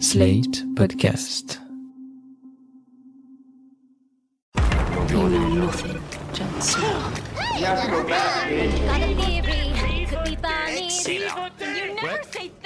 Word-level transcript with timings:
Slate 0.00 0.64
Podcast. 0.74 1.58
You 5.10 5.28
know 5.28 5.48
nothing, 5.48 6.00
Johnson. 6.32 6.82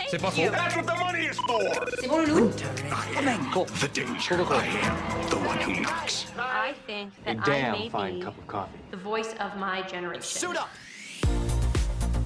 C'est 0.09 0.19
pas 0.19 0.31
faux. 0.31 0.51
That's 0.51 0.77
what 0.77 0.87
the 0.87 0.95
money 0.99 1.27
is 1.27 1.39
for. 1.47 1.61
C'est 2.01 2.09
bon, 2.09 2.23
Loulou 2.27 2.51
Come 3.53 3.67
The 3.81 3.89
danger. 3.93 4.35
I 4.35 4.67
am 4.87 5.29
the 5.29 5.37
one 5.37 5.59
who 5.59 5.81
knocks. 5.83 6.27
I 6.39 6.75
think 6.87 7.13
that 7.25 7.47
I 7.47 7.73
may 7.73 7.89
be 7.89 8.25
the 8.91 8.97
voice 8.97 9.35
of 9.41 9.57
my 9.59 9.83
generation. 9.83 10.23
Suit 10.23 10.57
up. 10.57 10.69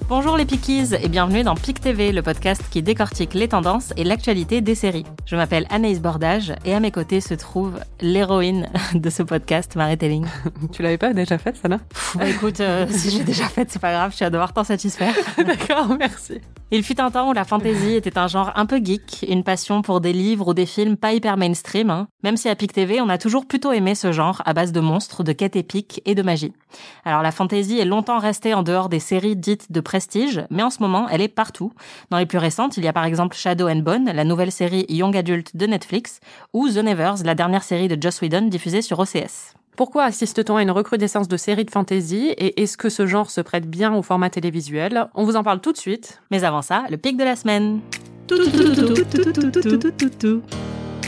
Bonjour 0.09 0.35
les 0.35 0.45
Pickies 0.45 0.93
et 1.01 1.07
bienvenue 1.07 1.43
dans 1.43 1.55
Pic 1.55 1.79
TV, 1.79 2.11
le 2.11 2.21
podcast 2.21 2.61
qui 2.69 2.83
décortique 2.83 3.33
les 3.33 3.47
tendances 3.47 3.93
et 3.95 4.03
l'actualité 4.03 4.59
des 4.59 4.75
séries. 4.75 5.05
Je 5.25 5.37
m'appelle 5.37 5.65
Anaïs 5.69 6.01
Bordage 6.01 6.53
et 6.65 6.73
à 6.73 6.81
mes 6.81 6.91
côtés 6.91 7.21
se 7.21 7.33
trouve 7.33 7.79
l'héroïne 8.01 8.69
de 8.93 9.09
ce 9.09 9.23
podcast, 9.23 9.75
Marie 9.77 9.97
Telling. 9.97 10.25
Tu 10.73 10.83
l'avais 10.83 10.97
pas 10.97 11.13
déjà 11.13 11.37
faite, 11.37 11.55
ça 11.55 11.69
là 11.69 11.79
Bah 12.15 12.27
écoute, 12.27 12.59
euh, 12.59 12.85
si 12.91 13.11
j'ai 13.11 13.23
déjà 13.23 13.45
fait, 13.45 13.71
c'est 13.71 13.81
pas 13.81 13.93
grave, 13.93 14.13
je 14.13 14.23
vais 14.23 14.29
devoir 14.29 14.53
t'en 14.53 14.65
satisfaire. 14.65 15.15
D'accord, 15.37 15.95
merci. 15.97 16.41
Il 16.69 16.83
fut 16.83 16.99
un 16.99 17.11
temps 17.11 17.29
où 17.29 17.33
la 17.33 17.45
fantasy 17.45 17.93
était 17.93 18.17
un 18.17 18.27
genre 18.27 18.51
un 18.55 18.65
peu 18.65 18.81
geek, 18.83 19.25
une 19.29 19.43
passion 19.43 19.81
pour 19.83 20.01
des 20.01 20.11
livres 20.11 20.49
ou 20.49 20.53
des 20.53 20.65
films 20.65 20.97
pas 20.97 21.13
hyper 21.13 21.37
mainstream, 21.37 21.89
hein. 21.91 22.07
même 22.23 22.35
si 22.35 22.49
à 22.49 22.55
Pic 22.55 22.73
TV, 22.73 22.99
on 22.99 23.09
a 23.09 23.19
toujours 23.19 23.45
plutôt 23.45 23.71
aimé 23.71 23.95
ce 23.95 24.11
genre 24.11 24.41
à 24.45 24.53
base 24.53 24.71
de 24.71 24.79
monstres, 24.79 25.23
de 25.23 25.33
quêtes 25.33 25.55
épiques 25.55 26.01
et 26.05 26.15
de 26.15 26.23
magie. 26.23 26.51
Alors 27.05 27.21
la 27.21 27.31
fantasy 27.31 27.79
est 27.79 27.85
longtemps 27.85 28.17
restée 28.17 28.53
en 28.53 28.63
dehors 28.63 28.89
des 28.89 28.99
séries 28.99 29.35
dites 29.35 29.71
de 29.71 29.81
prestige, 29.93 30.41
mais 30.49 30.63
en 30.63 30.71
ce 30.71 30.79
moment, 30.81 31.07
elle 31.07 31.21
est 31.21 31.27
partout. 31.27 31.71
Dans 32.09 32.17
les 32.17 32.25
plus 32.25 32.39
récentes, 32.39 32.77
il 32.77 32.83
y 32.83 32.87
a 32.87 32.93
par 32.93 33.05
exemple 33.05 33.35
Shadow 33.35 33.69
and 33.69 33.83
Bone, 33.83 34.05
la 34.05 34.23
nouvelle 34.23 34.51
série 34.51 34.87
Young 34.89 35.15
Adult 35.15 35.55
de 35.55 35.67
Netflix, 35.67 36.19
ou 36.51 36.67
The 36.67 36.77
Nevers, 36.77 37.17
la 37.23 37.35
dernière 37.35 37.61
série 37.61 37.87
de 37.87 38.01
Joss 38.01 38.19
Whedon 38.19 38.47
diffusée 38.47 38.81
sur 38.81 38.97
OCS. 38.97 39.53
Pourquoi 39.77 40.05
assiste-t-on 40.05 40.55
à 40.55 40.63
une 40.63 40.71
recrudescence 40.71 41.27
de 41.27 41.37
séries 41.37 41.65
de 41.65 41.69
fantasy 41.69 42.33
et 42.35 42.63
est-ce 42.63 42.75
que 42.75 42.89
ce 42.89 43.05
genre 43.05 43.29
se 43.29 43.41
prête 43.41 43.69
bien 43.69 43.93
au 43.93 44.01
format 44.01 44.31
télévisuel 44.31 45.09
On 45.13 45.25
vous 45.25 45.35
en 45.35 45.43
parle 45.43 45.61
tout 45.61 45.73
de 45.73 45.77
suite. 45.77 46.23
Mais 46.31 46.43
avant 46.43 46.63
ça, 46.63 46.85
le 46.89 46.97
pic 46.97 47.15
de 47.15 47.23
la 47.23 47.35
semaine. 47.35 47.79
Tout, 48.25 48.37
tout, 48.37 50.09
tout, 50.19 50.41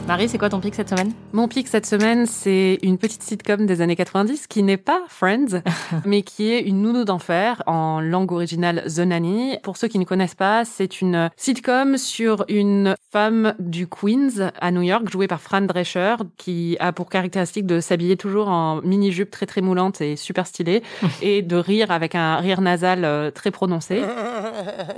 Marie, 0.07 0.29
c'est 0.29 0.37
quoi 0.37 0.49
ton 0.49 0.59
pic 0.59 0.75
cette 0.75 0.89
semaine? 0.89 1.13
Mon 1.33 1.47
pic 1.47 1.67
cette 1.67 1.87
semaine, 1.87 2.27
c'est 2.27 2.77
une 2.83 2.99
petite 2.99 3.23
sitcom 3.23 3.65
des 3.65 3.81
années 3.81 3.95
90 3.95 4.45
qui 4.45 4.61
n'est 4.61 4.77
pas 4.77 5.01
Friends, 5.07 5.63
mais 6.05 6.21
qui 6.21 6.51
est 6.51 6.61
une 6.61 6.83
nounou 6.83 7.05
d'enfer 7.05 7.63
en 7.65 8.01
langue 8.01 8.31
originale 8.31 8.83
The 8.85 8.99
Nanny. 8.99 9.57
Pour 9.63 9.77
ceux 9.77 9.87
qui 9.87 9.97
ne 9.97 10.03
connaissent 10.05 10.35
pas, 10.35 10.63
c'est 10.63 11.01
une 11.01 11.31
sitcom 11.37 11.97
sur 11.97 12.45
une 12.49 12.95
femme 13.11 13.55
du 13.57 13.87
Queens 13.87 14.51
à 14.61 14.69
New 14.69 14.83
York, 14.83 15.09
jouée 15.09 15.25
par 15.27 15.41
Fran 15.41 15.61
Drescher, 15.61 16.17
qui 16.37 16.77
a 16.79 16.91
pour 16.91 17.09
caractéristique 17.09 17.65
de 17.65 17.79
s'habiller 17.79 18.15
toujours 18.15 18.47
en 18.47 18.81
mini-jupe 18.83 19.31
très 19.31 19.47
très 19.47 19.61
moulante 19.61 20.01
et 20.01 20.17
super 20.17 20.45
stylée, 20.45 20.83
et 21.23 21.41
de 21.41 21.55
rire 21.55 21.89
avec 21.89 22.13
un 22.13 22.35
rire 22.35 22.61
nasal 22.61 23.05
euh, 23.05 23.31
très 23.31 23.49
prononcé. 23.49 24.03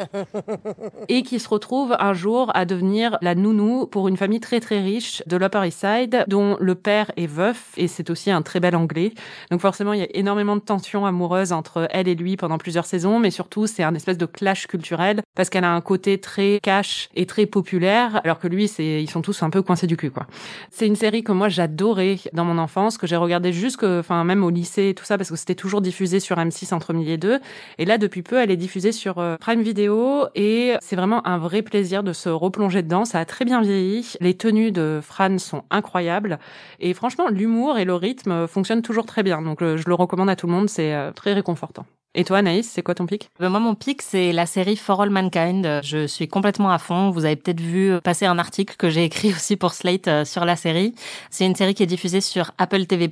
et 1.08 1.24
qui 1.24 1.40
se 1.40 1.48
retrouve 1.48 1.96
un 1.98 2.12
jour 2.12 2.52
à 2.54 2.66
devenir 2.66 3.18
la 3.22 3.36
nounou 3.36 3.88
pour 3.88 4.10
une 4.10 4.18
famille 4.18 4.42
très 4.42 4.60
très 4.60 4.82
riche 4.82 4.97
de 5.26 5.38
l'Upper 5.38 5.66
East 5.66 5.80
Side, 5.80 6.26
dont 6.28 6.58
le 6.60 6.76
père 6.76 7.12
est 7.18 7.28
veuf 7.28 7.74
et 7.78 7.88
c'est 7.88 8.10
aussi 8.10 8.32
un 8.32 8.42
très 8.42 8.60
bel 8.60 8.76
anglais. 8.76 9.14
Donc 9.52 9.62
forcément, 9.62 9.94
il 9.94 10.00
y 10.00 10.04
a 10.04 10.08
énormément 10.14 10.56
de 10.56 10.62
tensions 10.62 11.06
amoureuses 11.06 11.52
entre 11.52 11.88
elle 11.92 12.08
et 12.08 12.16
lui 12.16 12.38
pendant 12.38 12.58
plusieurs 12.58 12.86
saisons, 12.86 13.20
mais 13.20 13.32
surtout 13.32 13.68
c'est 13.68 13.84
un 13.84 13.96
espèce 13.96 14.18
de 14.18 14.26
clash 14.26 14.68
culturel 14.68 15.22
parce 15.36 15.50
qu'elle 15.50 15.64
a 15.64 15.72
un 15.72 15.82
côté 15.82 16.20
très 16.20 16.60
cash 16.62 17.10
et 17.16 17.26
très 17.26 17.46
populaire, 17.46 18.22
alors 18.24 18.40
que 18.40 18.48
lui, 18.48 18.68
c'est 18.68 19.02
ils 19.02 19.10
sont 19.10 19.22
tous 19.22 19.44
un 19.44 19.50
peu 19.50 19.62
coincés 19.62 19.88
du 19.88 19.98
cul 19.98 20.12
quoi. 20.12 20.28
C'est 20.72 20.88
une 20.88 20.96
série 20.96 21.24
que 21.24 21.32
moi 21.32 21.50
j'adorais 21.50 22.18
dans 22.34 22.46
mon 22.46 22.58
enfance, 22.58 22.98
que 22.98 23.08
j'ai 23.08 23.16
regardé 23.16 23.52
jusque, 23.54 23.84
enfin 23.84 24.24
même 24.24 24.44
au 24.44 24.50
lycée 24.50 24.90
et 24.90 24.94
tout 24.94 25.06
ça 25.06 25.18
parce 25.18 25.30
que 25.30 25.36
c'était 25.36 25.56
toujours 25.56 25.82
diffusé 25.82 26.20
sur 26.20 26.38
M6 26.38 26.74
entre 26.74 26.94
midi 26.94 27.12
et 27.12 27.18
deux. 27.18 27.40
Et 27.78 27.86
là, 27.86 27.98
depuis 27.98 28.22
peu, 28.22 28.40
elle 28.42 28.52
est 28.52 28.58
diffusée 28.58 28.92
sur 28.92 29.20
euh, 29.20 29.36
Prime 29.40 29.62
Video 29.62 30.28
et 30.36 30.76
c'est 30.82 30.96
vraiment 30.96 31.26
un 31.28 31.38
vrai 31.38 31.62
plaisir 31.62 32.04
de 32.04 32.14
se 32.14 32.30
replonger 32.30 32.82
dedans. 32.84 33.06
Ça 33.06 33.20
a 33.20 33.26
très 33.26 33.46
bien 33.46 33.62
vieilli. 33.62 34.14
Les 34.20 34.36
tenues 34.36 34.72
de 34.72 34.87
Fran 35.02 35.38
sont 35.38 35.64
incroyables 35.70 36.40
et 36.80 36.94
franchement, 36.94 37.28
l'humour 37.30 37.78
et 37.78 37.86
le 37.86 37.96
rythme 37.96 38.48
fonctionnent 38.48 38.82
toujours 38.82 39.06
très 39.06 39.24
bien. 39.24 39.42
Donc, 39.42 39.62
euh, 39.62 39.78
je 39.78 39.88
le 39.88 39.96
recommande 39.96 40.30
à 40.30 40.36
tout 40.36 40.48
le 40.48 40.54
monde. 40.54 40.70
C'est 40.70 40.94
euh, 40.94 41.12
très 41.12 41.34
réconfortant. 41.34 41.86
Et 42.16 42.24
toi, 42.24 42.40
Anaïs, 42.40 42.68
c'est 42.68 42.82
quoi 42.82 42.96
ton 42.96 43.06
pic? 43.06 43.30
Ben, 43.40 43.50
Moi, 43.50 43.60
mon 43.60 43.76
pic, 43.76 44.02
c'est 44.02 44.32
la 44.32 44.48
série 44.48 44.76
For 44.76 45.00
All 45.02 45.12
Mankind. 45.12 45.82
Je 45.84 46.08
suis 46.08 46.28
complètement 46.28 46.72
à 46.72 46.80
fond. 46.80 47.12
Vous 47.12 47.26
avez 47.26 47.36
peut-être 47.36 47.62
vu 47.62 48.02
passer 48.02 48.26
un 48.26 48.40
article 48.40 48.76
que 48.76 48.90
j'ai 48.90 49.04
écrit 49.04 49.30
aussi 49.36 49.56
pour 49.56 49.74
Slate 49.74 50.08
euh, 50.08 50.26
sur 50.26 50.44
la 50.44 50.56
série. 50.56 50.96
C'est 51.30 51.46
une 51.46 51.54
série 51.54 51.76
qui 51.76 51.84
est 51.84 51.88
diffusée 51.88 52.22
sur 52.22 52.52
Apple 52.58 52.86
TV+, 52.88 53.12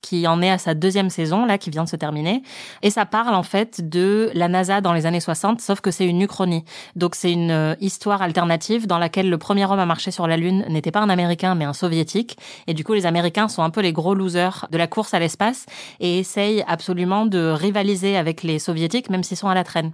qui 0.00 0.26
en 0.26 0.40
est 0.40 0.50
à 0.50 0.56
sa 0.56 0.72
deuxième 0.72 1.10
saison, 1.10 1.44
là, 1.44 1.58
qui 1.58 1.68
vient 1.68 1.84
de 1.84 1.88
se 1.88 1.96
terminer. 1.96 2.42
Et 2.82 2.88
ça 2.90 3.04
parle, 3.04 3.34
en 3.34 3.42
fait, 3.42 3.86
de 3.86 4.30
la 4.32 4.48
NASA 4.48 4.80
dans 4.80 4.94
les 4.94 5.04
années 5.04 5.20
60, 5.20 5.60
sauf 5.60 5.82
que 5.82 5.90
c'est 5.90 6.06
une 6.06 6.22
uchronie. 6.22 6.64
Donc, 6.94 7.14
c'est 7.14 7.32
une 7.32 7.50
euh, 7.50 7.74
histoire 7.80 8.22
alternative 8.22 8.86
dans 8.86 8.98
laquelle 8.98 9.28
le 9.28 9.38
premier 9.38 9.66
homme 9.66 9.80
à 9.80 9.86
marcher 9.86 10.10
sur 10.10 10.26
la 10.26 10.38
Lune 10.38 10.64
n'était 10.70 10.92
pas 10.92 11.00
un 11.00 11.10
Américain, 11.10 11.54
mais 11.56 11.66
un 11.66 11.74
Soviétique. 11.74 12.38
Et 12.66 12.72
du 12.72 12.84
coup, 12.84 12.94
les 12.94 13.04
Américains 13.04 13.48
sont 13.48 13.62
un 13.62 13.70
peu 13.70 13.82
les 13.82 13.92
gros 13.92 14.14
losers 14.14 14.66
de 14.70 14.78
la 14.78 14.86
course 14.86 15.12
à 15.12 15.18
l'espace 15.18 15.66
et 16.00 16.18
essayent 16.18 16.64
absolument 16.66 17.26
de 17.26 17.50
rivaliser 17.50 18.16
avec 18.16 18.35
les 18.42 18.58
soviétiques, 18.58 19.10
même 19.10 19.22
s'ils 19.22 19.36
sont 19.36 19.48
à 19.48 19.54
la 19.54 19.64
traîne. 19.64 19.92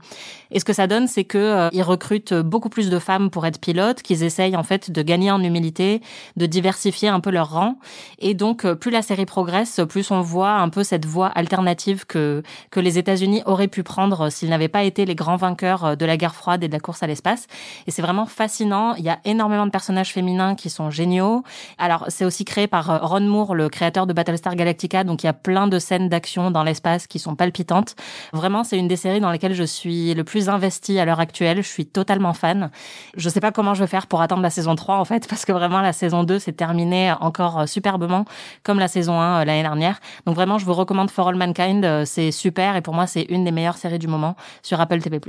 Et 0.51 0.61
ce 0.61 0.65
que 0.65 0.73
ça 0.73 0.87
donne, 0.87 1.07
c'est 1.07 1.25
que 1.25 1.39
euh, 1.39 1.69
ils 1.73 1.83
recrutent 1.83 2.35
beaucoup 2.35 2.69
plus 2.69 2.91
de 2.91 2.99
femmes 2.99 3.31
pour 3.31 3.47
être 3.47 3.61
pilotes, 3.61 4.03
qu'ils 4.03 4.23
essayent 4.23 4.57
en 4.57 4.63
fait 4.63 4.91
de 4.91 5.03
gagner 5.03 5.31
en 5.31 5.43
humilité, 5.43 6.03
de 6.37 6.47
diversifier 6.47 7.09
un 7.09 7.21
peu 7.21 7.31
leur 7.31 7.51
rang. 7.51 7.79
Et 8.19 8.35
donc, 8.35 8.65
euh, 8.65 8.75
plus 8.75 8.91
la 8.91 9.03
série 9.03 9.27
progresse, 9.27 9.81
plus 9.89 10.11
on 10.11 10.21
voit 10.21 10.53
un 10.53 10.69
peu 10.69 10.85
cette 10.85 11.07
voie 11.07 11.29
alternative 11.29 12.07
que 12.07 12.43
que 12.71 12.81
les 12.81 12.99
États-Unis 12.99 13.43
auraient 13.47 13.69
pu 13.69 13.83
prendre 13.83 14.31
s'ils 14.31 14.49
n'avaient 14.51 14.69
pas 14.69 14.85
été 14.85 15.05
les 15.05 15.15
grands 15.15 15.37
vainqueurs 15.37 15.85
euh, 15.85 15.95
de 15.97 16.05
la 16.05 16.17
guerre 16.17 16.35
froide 16.35 16.63
et 16.65 16.69
de 16.69 16.73
la 16.73 16.81
course 16.81 17.03
à 17.03 17.07
l'espace. 17.07 17.47
Et 17.87 17.91
c'est 17.91 18.03
vraiment 18.03 18.27
fascinant. 18.27 18.95
Il 18.97 19.05
y 19.05 19.09
a 19.09 19.19
énormément 19.25 19.67
de 19.67 19.71
personnages 19.71 20.13
féminins 20.13 20.55
qui 20.55 20.71
sont 20.71 20.91
géniaux. 20.91 21.43
Alors, 21.79 22.07
c'est 22.09 22.25
aussi 22.25 22.45
créé 22.45 22.67
par 22.67 22.91
euh, 22.91 22.99
Ron 22.99 23.21
Moore, 23.21 23.55
le 23.55 23.69
créateur 23.69 24.07
de 24.07 24.13
Battlestar 24.13 24.57
Galactica. 24.57 25.05
Donc, 25.05 25.23
il 25.23 25.27
y 25.27 25.29
a 25.29 25.33
plein 25.33 25.67
de 25.69 25.79
scènes 25.79 26.09
d'action 26.09 26.51
dans 26.51 26.63
l'espace 26.63 27.07
qui 27.07 27.19
sont 27.19 27.35
palpitantes. 27.35 27.95
Vraiment, 28.33 28.65
c'est 28.65 28.79
une 28.79 28.89
des 28.89 28.97
séries 28.97 29.21
dans 29.21 29.31
lesquelles 29.31 29.53
je 29.53 29.63
suis 29.63 30.15
le 30.15 30.25
plus 30.25 30.49
investie 30.49 30.99
à 30.99 31.05
l'heure 31.05 31.21
actuelle. 31.21 31.59
Je 31.59 31.69
suis 31.69 31.85
totalement 31.85 32.33
fan. 32.33 32.71
Je 33.15 33.29
sais 33.29 33.41
pas 33.41 33.53
comment 33.53 33.75
je 33.75 33.81
vais 33.81 33.87
faire 33.87 34.07
pour 34.07 34.23
attendre 34.23 34.41
la 34.41 34.49
saison 34.49 34.75
3, 34.75 34.97
en 34.97 35.05
fait, 35.05 35.29
parce 35.31 35.45
que 35.45 35.53
vraiment, 35.53 35.83
la 35.83 35.93
saison 35.93 36.25
2 36.25 36.39
s'est 36.39 36.53
terminée 36.53 37.13
encore 37.21 37.61
euh, 37.61 37.67
superbement, 37.67 38.25
comme 38.63 38.79
la 38.79 38.89
saison 38.89 39.21
1 39.21 39.43
euh, 39.43 39.45
l'année 39.45 39.63
dernière. 39.63 40.01
Donc 40.25 40.35
vraiment, 40.35 40.57
je 40.57 40.65
vous 40.65 40.73
recommande 40.73 41.11
For 41.11 41.29
All 41.29 41.37
Mankind. 41.37 41.85
Euh, 41.85 42.05
C'est 42.07 42.31
super 42.31 42.75
et 42.77 42.81
pour 42.81 42.95
moi, 42.95 43.07
c'est 43.07 43.23
une 43.25 43.45
des 43.45 43.53
meilleures 43.53 43.77
séries 43.77 43.99
du 43.99 44.09
moment 44.09 44.35
sur 44.63 44.81
Apple 44.81 45.01
TV+. 45.01 45.21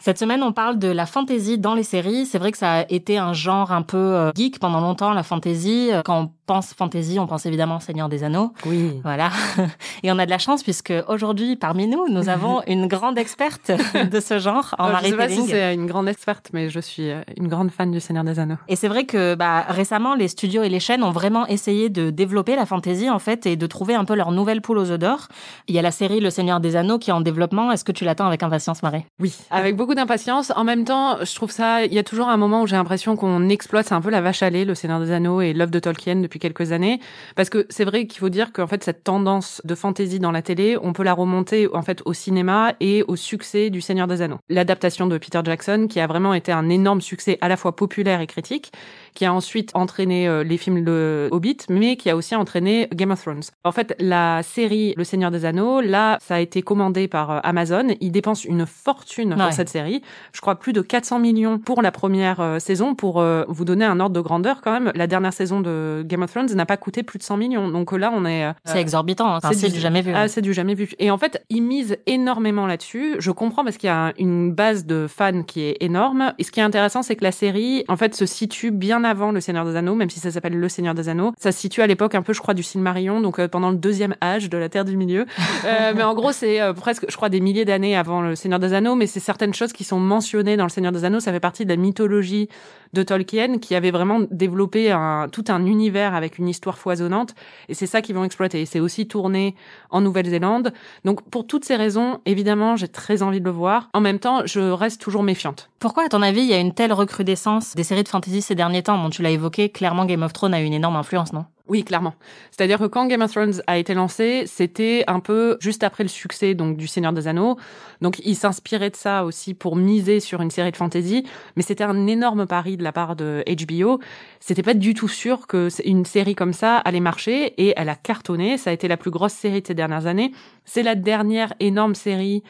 Cette 0.00 0.18
semaine, 0.18 0.42
on 0.42 0.52
parle 0.52 0.78
de 0.78 0.88
la 0.88 1.06
fantasy 1.06 1.58
dans 1.58 1.74
les 1.74 1.82
séries. 1.84 2.26
C'est 2.26 2.38
vrai 2.38 2.50
que 2.50 2.58
ça 2.58 2.72
a 2.72 2.84
été 2.88 3.18
un 3.18 3.32
genre 3.32 3.70
un 3.70 3.82
peu 3.82 4.32
geek 4.34 4.58
pendant 4.58 4.80
longtemps, 4.80 5.12
la 5.12 5.22
fantasy. 5.22 5.90
Quand 6.04 6.32
pense 6.50 6.74
fantasy, 6.74 7.20
on 7.20 7.28
pense 7.28 7.46
évidemment 7.46 7.76
au 7.76 7.80
Seigneur 7.80 8.08
des 8.08 8.24
Anneaux. 8.24 8.52
Oui. 8.66 9.00
Voilà. 9.04 9.30
Et 10.02 10.10
on 10.10 10.18
a 10.18 10.24
de 10.26 10.30
la 10.30 10.38
chance 10.38 10.64
puisque 10.64 10.92
aujourd'hui, 11.06 11.54
parmi 11.54 11.86
nous, 11.86 12.08
nous 12.08 12.28
avons 12.28 12.60
une 12.66 12.88
grande 12.88 13.18
experte 13.18 13.70
de 14.10 14.18
ce 14.18 14.40
genre 14.40 14.74
en 14.76 14.86
Euh, 14.86 14.88
je 14.88 14.92
Marie 14.92 15.10
sais 15.10 15.16
pas 15.16 15.28
si 15.28 15.42
c'est 15.46 15.74
une 15.74 15.86
grande 15.86 16.08
experte, 16.08 16.50
mais 16.52 16.68
je 16.68 16.80
suis 16.80 17.08
euh, 17.08 17.22
une 17.36 17.46
grande 17.46 17.70
fan 17.70 17.92
du 17.92 18.00
Seigneur 18.00 18.24
des 18.24 18.40
Anneaux. 18.40 18.56
Et 18.66 18.74
c'est 18.74 18.88
vrai 18.88 19.04
que 19.04 19.36
bah, 19.36 19.64
récemment, 19.68 20.16
les 20.16 20.26
studios 20.26 20.64
et 20.64 20.68
les 20.68 20.80
chaînes 20.80 21.04
ont 21.04 21.12
vraiment 21.12 21.46
essayé 21.46 21.88
de 21.88 22.10
développer 22.10 22.56
la 22.56 22.66
fantasy 22.66 23.08
en 23.08 23.20
fait 23.20 23.46
et 23.46 23.54
de 23.54 23.66
trouver 23.68 23.94
un 23.94 24.04
peu 24.04 24.16
leur 24.16 24.32
nouvelle 24.32 24.60
poule 24.60 24.78
aux 24.78 24.90
œufs 24.90 24.98
d'or. 24.98 25.28
Il 25.68 25.76
y 25.76 25.78
a 25.78 25.82
la 25.82 25.92
série 25.92 26.18
Le 26.18 26.30
Seigneur 26.30 26.58
des 26.58 26.74
Anneaux 26.74 26.98
qui 26.98 27.10
est 27.10 27.12
en 27.12 27.20
développement. 27.20 27.70
Est-ce 27.70 27.84
que 27.84 27.92
tu 27.92 28.04
l'attends 28.04 28.26
avec 28.26 28.42
impatience, 28.42 28.82
Marie? 28.82 29.04
Oui, 29.20 29.32
avec 29.52 29.76
beaucoup 29.76 29.94
d'impatience. 29.94 30.52
En 30.56 30.64
même 30.64 30.84
temps, 30.84 31.18
je 31.22 31.32
trouve 31.32 31.52
ça, 31.52 31.84
il 31.84 31.94
y 31.94 31.98
a 32.00 32.02
toujours 32.02 32.28
un 32.28 32.36
moment 32.36 32.62
où 32.62 32.66
j'ai 32.66 32.74
l'impression 32.74 33.14
qu'on 33.14 33.48
exploite, 33.50 33.86
c'est 33.86 33.94
un 33.94 34.00
peu 34.00 34.10
la 34.10 34.20
vache 34.20 34.42
à 34.42 34.50
lait, 34.50 34.64
le 34.64 34.74
Seigneur 34.74 34.98
des 34.98 35.12
Anneaux 35.12 35.40
et 35.40 35.52
l'œuvre 35.52 35.70
de 35.70 35.78
Tolkien 35.78 36.16
depuis 36.16 36.39
quelques 36.40 36.72
années. 36.72 36.98
Parce 37.36 37.50
que 37.50 37.66
c'est 37.68 37.84
vrai 37.84 38.06
qu'il 38.06 38.18
faut 38.18 38.28
dire 38.28 38.52
qu'en 38.52 38.66
fait, 38.66 38.82
cette 38.82 39.04
tendance 39.04 39.62
de 39.64 39.74
fantasy 39.76 40.18
dans 40.18 40.32
la 40.32 40.42
télé, 40.42 40.76
on 40.82 40.92
peut 40.92 41.04
la 41.04 41.14
remonter, 41.14 41.68
en 41.72 41.82
fait, 41.82 42.02
au 42.04 42.12
cinéma 42.12 42.74
et 42.80 43.04
au 43.06 43.14
succès 43.14 43.70
du 43.70 43.80
Seigneur 43.80 44.08
des 44.08 44.22
Anneaux. 44.22 44.38
L'adaptation 44.48 45.06
de 45.06 45.18
Peter 45.18 45.40
Jackson, 45.44 45.86
qui 45.88 46.00
a 46.00 46.06
vraiment 46.08 46.34
été 46.34 46.50
un 46.50 46.68
énorme 46.68 47.00
succès 47.00 47.38
à 47.40 47.48
la 47.48 47.56
fois 47.56 47.76
populaire 47.76 48.20
et 48.20 48.26
critique. 48.26 48.72
Qui 49.14 49.24
a 49.24 49.32
ensuite 49.32 49.70
entraîné 49.74 50.28
euh, 50.28 50.42
les 50.44 50.56
films 50.56 50.78
Le 50.84 51.28
Hobbit, 51.30 51.58
mais 51.68 51.96
qui 51.96 52.10
a 52.10 52.16
aussi 52.16 52.34
entraîné 52.34 52.88
Game 52.94 53.10
of 53.10 53.20
Thrones. 53.20 53.42
En 53.64 53.72
fait, 53.72 53.94
la 53.98 54.42
série 54.42 54.94
Le 54.96 55.04
Seigneur 55.04 55.30
des 55.30 55.44
Anneaux, 55.44 55.80
là, 55.80 56.18
ça 56.20 56.36
a 56.36 56.40
été 56.40 56.62
commandé 56.62 57.08
par 57.08 57.30
euh, 57.30 57.38
Amazon. 57.42 57.88
Ils 58.00 58.12
dépensent 58.12 58.44
une 58.48 58.66
fortune 58.66 59.34
Ouais. 59.34 59.44
pour 59.44 59.52
cette 59.52 59.68
série. 59.68 60.02
Je 60.32 60.40
crois 60.40 60.56
plus 60.56 60.72
de 60.72 60.80
400 60.80 61.18
millions 61.18 61.58
pour 61.58 61.82
la 61.82 61.92
première 61.92 62.40
euh, 62.40 62.58
saison. 62.58 62.94
Pour 62.94 63.22
vous 63.48 63.64
donner 63.64 63.84
un 63.84 63.98
ordre 64.00 64.14
de 64.14 64.20
grandeur, 64.20 64.60
quand 64.62 64.72
même, 64.72 64.92
la 64.94 65.06
dernière 65.06 65.32
saison 65.32 65.60
de 65.60 66.02
Game 66.06 66.22
of 66.22 66.30
Thrones 66.30 66.52
n'a 66.54 66.66
pas 66.66 66.76
coûté 66.76 67.02
plus 67.02 67.18
de 67.18 67.22
100 67.22 67.36
millions. 67.36 67.68
Donc 67.68 67.92
là, 67.92 68.10
on 68.14 68.24
est... 68.24 68.44
euh, 68.44 68.52
C'est 68.64 68.80
exorbitant, 68.80 69.34
hein. 69.36 69.40
C'est 69.52 69.68
du 69.72 69.80
jamais 69.80 70.02
vu. 70.02 70.12
ah, 70.14 70.28
c'est 70.28 70.42
du 70.42 70.52
jamais 70.52 70.74
vu. 70.74 70.90
Et 70.98 71.10
en 71.10 71.18
fait, 71.18 71.44
ils 71.50 71.62
misent 71.62 71.96
énormément 72.06 72.66
là-dessus. 72.66 73.16
Je 73.18 73.30
comprends 73.30 73.64
parce 73.64 73.76
qu'il 73.76 73.88
y 73.88 73.90
a 73.90 74.12
une 74.18 74.52
base 74.52 74.86
de 74.86 75.06
fans 75.08 75.42
qui 75.42 75.62
est 75.62 75.76
énorme. 75.80 76.32
Et 76.38 76.44
ce 76.44 76.52
qui 76.52 76.60
est 76.60 76.62
intéressant, 76.64 77.02
c'est 77.02 77.16
que 77.16 77.24
la 77.24 77.32
série, 77.32 77.84
en 77.88 77.96
fait, 77.96 78.14
se 78.14 78.26
situe 78.26 78.70
bien 78.70 78.99
avant 79.04 79.32
Le 79.32 79.40
Seigneur 79.40 79.64
des 79.64 79.76
Anneaux, 79.76 79.94
même 79.94 80.10
si 80.10 80.20
ça 80.20 80.30
s'appelle 80.30 80.58
Le 80.58 80.68
Seigneur 80.68 80.94
des 80.94 81.08
Anneaux. 81.08 81.32
Ça 81.38 81.52
se 81.52 81.58
situe 81.58 81.82
à 81.82 81.86
l'époque 81.86 82.14
un 82.14 82.22
peu, 82.22 82.32
je 82.32 82.40
crois, 82.40 82.54
du 82.54 82.62
Silmarillion, 82.62 83.20
donc 83.20 83.38
euh, 83.38 83.48
pendant 83.48 83.70
le 83.70 83.76
deuxième 83.76 84.14
âge 84.22 84.48
de 84.48 84.58
la 84.58 84.68
Terre 84.68 84.84
du 84.84 84.96
Milieu. 84.96 85.26
Euh, 85.66 85.92
mais 85.94 86.02
en 86.02 86.14
gros, 86.14 86.32
c'est 86.32 86.60
euh, 86.60 86.72
presque, 86.72 87.04
je 87.08 87.16
crois, 87.16 87.28
des 87.28 87.40
milliers 87.40 87.66
d'années 87.66 87.94
avant 87.94 88.22
Le 88.22 88.34
Seigneur 88.34 88.58
des 88.58 88.72
Anneaux, 88.72 88.94
mais 88.94 89.06
c'est 89.06 89.20
certaines 89.20 89.52
choses 89.52 89.74
qui 89.74 89.84
sont 89.84 90.00
mentionnées 90.00 90.56
dans 90.56 90.64
Le 90.64 90.70
Seigneur 90.70 90.90
des 90.90 91.04
Anneaux. 91.04 91.20
Ça 91.20 91.32
fait 91.32 91.40
partie 91.40 91.64
de 91.64 91.70
la 91.70 91.76
mythologie 91.76 92.48
de 92.92 93.02
Tolkien, 93.02 93.58
qui 93.58 93.74
avait 93.74 93.90
vraiment 93.90 94.20
développé 94.30 94.90
un, 94.90 95.28
tout 95.30 95.44
un 95.48 95.64
univers 95.66 96.14
avec 96.14 96.38
une 96.38 96.48
histoire 96.48 96.78
foisonnante. 96.78 97.34
Et 97.68 97.74
c'est 97.74 97.86
ça 97.86 98.02
qu'ils 98.02 98.14
vont 98.14 98.24
exploiter. 98.24 98.62
Et 98.62 98.66
C'est 98.66 98.80
aussi 98.80 99.06
tourné 99.06 99.54
en 99.90 100.00
Nouvelle-Zélande. 100.00 100.72
Donc, 101.04 101.22
pour 101.30 101.46
toutes 101.46 101.64
ces 101.64 101.76
raisons, 101.76 102.20
évidemment, 102.26 102.76
j'ai 102.76 102.88
très 102.88 103.22
envie 103.22 103.40
de 103.40 103.44
le 103.44 103.50
voir. 103.50 103.90
En 103.92 104.00
même 104.00 104.18
temps, 104.18 104.42
je 104.44 104.60
reste 104.60 105.00
toujours 105.00 105.22
méfiante. 105.22 105.70
Pourquoi, 105.78 106.04
à 106.04 106.08
ton 106.08 106.22
avis, 106.22 106.40
il 106.40 106.46
y 106.46 106.54
a 106.54 106.58
une 106.58 106.74
telle 106.74 106.92
recrudescence 106.92 107.74
des 107.74 107.84
séries 107.84 108.02
de 108.02 108.08
fantasy 108.08 108.42
ces 108.42 108.54
derniers 108.54 108.82
temps? 108.82 108.89
Tu 109.10 109.22
l'as 109.22 109.30
évoqué, 109.30 109.68
clairement 109.68 110.04
Game 110.04 110.22
of 110.22 110.32
Thrones 110.32 110.54
a 110.54 110.60
eu 110.60 110.64
une 110.64 110.72
énorme 110.72 110.96
influence, 110.96 111.32
non? 111.32 111.44
Oui, 111.70 111.84
clairement. 111.84 112.14
C'est-à-dire 112.50 112.80
que 112.80 112.86
quand 112.86 113.06
Game 113.06 113.22
of 113.22 113.30
Thrones 113.30 113.62
a 113.68 113.78
été 113.78 113.94
lancé, 113.94 114.42
c'était 114.46 115.04
un 115.06 115.20
peu 115.20 115.56
juste 115.60 115.84
après 115.84 116.02
le 116.02 116.08
succès 116.08 116.54
donc 116.54 116.76
du 116.76 116.88
Seigneur 116.88 117.12
des 117.12 117.28
Anneaux. 117.28 117.58
Donc 118.00 118.20
il 118.24 118.34
s'inspirait 118.34 118.90
de 118.90 118.96
ça 118.96 119.24
aussi 119.24 119.54
pour 119.54 119.76
miser 119.76 120.18
sur 120.18 120.42
une 120.42 120.50
série 120.50 120.72
de 120.72 120.76
fantasy, 120.76 121.24
mais 121.54 121.62
c'était 121.62 121.84
un 121.84 122.08
énorme 122.08 122.46
pari 122.46 122.76
de 122.76 122.82
la 122.82 122.90
part 122.90 123.14
de 123.14 123.44
HBO. 123.46 124.00
C'était 124.40 124.64
pas 124.64 124.74
du 124.74 124.94
tout 124.94 125.06
sûr 125.06 125.46
que 125.46 125.68
une 125.84 126.04
série 126.04 126.34
comme 126.34 126.52
ça 126.52 126.76
allait 126.78 126.98
marcher 126.98 127.54
et 127.56 127.72
elle 127.76 127.88
a 127.88 127.94
cartonné. 127.94 128.58
Ça 128.58 128.70
a 128.70 128.72
été 128.72 128.88
la 128.88 128.96
plus 128.96 129.12
grosse 129.12 129.34
série 129.34 129.62
de 129.62 129.66
ces 129.68 129.74
dernières 129.74 130.06
années. 130.06 130.32
C'est 130.64 130.82
la 130.82 130.96
dernière 130.96 131.54
énorme 131.60 131.94
série 131.94 132.42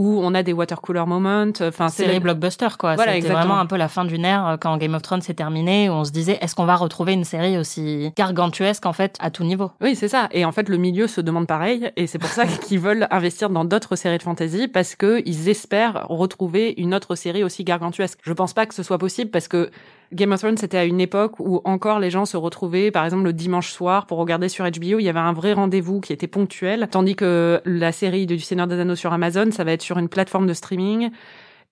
où 0.00 0.18
on 0.22 0.32
a 0.34 0.42
des 0.42 0.54
watercolor 0.54 1.06
moments. 1.06 1.52
Enfin, 1.60 1.90
c'est 1.90 2.20
blockbuster, 2.20 2.68
quoi. 2.78 2.94
Voilà, 2.94 3.12
C'était 3.12 3.18
exactement. 3.18 3.40
vraiment 3.40 3.60
un 3.60 3.66
peu 3.66 3.76
la 3.76 3.88
fin 3.88 4.06
d'une 4.06 4.24
ère 4.24 4.46
euh, 4.46 4.56
quand 4.56 4.78
Game 4.78 4.94
of 4.94 5.02
Thrones 5.02 5.20
s'est 5.20 5.34
terminé, 5.34 5.90
où 5.90 5.92
on 5.92 6.04
se 6.06 6.10
disait, 6.10 6.38
est-ce 6.40 6.54
qu'on 6.54 6.64
va 6.64 6.76
retrouver 6.76 7.12
une 7.12 7.24
série 7.24 7.58
aussi 7.58 8.10
gargantuesque, 8.16 8.86
en 8.86 8.94
fait, 8.94 9.16
à 9.20 9.30
tout 9.30 9.44
niveau? 9.44 9.70
Oui, 9.82 9.94
c'est 9.94 10.08
ça. 10.08 10.30
Et 10.32 10.46
en 10.46 10.52
fait, 10.52 10.70
le 10.70 10.78
milieu 10.78 11.06
se 11.06 11.20
demande 11.20 11.46
pareil. 11.46 11.92
Et 11.96 12.06
c'est 12.06 12.18
pour 12.18 12.30
ça 12.30 12.46
qu'ils 12.66 12.80
veulent 12.80 13.08
investir 13.10 13.50
dans 13.50 13.66
d'autres 13.66 13.94
séries 13.94 14.16
de 14.16 14.22
fantasy 14.22 14.68
parce 14.68 14.96
que 14.96 15.22
ils 15.26 15.50
espèrent 15.50 16.06
retrouver 16.08 16.72
une 16.78 16.94
autre 16.94 17.14
série 17.14 17.44
aussi 17.44 17.64
gargantuesque. 17.64 18.18
Je 18.22 18.32
pense 18.32 18.54
pas 18.54 18.64
que 18.64 18.74
ce 18.74 18.82
soit 18.82 18.98
possible 18.98 19.30
parce 19.30 19.48
que 19.48 19.70
Game 20.12 20.32
of 20.32 20.40
Thrones, 20.40 20.56
c'était 20.56 20.78
à 20.78 20.84
une 20.84 21.00
époque 21.00 21.38
où 21.38 21.60
encore 21.64 22.00
les 22.00 22.10
gens 22.10 22.24
se 22.24 22.36
retrouvaient, 22.36 22.90
par 22.90 23.04
exemple, 23.04 23.22
le 23.22 23.32
dimanche 23.32 23.70
soir 23.70 24.06
pour 24.06 24.18
regarder 24.18 24.48
sur 24.48 24.64
HBO. 24.64 24.98
Il 24.98 25.02
y 25.02 25.08
avait 25.08 25.20
un 25.20 25.32
vrai 25.32 25.52
rendez-vous 25.52 26.00
qui 26.00 26.12
était 26.12 26.26
ponctuel. 26.26 26.88
Tandis 26.90 27.14
que 27.14 27.60
la 27.64 27.92
série 27.92 28.26
du 28.26 28.40
Seigneur 28.40 28.66
des 28.66 28.80
Anneaux 28.80 28.96
sur 28.96 29.12
Amazon, 29.12 29.52
ça 29.52 29.62
va 29.62 29.72
être 29.72 29.82
sur 29.82 29.98
une 29.98 30.08
plateforme 30.08 30.48
de 30.48 30.54
streaming. 30.54 31.10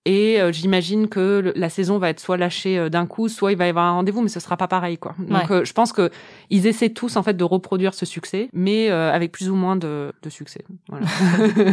Et 0.05 0.39
euh, 0.41 0.51
j'imagine 0.51 1.07
que 1.09 1.41
le- 1.43 1.53
la 1.55 1.69
saison 1.69 1.97
va 1.97 2.09
être 2.09 2.19
soit 2.21 2.37
lâchée 2.37 2.77
euh, 2.79 2.89
d'un 2.89 3.05
coup, 3.05 3.27
soit 3.27 3.51
il 3.51 3.57
va 3.57 3.65
y 3.67 3.69
avoir 3.69 3.85
un 3.85 3.91
rendez-vous, 3.93 4.21
mais 4.21 4.29
ce 4.29 4.39
sera 4.39 4.55
pas 4.57 4.67
pareil, 4.67 4.97
quoi. 4.97 5.13
Donc, 5.19 5.49
Ouais. 5.49 5.55
euh, 5.57 5.65
je 5.65 5.73
pense 5.73 5.91
que 5.91 6.09
ils 6.49 6.67
essaient 6.67 6.89
tous 6.89 7.17
en 7.17 7.23
fait 7.23 7.35
de 7.35 7.43
reproduire 7.43 7.93
ce 7.93 8.05
succès, 8.05 8.49
mais 8.53 8.89
euh, 8.89 9.11
avec 9.13 9.31
plus 9.33 9.49
ou 9.49 9.55
moins 9.55 9.75
de, 9.75 10.13
de 10.23 10.29
succès. 10.29 10.63
Voilà. 10.87 11.05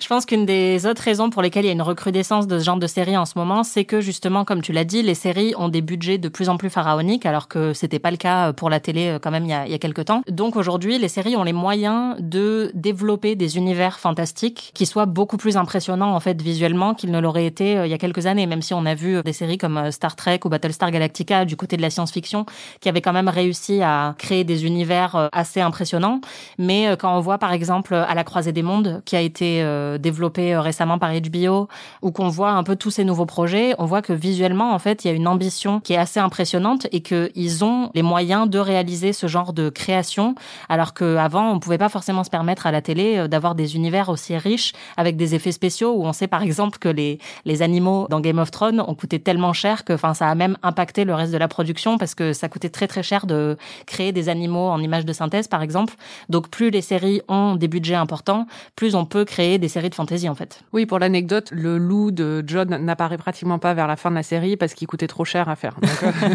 Je 0.00 0.06
pense 0.06 0.26
qu'une 0.26 0.46
des 0.46 0.86
autres 0.86 1.02
raisons 1.02 1.28
pour 1.28 1.42
lesquelles 1.42 1.64
il 1.64 1.68
y 1.68 1.70
a 1.70 1.74
une 1.74 1.82
recrudescence 1.82 2.46
de 2.46 2.60
ce 2.60 2.64
genre 2.64 2.76
de 2.76 2.86
séries 2.86 3.16
en 3.16 3.24
ce 3.24 3.36
moment, 3.36 3.64
c'est 3.64 3.84
que 3.84 4.00
justement, 4.00 4.44
comme 4.44 4.62
tu 4.62 4.72
l'as 4.72 4.84
dit, 4.84 5.02
les 5.02 5.14
séries 5.14 5.54
ont 5.58 5.68
des 5.68 5.80
budgets 5.82 6.18
de 6.18 6.28
plus 6.28 6.48
en 6.48 6.56
plus 6.56 6.70
pharaoniques, 6.70 7.26
alors 7.26 7.48
que 7.48 7.72
c'était 7.72 7.98
pas 7.98 8.12
le 8.12 8.16
cas 8.16 8.52
pour 8.52 8.70
la 8.70 8.78
télé 8.78 9.16
quand 9.20 9.32
même 9.32 9.44
il 9.44 9.50
y 9.50 9.52
a, 9.52 9.66
il 9.66 9.72
y 9.72 9.74
a 9.74 9.78
quelques 9.78 10.04
temps. 10.04 10.22
Donc 10.30 10.54
aujourd'hui, 10.54 10.98
les 10.98 11.08
séries 11.08 11.34
ont 11.34 11.42
les 11.42 11.52
moyens 11.52 12.14
de 12.20 12.70
développer 12.74 13.34
des 13.34 13.56
univers 13.56 13.98
fantastiques 13.98 14.70
qui 14.72 14.86
soient 14.86 15.06
beaucoup 15.06 15.36
plus 15.36 15.56
impressionnants 15.56 16.14
en 16.14 16.20
fait 16.20 16.40
visuellement 16.40 16.94
qu'ils 16.94 17.10
ne 17.10 17.18
l'auraient 17.18 17.46
été 17.46 17.57
euh, 17.60 17.86
il 17.86 17.90
y 17.90 17.94
a 17.94 17.98
quelques 17.98 18.26
années. 18.26 18.46
Même 18.46 18.62
si 18.62 18.74
on 18.74 18.84
a 18.86 18.94
vu 18.94 19.22
des 19.22 19.32
séries 19.32 19.58
comme 19.58 19.76
euh, 19.76 19.90
Star 19.90 20.16
Trek 20.16 20.40
ou 20.44 20.48
Battlestar 20.48 20.90
Galactica 20.90 21.44
du 21.44 21.56
côté 21.56 21.76
de 21.76 21.82
la 21.82 21.90
science-fiction, 21.90 22.46
qui 22.80 22.88
avaient 22.88 23.00
quand 23.00 23.12
même 23.12 23.28
réussi 23.28 23.82
à 23.82 24.14
créer 24.18 24.44
des 24.44 24.66
univers 24.66 25.16
euh, 25.16 25.28
assez 25.32 25.60
impressionnants. 25.60 26.20
Mais 26.58 26.96
quand 26.98 27.16
on 27.16 27.20
voit 27.20 27.38
par 27.38 27.52
exemple 27.52 27.94
à 27.94 28.14
la 28.14 28.24
croisée 28.24 28.52
des 28.52 28.62
mondes, 28.62 29.02
qui 29.04 29.16
a 29.16 29.20
été 29.20 29.64
développé 29.98 30.56
récemment 30.56 30.98
par 30.98 31.12
HBO, 31.12 31.68
ou 32.02 32.10
qu'on 32.10 32.28
voit 32.28 32.50
un 32.50 32.62
peu 32.62 32.76
tous 32.76 32.90
ces 32.90 33.04
nouveaux 33.04 33.26
projets, 33.26 33.74
on 33.78 33.84
voit 33.84 34.02
que 34.02 34.12
visuellement 34.12 34.72
en 34.72 34.78
fait 34.78 35.04
il 35.04 35.08
y 35.08 35.10
a 35.10 35.14
une 35.14 35.28
ambition 35.28 35.80
qui 35.80 35.92
est 35.92 35.96
assez 35.96 36.20
impressionnante 36.20 36.86
et 36.92 37.00
qu'ils 37.00 37.64
ont 37.64 37.90
les 37.94 38.02
moyens 38.02 38.48
de 38.48 38.58
réaliser 38.58 39.12
ce 39.12 39.26
genre 39.26 39.52
de 39.52 39.68
création, 39.68 40.34
alors 40.68 40.94
qu'avant 40.94 41.50
on 41.50 41.58
pouvait 41.58 41.78
pas 41.78 41.88
forcément 41.88 42.24
se 42.24 42.30
permettre 42.30 42.66
à 42.66 42.72
la 42.72 42.82
télé 42.82 43.28
d'avoir 43.28 43.54
des 43.54 43.76
univers 43.76 44.08
aussi 44.08 44.36
riches 44.36 44.72
avec 44.96 45.16
des 45.16 45.34
effets 45.34 45.52
spéciaux 45.52 45.92
où 45.92 46.04
on 46.04 46.12
sait 46.12 46.28
par 46.28 46.42
exemple 46.42 46.78
que 46.78 46.88
les 46.88 47.18
les 47.48 47.62
animaux 47.62 48.06
dans 48.10 48.20
Game 48.20 48.38
of 48.38 48.50
Thrones 48.50 48.80
ont 48.80 48.94
coûté 48.94 49.18
tellement 49.18 49.54
cher 49.54 49.84
que 49.84 49.94
enfin 49.94 50.12
ça 50.12 50.28
a 50.28 50.34
même 50.34 50.56
impacté 50.62 51.04
le 51.04 51.14
reste 51.14 51.32
de 51.32 51.38
la 51.38 51.48
production 51.48 51.96
parce 51.96 52.14
que 52.14 52.34
ça 52.34 52.48
coûtait 52.48 52.68
très 52.68 52.86
très 52.86 53.02
cher 53.02 53.26
de 53.26 53.56
créer 53.86 54.12
des 54.12 54.28
animaux 54.28 54.68
en 54.68 54.80
images 54.80 55.06
de 55.06 55.12
synthèse 55.14 55.48
par 55.48 55.62
exemple. 55.62 55.94
Donc 56.28 56.50
plus 56.50 56.70
les 56.70 56.82
séries 56.82 57.22
ont 57.26 57.56
des 57.56 57.66
budgets 57.66 57.94
importants, 57.94 58.46
plus 58.76 58.94
on 58.94 59.06
peut 59.06 59.24
créer 59.24 59.58
des 59.58 59.68
séries 59.68 59.88
de 59.88 59.94
fantasy 59.94 60.28
en 60.28 60.34
fait. 60.34 60.62
Oui, 60.74 60.84
pour 60.84 60.98
l'anecdote, 60.98 61.48
le 61.50 61.78
loup 61.78 62.10
de 62.10 62.44
John 62.46 62.68
n'apparaît 62.84 63.18
pratiquement 63.18 63.58
pas 63.58 63.72
vers 63.72 63.86
la 63.86 63.96
fin 63.96 64.10
de 64.10 64.16
la 64.16 64.22
série 64.22 64.58
parce 64.58 64.74
qu'il 64.74 64.86
coûtait 64.86 65.06
trop 65.06 65.24
cher 65.24 65.48
à 65.48 65.56
faire. 65.56 65.74
Donc, 65.80 65.90
euh, 66.02 66.34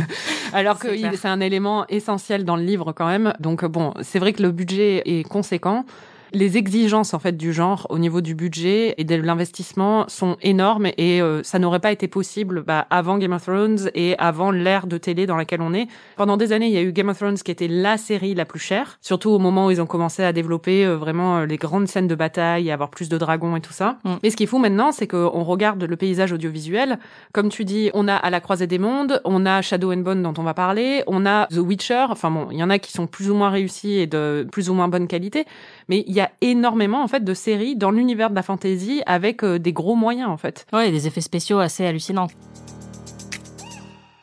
alors 0.51 0.79
que 0.79 0.87
C'est 1.15 1.27
un 1.27 1.41
élément 1.41 1.85
essentiel 1.89 2.43
dans 2.43 2.55
le 2.55 2.63
livre 2.63 2.91
quand 2.91 3.07
même. 3.07 3.33
Donc 3.39 3.63
bon, 3.65 3.93
c'est 4.01 4.17
vrai 4.17 4.33
que 4.33 4.41
le 4.41 4.51
budget 4.51 5.03
est 5.05 5.23
conséquent. 5.23 5.85
Les 6.33 6.57
exigences 6.57 7.13
en 7.13 7.19
fait 7.19 7.37
du 7.37 7.53
genre 7.53 7.85
au 7.91 7.99
niveau 7.99 8.19
du 8.21 8.33
budget 8.33 8.95
et 8.97 9.03
de 9.03 9.15
l'investissement 9.15 10.05
sont 10.07 10.35
énormes 10.41 10.87
et 10.97 11.21
euh, 11.21 11.43
ça 11.43 11.59
n'aurait 11.59 11.79
pas 11.79 11.91
été 11.91 12.07
possible 12.07 12.63
bah, 12.63 12.87
avant 12.89 13.19
Game 13.19 13.33
of 13.33 13.43
Thrones 13.43 13.91
et 13.93 14.17
avant 14.17 14.49
l'ère 14.49 14.87
de 14.87 14.97
télé 14.97 15.27
dans 15.27 15.35
laquelle 15.35 15.61
on 15.61 15.75
est. 15.75 15.87
Pendant 16.15 16.35
des 16.35 16.51
années, 16.51 16.65
il 16.65 16.73
y 16.73 16.77
a 16.77 16.81
eu 16.81 16.91
Game 16.91 17.09
of 17.09 17.19
Thrones 17.19 17.37
qui 17.37 17.51
était 17.51 17.67
la 17.67 17.97
série 17.97 18.33
la 18.33 18.45
plus 18.45 18.59
chère, 18.59 18.97
surtout 18.99 19.29
au 19.29 19.37
moment 19.37 19.67
où 19.67 19.71
ils 19.71 19.79
ont 19.79 19.85
commencé 19.85 20.23
à 20.23 20.33
développer 20.33 20.85
euh, 20.85 20.97
vraiment 20.97 21.37
euh, 21.37 21.45
les 21.45 21.57
grandes 21.57 21.87
scènes 21.87 22.07
de 22.07 22.15
bataille, 22.15 22.67
et 22.67 22.71
avoir 22.71 22.89
plus 22.89 23.09
de 23.09 23.17
dragons 23.19 23.55
et 23.55 23.61
tout 23.61 23.73
ça. 23.73 23.99
Mm. 24.03 24.13
Mais 24.23 24.29
ce 24.31 24.35
qui 24.35 24.43
est 24.43 24.47
fou 24.47 24.57
maintenant, 24.57 24.91
c'est 24.91 25.07
qu'on 25.07 25.43
regarde 25.43 25.83
le 25.83 25.95
paysage 25.95 26.31
audiovisuel. 26.31 26.97
Comme 27.31 27.49
tu 27.49 27.63
dis, 27.63 27.91
on 27.93 28.07
a 28.07 28.15
À 28.15 28.31
la 28.31 28.39
croisée 28.39 28.67
des 28.67 28.79
mondes, 28.79 29.21
on 29.23 29.45
a 29.45 29.61
Shadow 29.61 29.93
and 29.93 29.97
Bone 29.97 30.23
dont 30.23 30.33
on 30.37 30.43
va 30.43 30.55
parler, 30.55 31.03
on 31.05 31.27
a 31.27 31.45
The 31.47 31.57
Witcher. 31.57 32.05
Enfin 32.09 32.31
bon, 32.31 32.47
il 32.49 32.57
y 32.57 32.63
en 32.63 32.71
a 32.71 32.79
qui 32.79 32.91
sont 32.91 33.05
plus 33.05 33.29
ou 33.29 33.35
moins 33.35 33.49
réussis 33.51 33.93
et 33.93 34.07
de 34.07 34.47
plus 34.51 34.69
ou 34.69 34.73
moins 34.73 34.87
bonne 34.87 35.07
qualité. 35.07 35.45
Mais 35.89 36.03
il 36.07 36.13
y 36.13 36.21
a 36.21 36.22
énormément 36.41 37.03
en 37.03 37.07
fait 37.07 37.23
de 37.23 37.33
séries 37.33 37.75
dans 37.75 37.91
l'univers 37.91 38.29
de 38.29 38.35
la 38.35 38.43
fantasy 38.43 39.01
avec 39.05 39.43
euh, 39.43 39.59
des 39.59 39.73
gros 39.73 39.95
moyens 39.95 40.29
en 40.29 40.37
fait. 40.37 40.65
Ouais, 40.73 40.91
des 40.91 41.07
effets 41.07 41.21
spéciaux 41.21 41.59
assez 41.59 41.85
hallucinants. 41.85 42.27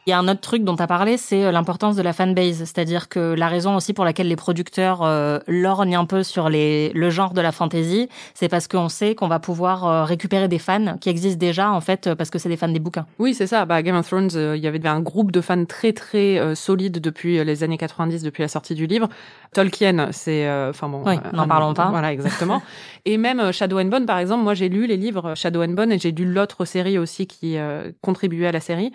Il 0.06 0.11
y 0.11 0.12
a 0.14 0.19
un 0.19 0.29
autre 0.29 0.41
truc 0.41 0.64
dont 0.64 0.76
tu 0.76 0.82
as 0.82 0.87
parlé, 0.87 1.19
c'est 1.19 1.44
euh, 1.44 1.52
l'importance 1.52 1.94
de 1.94 2.01
la 2.01 2.15
fanbase. 2.15 2.56
C'est-à-dire 2.58 3.10
que 3.10 3.34
la 3.34 3.48
raison 3.48 3.77
aussi 3.77 3.93
pour 3.93 4.06
laquelle 4.06 4.29
les 4.29 4.36
producteurs 4.36 5.03
euh, 5.03 5.39
lorgnent 5.46 5.94
un 5.94 6.06
peu 6.06 6.22
sur 6.22 6.48
les, 6.48 6.91
le 6.94 7.10
genre 7.10 7.34
de 7.34 7.43
la 7.43 7.53
fantasy, 7.53 8.08
c'est 8.32 8.48
parce 8.48 8.67
qu'on 8.67 8.89
sait 8.89 9.15
qu'on 9.15 9.29
va 9.29 9.41
pouvoir 9.41 9.84
euh, 9.84 10.05
récupérer 10.05 10.48
des 10.48 10.58
fans 10.58 10.96
qui 10.98 11.10
existent 11.10 11.39
déjà, 11.39 11.70
en 11.70 11.82
fait, 11.82 12.15
parce 12.15 12.31
que 12.31 12.39
c'est 12.39 12.48
des 12.48 12.56
fans 12.56 12.69
des 12.69 12.79
bouquins. 12.79 13.05
Oui, 13.19 13.34
c'est 13.34 13.46
ça. 13.46 13.67
Bah, 13.67 13.82
Game 13.82 13.94
of 13.94 14.08
Thrones, 14.08 14.31
euh, 14.36 14.56
il 14.56 14.63
y 14.63 14.67
avait 14.67 14.84
un 14.89 15.01
groupe 15.01 15.32
de 15.32 15.43
fans 15.43 15.67
très 15.67 15.93
très 15.93 16.55
solide 16.55 16.98
depuis 16.98 17.44
les 17.44 17.63
années 17.63 17.77
90, 17.77 18.22
depuis 18.22 18.41
la 18.41 18.48
sortie 18.48 18.75
du 18.75 18.86
livre. 18.86 19.08
Tolkien, 19.53 20.08
c'est, 20.13 20.48
enfin 20.70 20.89
bon, 20.89 21.03
Oui, 21.05 21.17
n'en 21.34 21.46
parlons 21.46 21.75
pas. 21.75 21.91
Voilà, 21.91 22.13
exactement. 22.13 22.63
et 23.05 23.19
même 23.19 23.53
Shadow 23.53 23.79
and 23.79 23.86
Bone, 23.86 24.06
par 24.06 24.19
exemple, 24.19 24.44
moi 24.44 24.55
j'ai 24.55 24.69
lu 24.69 24.86
les 24.86 24.96
livres 24.96 25.34
Shadow 25.34 25.63
and 25.63 25.75
Bone 25.75 25.93
et 25.93 25.98
j'ai 25.98 26.13
lu 26.13 26.25
l'autre 26.25 26.65
série 26.65 26.98
aussi 26.98 27.27
qui 27.27 27.56
contribuait 28.01 28.46
à 28.46 28.53
la 28.53 28.60
série. 28.60 28.93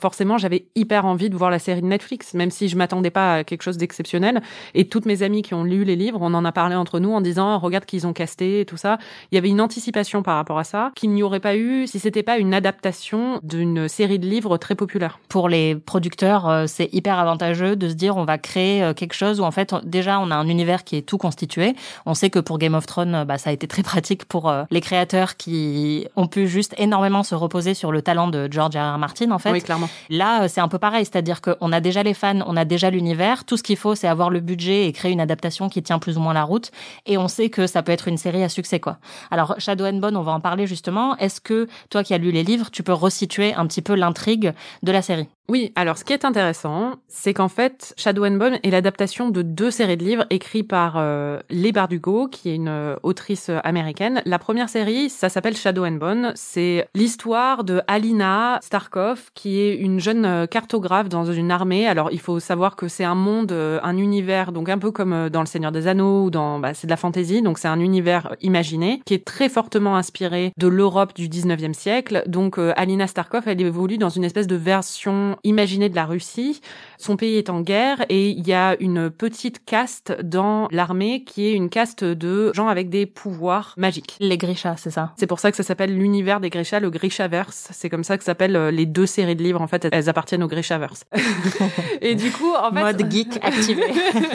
Forcément, 0.00 0.38
j'avais 0.38 0.64
hyper 0.74 1.04
envie 1.04 1.30
de 1.30 1.36
voir 1.36 1.50
la 1.50 1.58
série 1.58 1.82
de 1.82 1.86
Netflix, 1.86 2.34
même 2.34 2.50
si 2.50 2.68
je 2.68 2.76
m'attendais 2.76 3.10
pas 3.10 3.34
à 3.34 3.44
quelque 3.44 3.62
chose 3.62 3.76
d'exceptionnel. 3.76 4.42
Et 4.74 4.88
toutes 4.88 5.06
mes 5.06 5.22
amies 5.22 5.42
qui 5.42 5.54
ont 5.54 5.64
lu 5.64 5.84
les 5.84 5.96
livres, 5.96 6.18
on 6.22 6.32
en 6.34 6.44
a 6.44 6.52
parlé 6.52 6.74
entre 6.74 7.00
nous 7.00 7.12
en 7.12 7.20
disant, 7.20 7.58
regarde 7.58 7.84
qu'ils 7.84 8.06
ont 8.06 8.12
casté 8.12 8.60
et 8.60 8.64
tout 8.64 8.76
ça. 8.76 8.98
Il 9.30 9.34
y 9.34 9.38
avait 9.38 9.50
une 9.50 9.60
anticipation 9.60 10.22
par 10.22 10.36
rapport 10.36 10.58
à 10.58 10.64
ça 10.64 10.92
qu'il 10.94 11.10
n'y 11.10 11.22
aurait 11.22 11.40
pas 11.40 11.56
eu 11.56 11.86
si 11.86 11.98
c'était 11.98 12.22
pas 12.22 12.38
une 12.38 12.54
adaptation 12.54 13.40
d'une 13.42 13.88
série 13.88 14.18
de 14.18 14.26
livres 14.26 14.56
très 14.56 14.74
populaire. 14.74 15.18
Pour 15.28 15.48
les 15.48 15.74
producteurs, 15.74 16.48
euh, 16.48 16.64
c'est 16.66 16.88
hyper 16.92 17.18
avantageux 17.18 17.76
de 17.76 17.88
se 17.88 17.94
dire 17.94 18.16
on 18.16 18.24
va 18.24 18.38
créer 18.38 18.82
euh, 18.82 18.94
quelque 18.94 19.14
chose 19.14 19.40
où 19.40 19.44
en 19.44 19.50
fait 19.50 19.74
déjà 19.84 20.18
on 20.18 20.30
a 20.30 20.34
un 20.34 20.48
univers 20.48 20.84
qui 20.84 20.96
est 20.96 21.02
tout 21.02 21.18
constitué. 21.18 21.74
On 22.06 22.14
sait 22.14 22.30
que 22.30 22.38
pour 22.38 22.58
Game 22.58 22.74
of 22.74 22.86
Thrones, 22.86 23.14
euh, 23.14 23.24
bah, 23.26 23.36
ça 23.36 23.50
a 23.50 23.52
été 23.52 23.66
très 23.68 23.82
pratique 23.90 24.24
pour 24.24 24.50
les 24.70 24.80
créateurs 24.80 25.36
qui 25.36 26.06
ont 26.16 26.26
pu 26.26 26.48
juste 26.48 26.74
énormément 26.78 27.22
se 27.22 27.34
reposer 27.34 27.74
sur 27.74 27.92
le 27.92 28.00
talent 28.00 28.28
de 28.28 28.48
George 28.50 28.76
R. 28.76 28.94
R. 28.94 28.98
Martin 28.98 29.30
en 29.30 29.38
fait. 29.38 29.52
Oui, 29.52 29.60
clairement. 29.60 29.89
Là, 30.08 30.42
euh, 30.42 30.48
c'est 30.48 30.60
un 30.60 30.68
peu 30.68 30.78
pareil, 30.78 31.04
c'est-à-dire 31.04 31.40
qu'on 31.40 31.72
a 31.72 31.80
déjà 31.80 32.02
les 32.02 32.14
fans, 32.14 32.40
on 32.46 32.56
a 32.56 32.64
déjà 32.64 32.90
l'univers. 32.90 33.44
Tout 33.44 33.56
ce 33.56 33.62
qu'il 33.62 33.76
faut, 33.76 33.94
c'est 33.94 34.08
avoir 34.08 34.30
le 34.30 34.40
budget 34.40 34.86
et 34.86 34.92
créer 34.92 35.12
une 35.12 35.20
adaptation 35.20 35.68
qui 35.68 35.82
tient 35.82 35.98
plus 35.98 36.16
ou 36.16 36.20
moins 36.20 36.34
la 36.34 36.44
route. 36.44 36.70
Et 37.06 37.18
on 37.18 37.28
sait 37.28 37.50
que 37.50 37.66
ça 37.66 37.82
peut 37.82 37.92
être 37.92 38.08
une 38.08 38.18
série 38.18 38.42
à 38.42 38.48
succès, 38.48 38.80
quoi. 38.80 38.98
Alors, 39.30 39.54
Shadow 39.58 39.86
and 39.86 39.98
Bone, 39.98 40.16
on 40.16 40.22
va 40.22 40.32
en 40.32 40.40
parler 40.40 40.66
justement. 40.66 41.16
Est-ce 41.16 41.40
que 41.40 41.68
toi 41.90 42.02
qui 42.04 42.14
as 42.14 42.18
lu 42.18 42.30
les 42.30 42.42
livres, 42.42 42.70
tu 42.70 42.82
peux 42.82 42.92
resituer 42.92 43.54
un 43.54 43.66
petit 43.66 43.82
peu 43.82 43.94
l'intrigue 43.94 44.52
de 44.82 44.92
la 44.92 45.02
série? 45.02 45.28
Oui, 45.50 45.72
alors 45.74 45.98
ce 45.98 46.04
qui 46.04 46.12
est 46.12 46.24
intéressant, 46.24 46.92
c'est 47.08 47.34
qu'en 47.34 47.48
fait, 47.48 47.92
Shadow 47.96 48.24
and 48.24 48.36
Bone 48.36 48.60
est 48.62 48.70
l'adaptation 48.70 49.30
de 49.30 49.42
deux 49.42 49.72
séries 49.72 49.96
de 49.96 50.04
livres 50.04 50.24
écrits 50.30 50.62
par 50.62 50.94
euh, 50.96 51.40
Bardugo, 51.74 52.28
qui 52.28 52.50
est 52.50 52.54
une 52.54 52.68
euh, 52.68 52.94
autrice 53.02 53.48
euh, 53.48 53.58
américaine. 53.64 54.22
La 54.26 54.38
première 54.38 54.68
série, 54.68 55.10
ça 55.10 55.28
s'appelle 55.28 55.56
Shadow 55.56 55.84
and 55.84 55.96
Bone. 55.96 56.32
C'est 56.36 56.86
l'histoire 56.94 57.64
de 57.64 57.82
Alina 57.88 58.60
Starkov, 58.62 59.32
qui 59.34 59.58
est 59.58 59.74
une 59.74 59.98
jeune 59.98 60.24
euh, 60.24 60.46
cartographe 60.46 61.08
dans 61.08 61.24
une 61.24 61.50
armée. 61.50 61.88
Alors, 61.88 62.12
il 62.12 62.20
faut 62.20 62.38
savoir 62.38 62.76
que 62.76 62.86
c'est 62.86 63.02
un 63.02 63.16
monde, 63.16 63.50
un 63.50 63.96
univers, 63.96 64.52
donc 64.52 64.68
un 64.68 64.78
peu 64.78 64.92
comme 64.92 65.30
dans 65.30 65.40
Le 65.40 65.46
Seigneur 65.46 65.72
des 65.72 65.88
Anneaux 65.88 66.26
ou 66.26 66.30
dans, 66.30 66.60
bah, 66.60 66.74
c'est 66.74 66.86
de 66.86 66.92
la 66.92 66.96
fantasy, 66.96 67.42
donc 67.42 67.58
c'est 67.58 67.66
un 67.66 67.80
univers 67.80 68.36
imaginé 68.40 69.02
qui 69.04 69.14
est 69.14 69.24
très 69.24 69.48
fortement 69.48 69.96
inspiré 69.96 70.52
de 70.56 70.68
l'Europe 70.68 71.12
du 71.16 71.28
19e 71.28 71.72
siècle. 71.72 72.22
Donc, 72.28 72.56
Alina 72.76 73.08
Starkov, 73.08 73.42
elle 73.46 73.60
évolue 73.60 73.98
dans 73.98 74.10
une 74.10 74.22
espèce 74.22 74.46
de 74.46 74.54
version 74.54 75.38
imaginée 75.44 75.88
de 75.88 75.94
la 75.94 76.06
Russie. 76.06 76.60
Son 76.98 77.16
pays 77.16 77.36
est 77.36 77.50
en 77.50 77.60
guerre 77.60 78.04
et 78.08 78.28
il 78.30 78.46
y 78.46 78.52
a 78.52 78.76
une 78.80 79.10
petite 79.10 79.64
caste 79.64 80.16
dans 80.22 80.68
l'armée 80.70 81.24
qui 81.24 81.46
est 81.46 81.52
une 81.52 81.70
caste 81.70 82.04
de 82.04 82.52
gens 82.54 82.68
avec 82.68 82.90
des 82.90 83.06
pouvoirs 83.06 83.74
magiques. 83.76 84.16
Les 84.20 84.36
Grisha, 84.36 84.76
c'est 84.76 84.90
ça? 84.90 85.12
C'est 85.16 85.26
pour 85.26 85.40
ça 85.40 85.50
que 85.50 85.56
ça 85.56 85.62
s'appelle 85.62 85.96
l'univers 85.96 86.40
des 86.40 86.50
Grisha, 86.50 86.80
le 86.80 86.90
Grishaverse. 86.90 87.68
C'est 87.72 87.88
comme 87.88 88.04
ça 88.04 88.18
que 88.18 88.24
s'appellent 88.24 88.56
euh, 88.56 88.70
les 88.70 88.86
deux 88.86 89.06
séries 89.06 89.36
de 89.36 89.42
livres. 89.42 89.60
En 89.60 89.66
fait, 89.66 89.88
elles 89.90 90.08
appartiennent 90.08 90.42
au 90.42 90.48
Grishaverse. 90.48 91.04
et 92.00 92.14
du 92.14 92.30
coup, 92.30 92.52
en 92.54 92.70
fait, 92.72 92.80
Mode 92.80 93.10
geek 93.10 93.38
activé. 93.42 93.84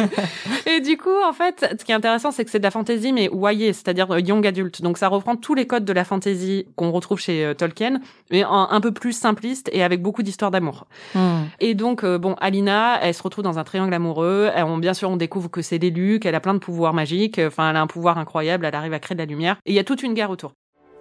et 0.65 0.81
du 0.81 0.97
coup, 0.97 1.23
en 1.27 1.33
fait, 1.33 1.75
ce 1.79 1.85
qui 1.85 1.91
est 1.91 1.95
intéressant, 1.95 2.31
c'est 2.31 2.45
que 2.45 2.51
c'est 2.51 2.59
de 2.59 2.63
la 2.63 2.71
fantasy, 2.71 3.13
mais 3.13 3.29
YA, 3.31 3.73
c'est-à-dire 3.73 4.11
euh, 4.11 4.19
young 4.19 4.45
adult. 4.45 4.81
Donc, 4.81 4.97
ça 4.97 5.07
reprend 5.07 5.35
tous 5.35 5.53
les 5.53 5.67
codes 5.67 5.85
de 5.85 5.93
la 5.93 6.03
fantasy 6.03 6.65
qu'on 6.75 6.91
retrouve 6.91 7.19
chez 7.19 7.45
euh, 7.45 7.53
Tolkien, 7.53 7.99
mais 8.31 8.43
en 8.43 8.69
un 8.69 8.81
peu 8.81 8.91
plus 8.91 9.13
simpliste 9.13 9.69
et 9.71 9.83
avec 9.83 10.01
beaucoup 10.01 10.23
d'histoires 10.23 10.51
d'amour. 10.51 10.84
Hmm. 11.13 11.43
Et 11.59 11.73
donc, 11.75 12.03
euh, 12.03 12.17
bon, 12.17 12.35
Alina, 12.39 12.99
elle 13.01 13.13
se 13.13 13.21
retrouve 13.23 13.43
dans 13.43 13.59
un 13.59 13.63
triangle 13.63 13.93
amoureux. 13.93 14.49
Elle- 14.53 14.63
on, 14.63 14.77
bien 14.77 14.93
sûr, 14.93 15.09
on 15.09 15.17
découvre 15.17 15.49
que 15.49 15.61
c'est 15.61 15.77
l'élu, 15.77 16.19
qu'elle 16.19 16.35
a 16.35 16.39
plein 16.39 16.53
de 16.53 16.59
pouvoirs 16.59 16.93
magiques. 16.93 17.39
Enfin, 17.45 17.69
elle 17.69 17.75
a 17.75 17.81
un 17.81 17.87
pouvoir 17.87 18.17
incroyable. 18.17 18.65
Elle 18.65 18.75
arrive 18.75 18.93
à 18.93 18.99
créer 18.99 19.15
de 19.15 19.21
la 19.21 19.25
lumière. 19.25 19.57
Et 19.65 19.71
il 19.71 19.75
y 19.75 19.79
a 19.79 19.83
toute 19.83 20.03
une 20.03 20.13
guerre 20.13 20.29
autour. 20.29 20.53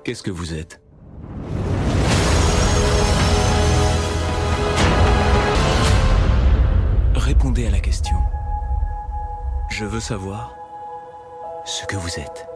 Qu'est-ce 0.05 0.23
que 0.23 0.31
vous 0.31 0.55
êtes? 0.55 0.81
Répondez 7.15 7.67
à 7.67 7.71
la 7.71 7.81
question. 7.81 8.17
Je 9.71 9.85
veux 9.85 10.01
savoir 10.01 10.55
ce 11.65 11.87
que 11.87 11.97
vous 11.97 12.19
êtes. 12.19 12.47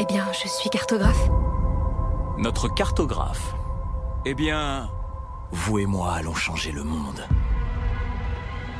Eh 0.00 0.06
bien, 0.06 0.24
je 0.32 0.48
suis 0.48 0.70
cartographe. 0.70 1.28
Notre 2.38 2.68
cartographe. 2.68 3.54
Eh 4.24 4.34
bien, 4.34 4.90
vous 5.54 5.78
et 5.78 5.86
moi 5.86 6.14
allons 6.14 6.34
changer 6.34 6.72
le 6.72 6.82
monde. 6.82 7.24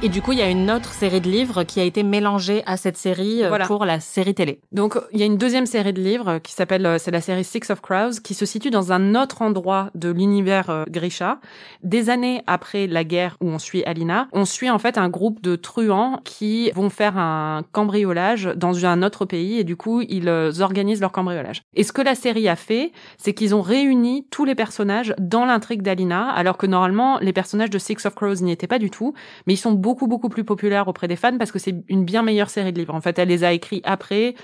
Et 0.04 0.10
du 0.10 0.20
coup, 0.20 0.32
il 0.32 0.38
y 0.38 0.42
a 0.42 0.50
une 0.50 0.70
autre 0.70 0.92
série 0.92 1.22
de 1.22 1.30
livres 1.30 1.62
qui 1.62 1.80
a 1.80 1.82
été 1.82 2.02
mélangée 2.02 2.62
à 2.66 2.76
cette 2.76 2.98
série 2.98 3.42
euh, 3.42 3.48
Voilà. 3.48 3.66
pour 3.66 3.86
la 3.86 4.00
série 4.00 4.34
télé. 4.34 4.60
Donc, 4.70 4.98
il 5.14 5.18
y 5.18 5.22
a 5.22 5.24
une 5.24 5.38
deuxième 5.38 5.64
série 5.64 5.94
de 5.94 6.02
livres 6.02 6.40
qui 6.40 6.52
s'appelle, 6.52 6.84
euh, 6.84 6.98
c'est 6.98 7.10
la 7.10 7.22
série 7.22 7.42
Six 7.42 7.70
of 7.70 7.80
Crows, 7.80 8.20
qui 8.22 8.34
se 8.34 8.44
situe 8.44 8.68
dans 8.68 8.92
un 8.92 9.14
autre 9.14 9.40
endroit 9.40 9.88
de 9.94 10.10
l'univers 10.10 10.68
euh, 10.68 10.84
Grisha. 10.90 11.38
Des 11.82 12.10
années 12.10 12.42
après 12.46 12.86
la 12.86 13.02
guerre 13.02 13.38
où 13.40 13.48
on 13.48 13.58
suit 13.58 13.82
Alina, 13.84 14.28
on 14.34 14.44
suit 14.44 14.68
en 14.68 14.78
fait 14.78 14.98
un 14.98 15.08
groupe 15.08 15.40
de 15.40 15.56
truands 15.56 16.20
qui 16.22 16.70
vont 16.72 16.90
faire 16.90 17.16
un 17.16 17.62
cambriolage 17.72 18.50
dans 18.56 18.84
un 18.84 19.02
autre 19.02 19.24
pays 19.24 19.58
et 19.58 19.64
du 19.64 19.76
coup, 19.76 20.02
ils 20.02 20.28
euh, 20.28 20.52
organisent 20.60 21.00
leur 21.00 21.12
cambriolage. 21.12 21.62
Et 21.72 21.82
ce 21.82 21.94
que 21.94 22.02
la 22.02 22.14
série 22.14 22.46
a 22.46 22.56
fait, 22.56 22.92
c'est 23.16 23.32
qu'ils 23.32 23.54
ont 23.54 23.62
réuni 23.62 24.26
tous 24.30 24.44
les 24.44 24.54
personnages 24.54 25.14
dans 25.18 25.46
l'intrigue 25.46 25.80
d'Alina, 25.80 26.28
alors 26.28 26.58
que 26.58 26.66
normalement, 26.66 27.18
les 27.22 27.32
personnages 27.32 27.70
de 27.70 27.78
Six 27.78 28.04
of 28.04 28.14
Crows 28.14 28.42
n'y 28.42 28.52
étaient 28.52 28.66
pas 28.66 28.78
du 28.78 28.90
tout, 28.90 29.14
mais 29.46 29.54
ils 29.54 29.56
sont 29.56 29.72
beaucoup, 29.72 29.93
beaucoup 30.06 30.28
plus 30.28 30.44
populaires 30.44 30.88
auprès 30.88 31.08
des 31.08 31.16
fans 31.16 31.38
parce 31.38 31.52
que 31.52 31.58
c'est 31.58 31.74
une 31.88 32.04
bien 32.04 32.22
meilleure 32.22 32.50
série 32.50 32.72
de 32.72 32.78
livres. 32.78 32.94
En 32.94 33.00
fait, 33.00 33.18
elle 33.18 33.28
les 33.28 33.44
a 33.44 33.52
écrits 33.52 33.80
après. 33.84 34.34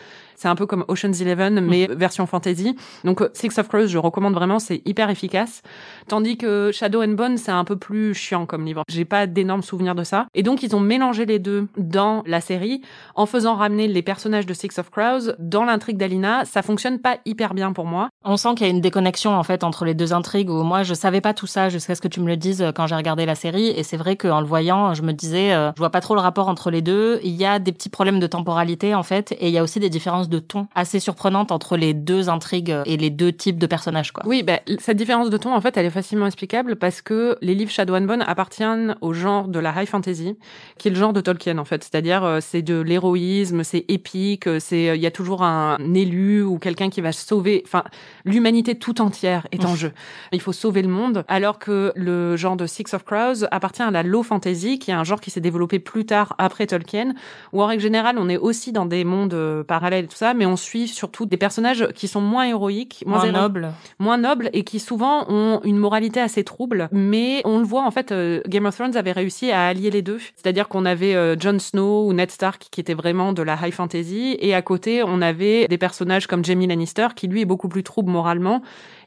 C'est 0.41 0.49
un 0.49 0.55
peu 0.55 0.65
comme 0.65 0.87
Ocean's 0.89 1.21
Eleven, 1.21 1.61
mais 1.61 1.87
version 1.87 2.25
fantasy. 2.25 2.75
Donc, 3.05 3.21
euh, 3.21 3.29
Six 3.35 3.59
of 3.59 3.69
Crows, 3.69 3.89
je 3.89 3.99
recommande 3.99 4.33
vraiment, 4.33 4.59
c'est 4.59 4.81
hyper 4.87 5.11
efficace. 5.11 5.61
Tandis 6.09 6.39
que 6.39 6.71
Shadow 6.73 7.03
and 7.03 7.09
Bone, 7.09 7.37
c'est 7.37 7.51
un 7.51 7.65
peu 7.65 7.77
plus 7.77 8.15
chiant 8.15 8.47
comme 8.47 8.65
livre. 8.65 8.83
J'ai 8.89 9.05
pas 9.05 9.27
d'énormes 9.27 9.63
souvenirs 9.63 9.95
de 9.95 10.03
ça. 10.03 10.29
Et 10.35 10.43
donc, 10.43 10.63
ils 10.63 10.75
ont 10.75 10.81
mélangé 10.81 11.27
les 11.27 11.39
deux 11.39 11.69
dans 11.77 12.23
la 12.25 12.41
série 12.41 12.81
en 13.17 13.27
faisant 13.27 13.55
ramener 13.55 13.87
les 13.87 14.01
personnages 14.01 14.47
de 14.47 14.55
Six 14.55 14.79
of 14.79 14.89
Crows 14.89 15.33
dans 15.39 15.67
l'intrigue 15.67 15.99
d'Alina. 15.99 16.47
Ça 16.47 16.63
fonctionne 16.63 17.01
pas 17.01 17.19
hyper 17.27 17.53
bien 17.53 17.75
pour 17.75 17.85
moi. 17.85 18.09
On 18.25 18.39
sent 18.39 18.55
qu'il 18.57 18.67
y 18.67 18.71
a 18.71 18.73
une 18.73 18.81
déconnexion 18.81 19.33
en 19.33 19.43
fait 19.43 19.63
entre 19.63 19.85
les 19.85 19.95
deux 19.95 20.15
intrigues 20.15 20.49
où 20.49 20.63
moi 20.63 20.85
je 20.85 20.95
savais 20.95 21.21
pas 21.21 21.35
tout 21.35 21.47
ça 21.47 21.69
jusqu'à 21.69 21.95
ce 21.95 22.01
que 22.01 22.09
tu 22.09 22.21
me 22.21 22.27
le 22.27 22.37
dises 22.37 22.63
euh, 22.63 22.73
quand 22.73 22.87
j'ai 22.87 22.95
regardé 22.95 23.27
la 23.27 23.35
série 23.35 23.69
et 23.69 23.83
c'est 23.83 23.97
vrai 23.97 24.17
qu'en 24.17 24.41
le 24.41 24.47
voyant 24.47 24.95
je 24.95 25.03
me 25.03 25.13
disais 25.13 25.53
euh, 25.53 25.73
je 25.75 25.81
vois 25.81 25.91
pas 25.91 26.01
trop 26.01 26.15
le 26.15 26.21
rapport 26.21 26.49
entre 26.49 26.71
les 26.71 26.83
deux 26.83 27.19
il 27.25 27.33
y 27.33 27.47
a 27.47 27.59
des 27.59 27.73
petits 27.73 27.89
problèmes 27.89 28.21
de 28.21 28.27
temporalité 28.27 28.95
en 28.95 29.03
fait 29.03 29.33
et 29.33 29.49
il 29.49 29.53
y 29.53 29.59
a 29.59 29.63
aussi 29.63 29.81
des 29.81 29.89
différences 29.91 30.29
de 30.31 30.39
ton 30.39 30.67
assez 30.75 31.01
surprenantes 31.01 31.53
entre 31.53 31.77
les 31.77 31.95
deux 31.95 32.29
intrigues 32.29 32.77
et 32.87 32.97
les 32.97 33.11
deux 33.11 33.33
types 33.33 33.59
de 33.59 33.67
personnages 33.67 34.13
quoi. 34.13 34.23
Oui, 34.27 34.43
bah, 34.43 34.61
cette 34.79 34.97
différence 34.97 35.31
de 35.31 35.37
ton, 35.37 35.55
en 35.55 35.61
fait, 35.61 35.77
elle 35.77 35.87
est 35.87 35.91
facilement 35.91 36.27
explicable 36.27 36.77
parce 36.77 37.03
que 37.03 37.37
les 37.43 37.55
livres 37.55 37.71
Shadow 37.71 37.95
and 37.95 38.03
Bone 38.03 38.23
appartiennent 38.23 38.97
au 39.01 39.13
genre 39.13 39.49
de 39.49 39.59
la 39.59 39.83
high 39.83 39.89
fantasy, 39.89 40.37
qui 40.79 40.89
est 40.89 40.91
le 40.91 40.97
genre 40.97 41.13
de 41.13 41.21
Tolkien, 41.21 41.59
en 41.59 41.65
fait. 41.65 41.83
C'est-à-dire, 41.83 42.25
euh, 42.25 42.39
c'est 42.41 42.63
de 42.63 42.81
l'héroïsme, 42.81 43.65
c'est 43.65 43.85
épique, 43.89 44.47
euh, 44.47 44.59
c'est, 44.61 44.91
euh, 44.91 44.97
il 44.97 45.03
y 45.03 45.07
a 45.07 45.11
toujours 45.11 45.43
un 45.43 45.79
élu 45.95 46.43
ou 46.43 46.59
quelqu'un 46.59 46.91
qui 46.91 47.01
va 47.01 47.13
sauver, 47.13 47.63
enfin, 47.67 47.85
l'humanité 48.25 48.77
tout 48.77 49.01
entière 49.01 49.47
est 49.53 49.65
en 49.65 49.75
jeu. 49.75 49.93
Il 50.33 50.41
faut 50.41 50.53
sauver 50.53 50.83
le 50.83 50.89
monde. 50.89 51.25
Alors 51.29 51.59
que 51.59 51.93
le 51.97 52.37
genre 52.37 52.57
de 52.57 52.67
Six 52.67 52.95
of 52.95 53.05
Crows 53.05 53.45
appartient 53.51 53.83
à 53.83 53.91
la 53.91 54.03
low 54.03 54.23
fantasy, 54.23 54.79
qui 54.79 54.91
est 54.91 54.95
un 54.95 55.05
genre 55.05 55.21
qui 55.21 55.31
s'est 55.31 55.41
développé 55.41 55.79
plus 55.79 56.07
tard 56.07 56.35
après 56.39 56.67
Tolkien, 56.67 57.15
où 57.53 57.63
en 57.63 57.67
règle 57.67 57.83
générale, 57.83 58.17
on 58.19 58.29
est 58.29 58.37
aussi 58.37 58.73
dans 58.73 58.87
des 58.87 59.05
mondes 59.05 59.65
parallèles 59.67 60.09
tout 60.11 60.17
ça, 60.17 60.35
mais 60.35 60.45
on 60.45 60.57
suit 60.57 60.89
surtout 60.89 61.25
des 61.25 61.39
personnages 61.39 61.89
qui 61.95 62.07
sont 62.09 62.21
moins 62.21 62.45
héroïques, 62.45 63.03
moins, 63.07 63.19
moins 63.19 63.27
héro- 63.29 63.37
noble. 63.39 63.69
moins 63.99 64.19
nobles 64.19 64.51
et 64.53 64.65
qui 64.65 64.79
souvent 64.81 65.25
ont 65.31 65.61
une 65.65 65.79
moralité 65.79 66.21
assez 66.21 66.45
trouble. 66.45 66.89
Mais 66.93 67.41
on 67.45 67.59
le 67.59 67.65
voit 67.65 67.85
en 67.87 67.91
fait, 67.91 68.13
euh, 68.13 68.41
Game 68.47 68.67
of 68.67 68.75
Thrones 68.77 68.97
avait 68.97 69.13
réussi 69.13 69.51
à 69.51 69.67
allier 69.69 69.91
les 69.91 70.03
deux. 70.03 70.19
C'est-à-dire 70.37 70.69
qu'on 70.69 70.85
avait 70.85 71.15
euh, 71.15 71.37
Jon 71.39 71.59
Snow 71.59 72.07
ou 72.07 72.13
Ned 72.13 72.31
Stark 72.31 72.67
qui 72.71 72.81
étaient 72.81 72.95
vraiment 72.95 73.33
de 73.33 73.43
la 73.43 73.55
high 73.63 73.73
fantasy 73.73 74.37
et 74.41 74.55
à 74.55 74.63
côté 74.63 75.03
on 75.03 75.23
avait 75.23 75.67
des 75.69 75.79
personnages 75.79 76.27
comme 76.27 76.45
Jaime 76.45 76.67
Lannister 76.69 77.09
qui 77.17 77.29
lui 77.29 77.41
est 77.41 77.47
beaucoup 77.47 77.69
plus 77.69 77.83
trouble 77.83 78.11
moralement 78.11 78.63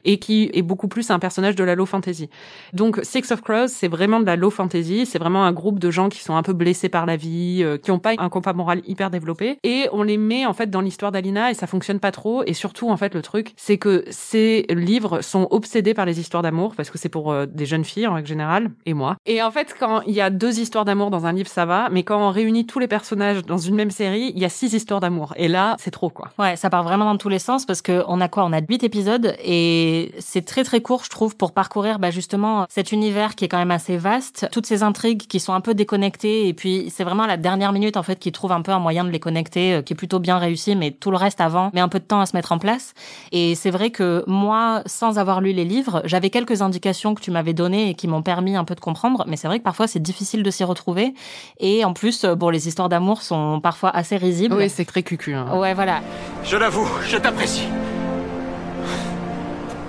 et 0.06 0.18
qui 0.18 0.50
est 0.52 0.60
beaucoup 0.62 0.86
plus 0.88 1.10
un 1.10 1.18
personnage 1.18 1.54
de 1.56 1.64
la 1.64 1.74
low 1.74 1.86
fantasy. 1.86 2.28
Donc 2.74 3.00
Six 3.02 3.30
of 3.32 3.40
Crows, 3.40 3.68
c'est 3.68 3.88
vraiment 3.88 4.20
de 4.20 4.26
la 4.26 4.36
low 4.36 4.50
fantasy, 4.50 5.06
c'est 5.06 5.18
vraiment 5.18 5.44
un 5.44 5.52
groupe 5.52 5.78
de 5.78 5.90
gens 5.90 6.08
qui 6.10 6.20
sont 6.22 6.36
un 6.36 6.42
peu 6.42 6.52
blessés 6.52 6.90
par 6.90 7.06
la 7.06 7.16
vie, 7.16 7.60
euh, 7.62 7.78
qui 7.78 7.90
n'ont 7.90 7.98
pas 7.98 8.12
un 8.18 8.28
compas 8.28 8.52
moral 8.52 8.82
hyper 8.86 9.10
développé 9.10 9.58
et 9.64 9.86
on 9.92 10.02
les 10.02 10.18
met 10.18 10.44
en 10.46 10.52
fait 10.52 10.68
dans 10.70 10.80
l'histoire 10.82 10.93
d'Alina 11.12 11.50
et 11.50 11.54
ça 11.54 11.66
fonctionne 11.66 12.00
pas 12.00 12.12
trop. 12.12 12.42
Et 12.46 12.54
surtout 12.54 12.90
en 12.90 12.96
fait 12.96 13.14
le 13.14 13.22
truc 13.22 13.52
c'est 13.56 13.78
que 13.78 14.04
ces 14.10 14.66
livres 14.70 15.20
sont 15.20 15.48
obsédés 15.50 15.94
par 15.94 16.06
les 16.06 16.20
histoires 16.20 16.42
d'amour 16.42 16.74
parce 16.76 16.90
que 16.90 16.98
c'est 16.98 17.08
pour 17.08 17.32
euh, 17.32 17.46
des 17.46 17.66
jeunes 17.66 17.84
filles 17.84 18.06
en 18.06 18.14
règle 18.14 18.28
générale 18.28 18.70
et 18.86 18.94
moi. 18.94 19.16
Et 19.26 19.42
en 19.42 19.50
fait 19.50 19.74
quand 19.78 20.02
il 20.02 20.14
y 20.14 20.20
a 20.20 20.30
deux 20.30 20.60
histoires 20.60 20.84
d'amour 20.84 21.10
dans 21.10 21.26
un 21.26 21.32
livre 21.32 21.48
ça 21.48 21.66
va, 21.66 21.88
mais 21.90 22.02
quand 22.02 22.20
on 22.20 22.30
réunit 22.30 22.66
tous 22.66 22.78
les 22.78 22.88
personnages 22.88 23.44
dans 23.44 23.58
une 23.58 23.74
même 23.74 23.90
série, 23.90 24.32
il 24.34 24.40
y 24.40 24.44
a 24.44 24.48
six 24.48 24.72
histoires 24.72 25.00
d'amour. 25.00 25.34
Et 25.36 25.48
là 25.48 25.76
c'est 25.78 25.90
trop 25.90 26.10
quoi. 26.10 26.30
Ouais, 26.38 26.56
ça 26.56 26.70
part 26.70 26.82
vraiment 26.82 27.04
dans 27.04 27.16
tous 27.16 27.28
les 27.28 27.38
sens 27.38 27.66
parce 27.66 27.82
que 27.82 28.02
on 28.08 28.20
a 28.20 28.28
quoi? 28.28 28.44
On 28.44 28.52
a 28.52 28.60
huit 28.60 28.84
épisodes 28.84 29.34
et 29.42 30.12
c'est 30.18 30.44
très 30.44 30.64
très 30.64 30.80
court, 30.80 31.04
je 31.04 31.10
trouve, 31.10 31.36
pour 31.36 31.52
parcourir 31.52 31.98
bah, 31.98 32.10
justement 32.10 32.66
cet 32.68 32.92
univers 32.92 33.34
qui 33.34 33.44
est 33.44 33.48
quand 33.48 33.58
même 33.58 33.70
assez 33.70 33.96
vaste, 33.96 34.48
toutes 34.52 34.66
ces 34.66 34.82
intrigues 34.82 35.26
qui 35.26 35.40
sont 35.40 35.52
un 35.52 35.60
peu 35.60 35.74
déconnectées. 35.74 36.48
Et 36.48 36.54
puis 36.54 36.90
c'est 36.90 37.04
vraiment 37.04 37.24
à 37.24 37.26
la 37.26 37.36
dernière 37.36 37.72
minute 37.72 37.96
en 37.96 38.02
fait 38.02 38.18
qui 38.18 38.32
trouve 38.32 38.52
un 38.52 38.62
peu 38.62 38.72
un 38.72 38.78
moyen 38.78 39.04
de 39.04 39.10
les 39.10 39.20
connecter, 39.20 39.74
euh, 39.74 39.82
qui 39.82 39.92
est 39.92 39.96
plutôt 39.96 40.18
bien 40.18 40.38
réussi, 40.38 40.76
tout 40.90 41.10
le 41.10 41.16
reste 41.16 41.40
avant 41.40 41.70
met 41.72 41.80
un 41.80 41.88
peu 41.88 41.98
de 41.98 42.04
temps 42.04 42.20
à 42.20 42.26
se 42.26 42.36
mettre 42.36 42.52
en 42.52 42.58
place. 42.58 42.94
Et 43.32 43.54
c'est 43.54 43.70
vrai 43.70 43.90
que 43.90 44.24
moi, 44.26 44.82
sans 44.86 45.18
avoir 45.18 45.40
lu 45.40 45.52
les 45.52 45.64
livres, 45.64 46.02
j'avais 46.04 46.30
quelques 46.30 46.62
indications 46.62 47.14
que 47.14 47.20
tu 47.20 47.30
m'avais 47.30 47.52
données 47.52 47.90
et 47.90 47.94
qui 47.94 48.08
m'ont 48.08 48.22
permis 48.22 48.56
un 48.56 48.64
peu 48.64 48.74
de 48.74 48.80
comprendre, 48.80 49.24
mais 49.26 49.36
c'est 49.36 49.48
vrai 49.48 49.58
que 49.58 49.64
parfois 49.64 49.86
c'est 49.86 50.00
difficile 50.00 50.42
de 50.42 50.50
s'y 50.50 50.64
retrouver. 50.64 51.14
Et 51.58 51.84
en 51.84 51.92
plus, 51.92 52.24
bon, 52.24 52.50
les 52.50 52.68
histoires 52.68 52.88
d'amour 52.88 53.22
sont 53.22 53.60
parfois 53.60 53.90
assez 53.90 54.16
risibles. 54.16 54.54
Oui, 54.54 54.68
c'est 54.68 54.84
très 54.84 55.02
cucu. 55.02 55.34
Hein. 55.34 55.46
Ouais, 55.56 55.74
voilà. 55.74 56.00
Je 56.44 56.56
l'avoue, 56.56 56.88
je 57.06 57.16
t'apprécie. 57.16 57.68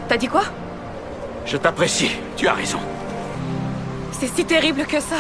T'as 0.08 0.18
dit 0.18 0.28
quoi? 0.28 0.44
Je 1.46 1.58
t'apprécie. 1.58 2.12
Tu 2.38 2.48
as 2.48 2.54
raison. 2.54 2.80
C'est 4.12 4.28
si 4.28 4.46
terrible 4.46 4.86
que 4.86 5.00
ça. 5.00 5.18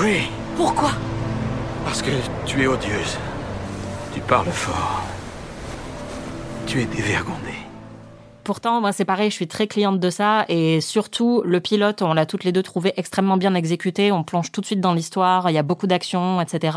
Oui, 0.00 0.22
Pourquoi? 0.56 0.90
Parce 1.84 2.02
que 2.02 2.10
tu 2.46 2.62
es 2.62 2.66
odieuse. 2.66 3.18
Tu 4.22 4.28
parles 4.28 4.52
fort. 4.52 5.02
Tu 6.66 6.80
es 6.80 6.84
dévergondée. 6.84 7.51
Pourtant, 8.44 8.80
moi, 8.80 8.90
c'est 8.90 9.04
pareil, 9.04 9.30
je 9.30 9.36
suis 9.36 9.46
très 9.46 9.68
cliente 9.68 10.00
de 10.00 10.10
ça. 10.10 10.44
Et 10.48 10.80
surtout, 10.80 11.42
le 11.44 11.60
pilote, 11.60 12.02
on 12.02 12.12
l'a 12.12 12.26
toutes 12.26 12.42
les 12.42 12.50
deux 12.50 12.64
trouvé 12.64 12.92
extrêmement 12.96 13.36
bien 13.36 13.54
exécuté. 13.54 14.10
On 14.10 14.24
plonge 14.24 14.50
tout 14.50 14.60
de 14.60 14.66
suite 14.66 14.80
dans 14.80 14.94
l'histoire. 14.94 15.48
Il 15.48 15.52
y 15.54 15.58
a 15.58 15.62
beaucoup 15.62 15.86
d'action, 15.86 16.40
etc. 16.40 16.76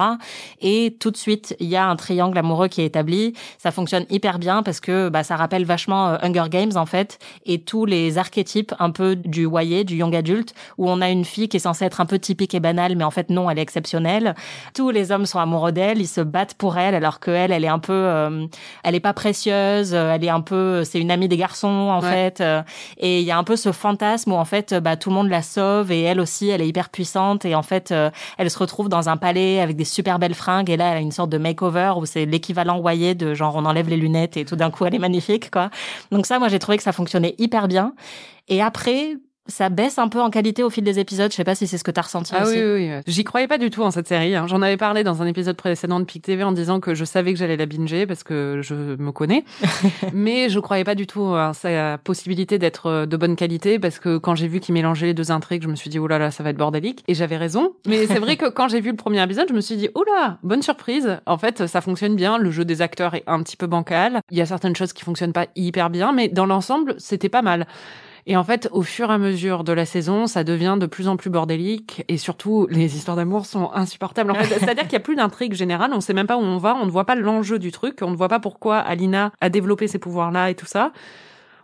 Et 0.62 0.96
tout 1.00 1.10
de 1.10 1.18
suite, 1.18 1.56
il 1.60 1.68
y 1.68 1.76
a 1.76 1.88
un 1.88 1.96
triangle 1.96 2.38
amoureux 2.38 2.68
qui 2.68 2.82
est 2.82 2.86
établi. 2.86 3.34
Ça 3.58 3.72
fonctionne 3.72 4.06
hyper 4.12 4.38
bien 4.38 4.62
parce 4.62 4.80
que 4.80 5.10
bah, 5.10 5.24
ça 5.24 5.36
rappelle 5.38 5.66
vachement 5.66 6.10
euh, 6.10 6.18
Hunger 6.22 6.50
Games, 6.52 6.74
en 6.76 6.86
fait. 6.86 7.18
Et 7.48 7.60
tous 7.62 7.86
les 7.86 8.20
archétypes 8.20 8.76
un 8.78 8.92
peu 8.92 9.16
du 9.16 9.48
YA, 9.52 9.84
du 9.84 9.96
young 9.96 10.16
adulte, 10.16 10.54
où 10.78 10.88
on 10.88 11.02
a 11.02 11.10
une 11.10 11.26
fille 11.26 11.50
qui 11.50 11.58
est 11.58 11.62
censée 11.62 11.86
être 11.86 12.00
un 12.00 12.06
peu 12.06 12.20
typique 12.20 12.54
et 12.54 12.60
banale, 12.60 12.96
mais 12.96 13.04
en 13.04 13.12
fait, 13.12 13.32
non, 13.32 13.50
elle 13.50 13.58
est 13.58 13.64
exceptionnelle. 13.64 14.36
Tous 14.76 14.92
les 14.92 15.12
hommes 15.12 15.26
sont 15.26 15.40
amoureux 15.40 15.72
d'elle. 15.72 16.00
Ils 16.00 16.08
se 16.08 16.22
battent 16.22 16.54
pour 16.54 16.78
elle, 16.78 16.94
alors 16.94 17.20
qu'elle, 17.20 17.52
elle 17.52 17.64
est 17.64 17.70
un 17.70 17.80
peu... 17.80 17.92
euh, 17.92 18.46
elle 18.84 18.94
est 18.94 19.00
pas 19.00 19.14
précieuse. 19.14 19.96
Elle 19.96 20.24
est 20.24 20.30
un 20.30 20.42
peu... 20.42 20.84
C'est 20.84 21.02
une 21.02 21.10
amie 21.10 21.28
des 21.28 21.38
garçons 21.38 21.55
en 21.64 22.02
Ouais. 22.02 22.10
fait. 22.12 22.42
euh, 22.42 22.62
Et 22.98 23.20
il 23.22 23.26
y 23.26 23.32
a 23.32 23.38
un 23.38 23.44
peu 23.44 23.56
ce 23.56 23.72
fantasme 23.72 24.32
où 24.32 24.36
en 24.36 24.46
fait, 24.46 24.74
euh, 24.74 24.80
bah, 24.80 24.96
tout 24.98 25.10
le 25.10 25.16
monde 25.16 25.30
la 25.30 25.42
sauve 25.42 25.92
et 25.92 26.02
elle 26.02 26.20
aussi, 26.20 26.50
elle 26.50 26.62
est 26.62 26.68
hyper 26.68 26.90
puissante 26.90 27.46
et 27.46 27.56
en 27.56 27.64
fait, 27.64 27.92
euh, 27.92 28.10
elle 28.38 28.50
se 28.52 28.58
retrouve 28.60 28.90
dans 28.90 29.10
un 29.10 29.18
palais 29.18 29.60
avec 29.62 29.76
des 29.76 29.86
super 29.86 30.20
belles 30.20 30.34
fringues 30.36 30.70
et 30.70 30.78
là, 30.78 30.92
elle 30.92 30.98
a 30.98 31.02
une 31.02 31.12
sorte 31.12 31.30
de 31.30 31.38
makeover 31.38 31.94
où 31.98 32.06
c'est 32.06 32.26
l'équivalent 32.26 32.80
voyé 32.80 33.16
de 33.16 33.34
genre 33.34 33.56
on 33.56 33.66
enlève 33.66 33.90
les 33.90 33.98
lunettes 33.98 34.38
et 34.38 34.46
tout 34.46 34.56
d'un 34.56 34.72
coup, 34.72 34.86
elle 34.86 34.96
est 34.96 35.00
magnifique 35.00 35.52
quoi. 35.52 35.70
Donc 36.12 36.26
ça, 36.26 36.40
moi, 36.40 36.48
j'ai 36.50 36.60
trouvé 36.60 36.78
que 36.78 36.84
ça 36.84 36.92
fonctionnait 36.92 37.36
hyper 37.38 37.68
bien. 37.68 37.94
Et 38.48 38.62
après, 38.62 39.16
ça 39.48 39.70
baisse 39.70 40.00
un 40.00 40.08
peu 40.08 40.20
en 40.22 40.30
qualité 40.30 40.64
au 40.64 40.70
fil 40.70 40.84
des 40.84 41.00
épisodes. 41.00 41.32
Je 41.32 41.36
sais 41.36 41.44
pas 41.44 41.56
si 41.56 41.68
c'est 41.68 41.78
ce 41.78 41.84
que 41.84 41.92
t'as 41.92 42.02
ressenti 42.02 42.34
Ah 42.36 42.44
aussi. 42.44 42.56
oui, 42.58 42.64
oui, 42.64 42.90
oui. 42.96 43.02
J'y 43.06 43.24
croyais 43.24 43.48
pas 43.48 43.58
du 43.58 43.70
tout 43.70 43.84
en 43.84 43.92
cette 43.92 44.08
série. 44.08 44.36
hein. 44.36 44.48
J'en 44.48 44.62
avais 44.62 44.78
parlé 44.78 45.04
dans 45.04 45.22
un 45.22 45.28
épisode 45.28 45.56
précédent 45.56 46.00
de 46.00 46.06
PIC 46.06 46.24
TV 46.24 46.44
en 46.44 46.52
disant 46.52 46.80
que 46.80 46.96
je 46.96 47.06
savais 47.06 47.32
que 47.34 47.40
j'allais 47.40 47.58
la 47.58 47.66
binger 47.66 48.06
parce 48.08 48.24
que 48.24 48.62
je 48.64 48.74
me 48.74 49.12
connais. 49.12 49.44
Mais 50.14 50.50
je 50.50 50.60
croyais 50.60 50.84
pas 50.84 50.96
du 50.96 51.08
tout 51.08 51.34
à 51.36 51.54
sa 51.54 51.98
possibilité 52.00 52.58
d'être 52.58 52.88
euh, 52.88 53.06
de 53.06 53.18
bonne 53.18 53.36
qualité 53.36 53.78
parce 53.80 54.00
que 54.00 54.18
quand 54.18 54.36
j'ai 54.36 54.48
vu 54.48 54.60
qu'il 54.60 54.74
mélangeait 54.74 55.08
les 55.08 55.14
deux 55.14 55.32
intrigues, 55.32 55.64
je 55.64 55.68
me 55.70 55.76
suis 55.76 55.90
dit, 55.90 56.00
oh 56.00 56.08
là 56.08 56.18
là, 56.18 56.32
ça 56.32 56.44
va 56.44 56.50
être 56.50 56.58
bordélique. 56.58 57.04
Et 57.08 57.14
j'avais 57.14 57.38
raison. 57.38 57.74
Mais 57.88 58.08
c'est 58.08 58.20
vrai 58.20 58.38
que 58.38 58.50
quand 58.50 58.68
j'ai 58.68 58.82
vu 58.82 58.90
le 58.92 58.98
premier 58.98 59.22
épisode, 59.24 59.48
je 59.50 59.54
me 59.54 59.62
suis 59.62 59.76
dit, 59.78 59.90
oh 59.96 60.04
là, 60.06 60.38
bonne 60.44 60.62
surprise. 60.62 61.20
En 61.26 61.38
fait, 61.38 61.68
ça 61.68 61.82
fonctionne 61.82 62.16
bien. 62.16 62.38
Le 62.38 62.52
jeu 62.52 62.66
des 62.66 62.82
acteurs 62.82 63.14
est 63.14 63.24
un 63.28 63.42
petit 63.44 63.58
peu 63.58 63.68
bancal. 63.68 64.22
Il 64.32 64.38
y 64.38 64.42
a 64.42 64.46
certaines 64.46 64.76
choses 64.76 64.94
qui 64.94 65.04
fonctionnent 65.04 65.34
pas 65.34 65.48
hyper 65.56 65.90
bien, 65.90 66.12
mais 66.14 66.30
dans 66.30 66.46
l'ensemble, 66.46 66.96
c'était 66.98 67.30
pas 67.30 67.42
mal. 67.42 67.68
Et 68.28 68.36
en 68.36 68.44
fait, 68.44 68.68
au 68.72 68.82
fur 68.82 69.12
et 69.12 69.14
à 69.14 69.18
mesure 69.20 69.64
de 69.64 69.72
la 69.72 69.86
saison, 69.86 70.26
ça 70.26 70.44
devient 70.44 70.78
de 70.80 70.88
plus 70.88 71.08
en 71.08 71.16
plus 71.16 71.30
bordélique 71.30 72.04
et 72.08 72.18
surtout, 72.18 72.68
les 72.72 72.96
histoires 72.96 73.16
d'amour 73.16 73.46
sont 73.46 73.72
insupportables. 73.74 74.32
En 74.32 74.36
fait, 74.36 74.46
c'est-à-dire 74.60 74.84
qu'il 74.84 74.94
n'y 74.94 74.98
a 74.98 75.02
plus 75.02 75.16
d'intrigue 75.16 75.54
générale, 75.54 75.92
on 75.94 76.02
sait 76.02 76.14
même 76.14 76.26
pas 76.26 76.38
où 76.38 76.42
on 76.42 76.58
va, 76.58 76.76
on 76.76 76.86
ne 76.86 76.92
voit 76.92 77.06
pas 77.06 77.16
l'enjeu 77.16 77.60
du 77.60 77.72
truc, 77.72 78.00
on 78.02 78.10
ne 78.10 78.16
voit 78.16 78.28
pas 78.28 78.40
pourquoi 78.40 78.80
Alina 78.80 79.32
a 79.42 79.50
développé 79.50 79.88
ces 79.88 80.00
pouvoirs-là 80.00 80.50
et 80.50 80.56
tout 80.56 80.66
ça. 80.66 80.92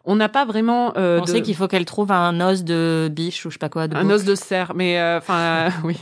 On 0.06 0.16
n'a 0.16 0.30
pas 0.30 0.46
vraiment 0.46 0.94
euh, 0.98 1.20
On 1.22 1.26
de- 1.26 1.30
sait 1.30 1.42
qu'il 1.42 1.56
faut 1.56 1.68
qu'elle 1.68 1.86
trouve 1.86 2.12
un 2.12 2.40
os 2.42 2.64
de 2.64 3.10
biche 3.12 3.46
ou 3.46 3.50
je 3.50 3.56
sais 3.56 3.60
pas 3.60 3.70
quoi. 3.70 3.88
De 3.88 3.96
un 3.96 4.10
os 4.10 4.24
de 4.24 4.34
cerf, 4.36 4.72
mais 4.76 5.00
euh, 5.00 5.18
enfin 5.20 5.38
euh, 5.40 5.70
oui, 5.84 5.98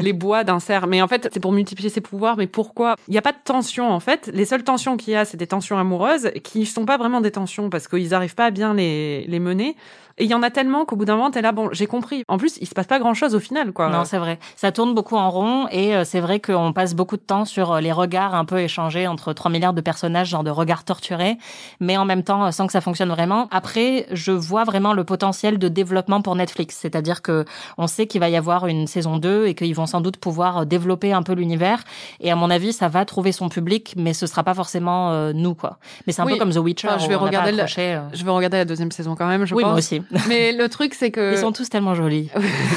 les 0.00 0.12
bois 0.12 0.44
d'un 0.44 0.60
cerf. 0.60 0.86
Mais 0.86 1.02
en 1.02 1.08
fait, 1.08 1.28
c'est 1.32 1.40
pour 1.40 1.52
multiplier 1.52 1.90
ses 1.90 2.00
pouvoirs. 2.00 2.36
Mais 2.36 2.46
pourquoi? 2.46 2.96
Il 3.08 3.12
n'y 3.12 3.18
a 3.18 3.22
pas 3.22 3.32
de 3.32 3.38
tension 3.44 3.90
en 3.90 4.00
fait. 4.00 4.30
Les 4.32 4.44
seules 4.46 4.64
tensions 4.64 4.96
qu'il 4.96 5.12
y 5.12 5.16
a, 5.16 5.24
c'est 5.24 5.36
des 5.36 5.46
tensions 5.46 5.78
amoureuses 5.78 6.30
qui 6.42 6.60
ne 6.60 6.64
sont 6.64 6.86
pas 6.86 6.96
vraiment 6.96 7.20
des 7.20 7.30
tensions 7.32 7.68
parce 7.70 7.86
qu'ils 7.88 8.08
n'arrivent 8.10 8.34
pas 8.34 8.46
à 8.46 8.50
bien 8.50 8.72
les 8.74 9.24
les 9.28 9.40
mener. 9.40 9.76
Et 10.18 10.24
il 10.24 10.30
y 10.30 10.34
en 10.34 10.42
a 10.42 10.50
tellement 10.50 10.84
qu'au 10.84 10.96
bout 10.96 11.04
d'un 11.04 11.16
moment, 11.16 11.30
t'es 11.30 11.42
là, 11.42 11.50
bon, 11.52 11.68
j'ai 11.72 11.86
compris. 11.86 12.22
En 12.28 12.38
plus, 12.38 12.56
il 12.60 12.68
se 12.68 12.74
passe 12.74 12.86
pas 12.86 12.98
grand 13.00 13.14
chose 13.14 13.34
au 13.34 13.40
final, 13.40 13.72
quoi. 13.72 13.88
Non, 13.88 14.04
c'est 14.04 14.18
vrai. 14.18 14.38
Ça 14.56 14.70
tourne 14.70 14.94
beaucoup 14.94 15.16
en 15.16 15.28
rond 15.30 15.66
et 15.72 15.94
euh, 15.96 16.04
c'est 16.04 16.20
vrai 16.20 16.38
qu'on 16.40 16.72
passe 16.72 16.94
beaucoup 16.94 17.16
de 17.16 17.22
temps 17.22 17.44
sur 17.44 17.72
euh, 17.72 17.80
les 17.80 17.90
regards 17.90 18.34
un 18.34 18.44
peu 18.44 18.60
échangés 18.60 19.06
entre 19.08 19.32
3 19.32 19.50
milliards 19.50 19.72
de 19.72 19.80
personnages, 19.80 20.28
genre 20.28 20.44
de 20.44 20.50
regards 20.50 20.84
torturés, 20.84 21.36
mais 21.80 21.96
en 21.96 22.04
même 22.04 22.22
temps 22.22 22.44
euh, 22.44 22.50
sans 22.52 22.66
que 22.66 22.72
ça 22.72 22.80
fonctionne 22.80 23.08
vraiment. 23.08 23.48
Après, 23.50 24.06
je 24.12 24.30
vois 24.30 24.62
vraiment 24.64 24.92
le 24.92 25.02
potentiel 25.04 25.58
de 25.58 25.68
développement 25.68 26.22
pour 26.22 26.36
Netflix, 26.36 26.76
c'est-à-dire 26.80 27.20
que 27.22 27.44
on 27.76 27.86
sait 27.88 28.06
qu'il 28.06 28.20
va 28.20 28.28
y 28.28 28.36
avoir 28.36 28.66
une 28.68 28.86
saison 28.86 29.16
2 29.16 29.46
et 29.46 29.54
qu'ils 29.54 29.74
vont 29.74 29.86
sans 29.86 30.00
doute 30.00 30.18
pouvoir 30.18 30.64
développer 30.66 31.12
un 31.12 31.22
peu 31.22 31.32
l'univers 31.32 31.82
et 32.20 32.30
à 32.30 32.36
mon 32.36 32.50
avis, 32.50 32.72
ça 32.72 32.88
va 32.88 33.04
trouver 33.04 33.32
son 33.32 33.48
public, 33.48 33.94
mais 33.96 34.12
ce 34.14 34.26
sera 34.26 34.44
pas 34.44 34.54
forcément 34.54 35.10
euh, 35.10 35.32
nous 35.34 35.54
quoi. 35.54 35.78
Mais 36.06 36.12
c'est 36.12 36.22
un 36.22 36.26
Oui. 36.26 36.32
peu 36.34 36.38
comme 36.38 36.52
The 36.52 36.58
Witcher, 36.58 36.88
Enfin, 36.88 36.98
je 36.98 37.08
vais 37.08 37.16
regarder 37.16 37.50
le- 37.50 37.58
accroché. 37.58 38.00
Je 38.12 38.24
vais 38.24 38.30
regarder 38.30 38.58
la 38.58 38.64
deuxième 38.64 38.92
saison 38.92 39.16
quand 39.16 39.26
même, 39.26 39.44
je 39.44 39.54
Oui, 39.54 39.62
pense. 39.62 39.70
moi 39.70 39.78
aussi. 39.78 40.02
Mais 40.28 40.52
le 40.52 40.68
truc, 40.68 40.94
c'est 40.94 41.10
que 41.10 41.32
Ils 41.32 41.38
sont 41.38 41.52
tous 41.52 41.68
tellement 41.68 41.94
jolis. 41.94 42.30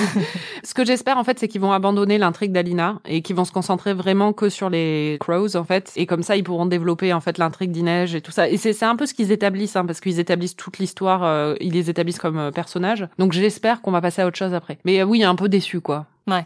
Ce 0.63 0.73
que 0.73 0.85
j'espère 0.85 1.17
en 1.17 1.23
fait, 1.23 1.39
c'est 1.39 1.47
qu'ils 1.47 1.61
vont 1.61 1.71
abandonner 1.71 2.17
l'intrigue 2.17 2.51
d'Alina 2.51 2.99
et 3.07 3.21
qu'ils 3.21 3.35
vont 3.35 3.45
se 3.45 3.51
concentrer 3.51 3.93
vraiment 3.93 4.33
que 4.33 4.49
sur 4.49 4.69
les 4.69 5.17
Crows 5.19 5.55
en 5.55 5.63
fait. 5.63 5.91
Et 5.95 6.05
comme 6.05 6.23
ça, 6.23 6.35
ils 6.35 6.43
pourront 6.43 6.65
développer 6.65 7.13
en 7.13 7.21
fait 7.21 7.37
l'intrigue 7.37 7.71
d'Inej 7.71 8.15
et 8.15 8.21
tout 8.21 8.31
ça. 8.31 8.49
Et 8.49 8.57
c'est 8.57 8.83
un 8.83 8.95
peu 8.95 9.05
ce 9.05 9.13
qu'ils 9.13 9.31
établissent, 9.31 9.75
hein, 9.75 9.85
parce 9.85 9.99
qu'ils 9.99 10.19
établissent 10.19 10.55
toute 10.55 10.77
l'histoire, 10.77 11.23
euh, 11.23 11.55
ils 11.61 11.73
les 11.73 11.89
établissent 11.89 12.19
comme 12.19 12.37
euh, 12.37 12.51
personnages. 12.51 13.07
Donc 13.17 13.33
j'espère 13.33 13.81
qu'on 13.81 13.91
va 13.91 14.01
passer 14.01 14.21
à 14.21 14.27
autre 14.27 14.37
chose 14.37 14.53
après. 14.53 14.77
Mais 14.85 14.99
euh, 14.99 15.05
oui, 15.05 15.23
un 15.23 15.35
peu 15.35 15.49
déçu 15.49 15.81
quoi. 15.81 16.05
Ouais. 16.27 16.45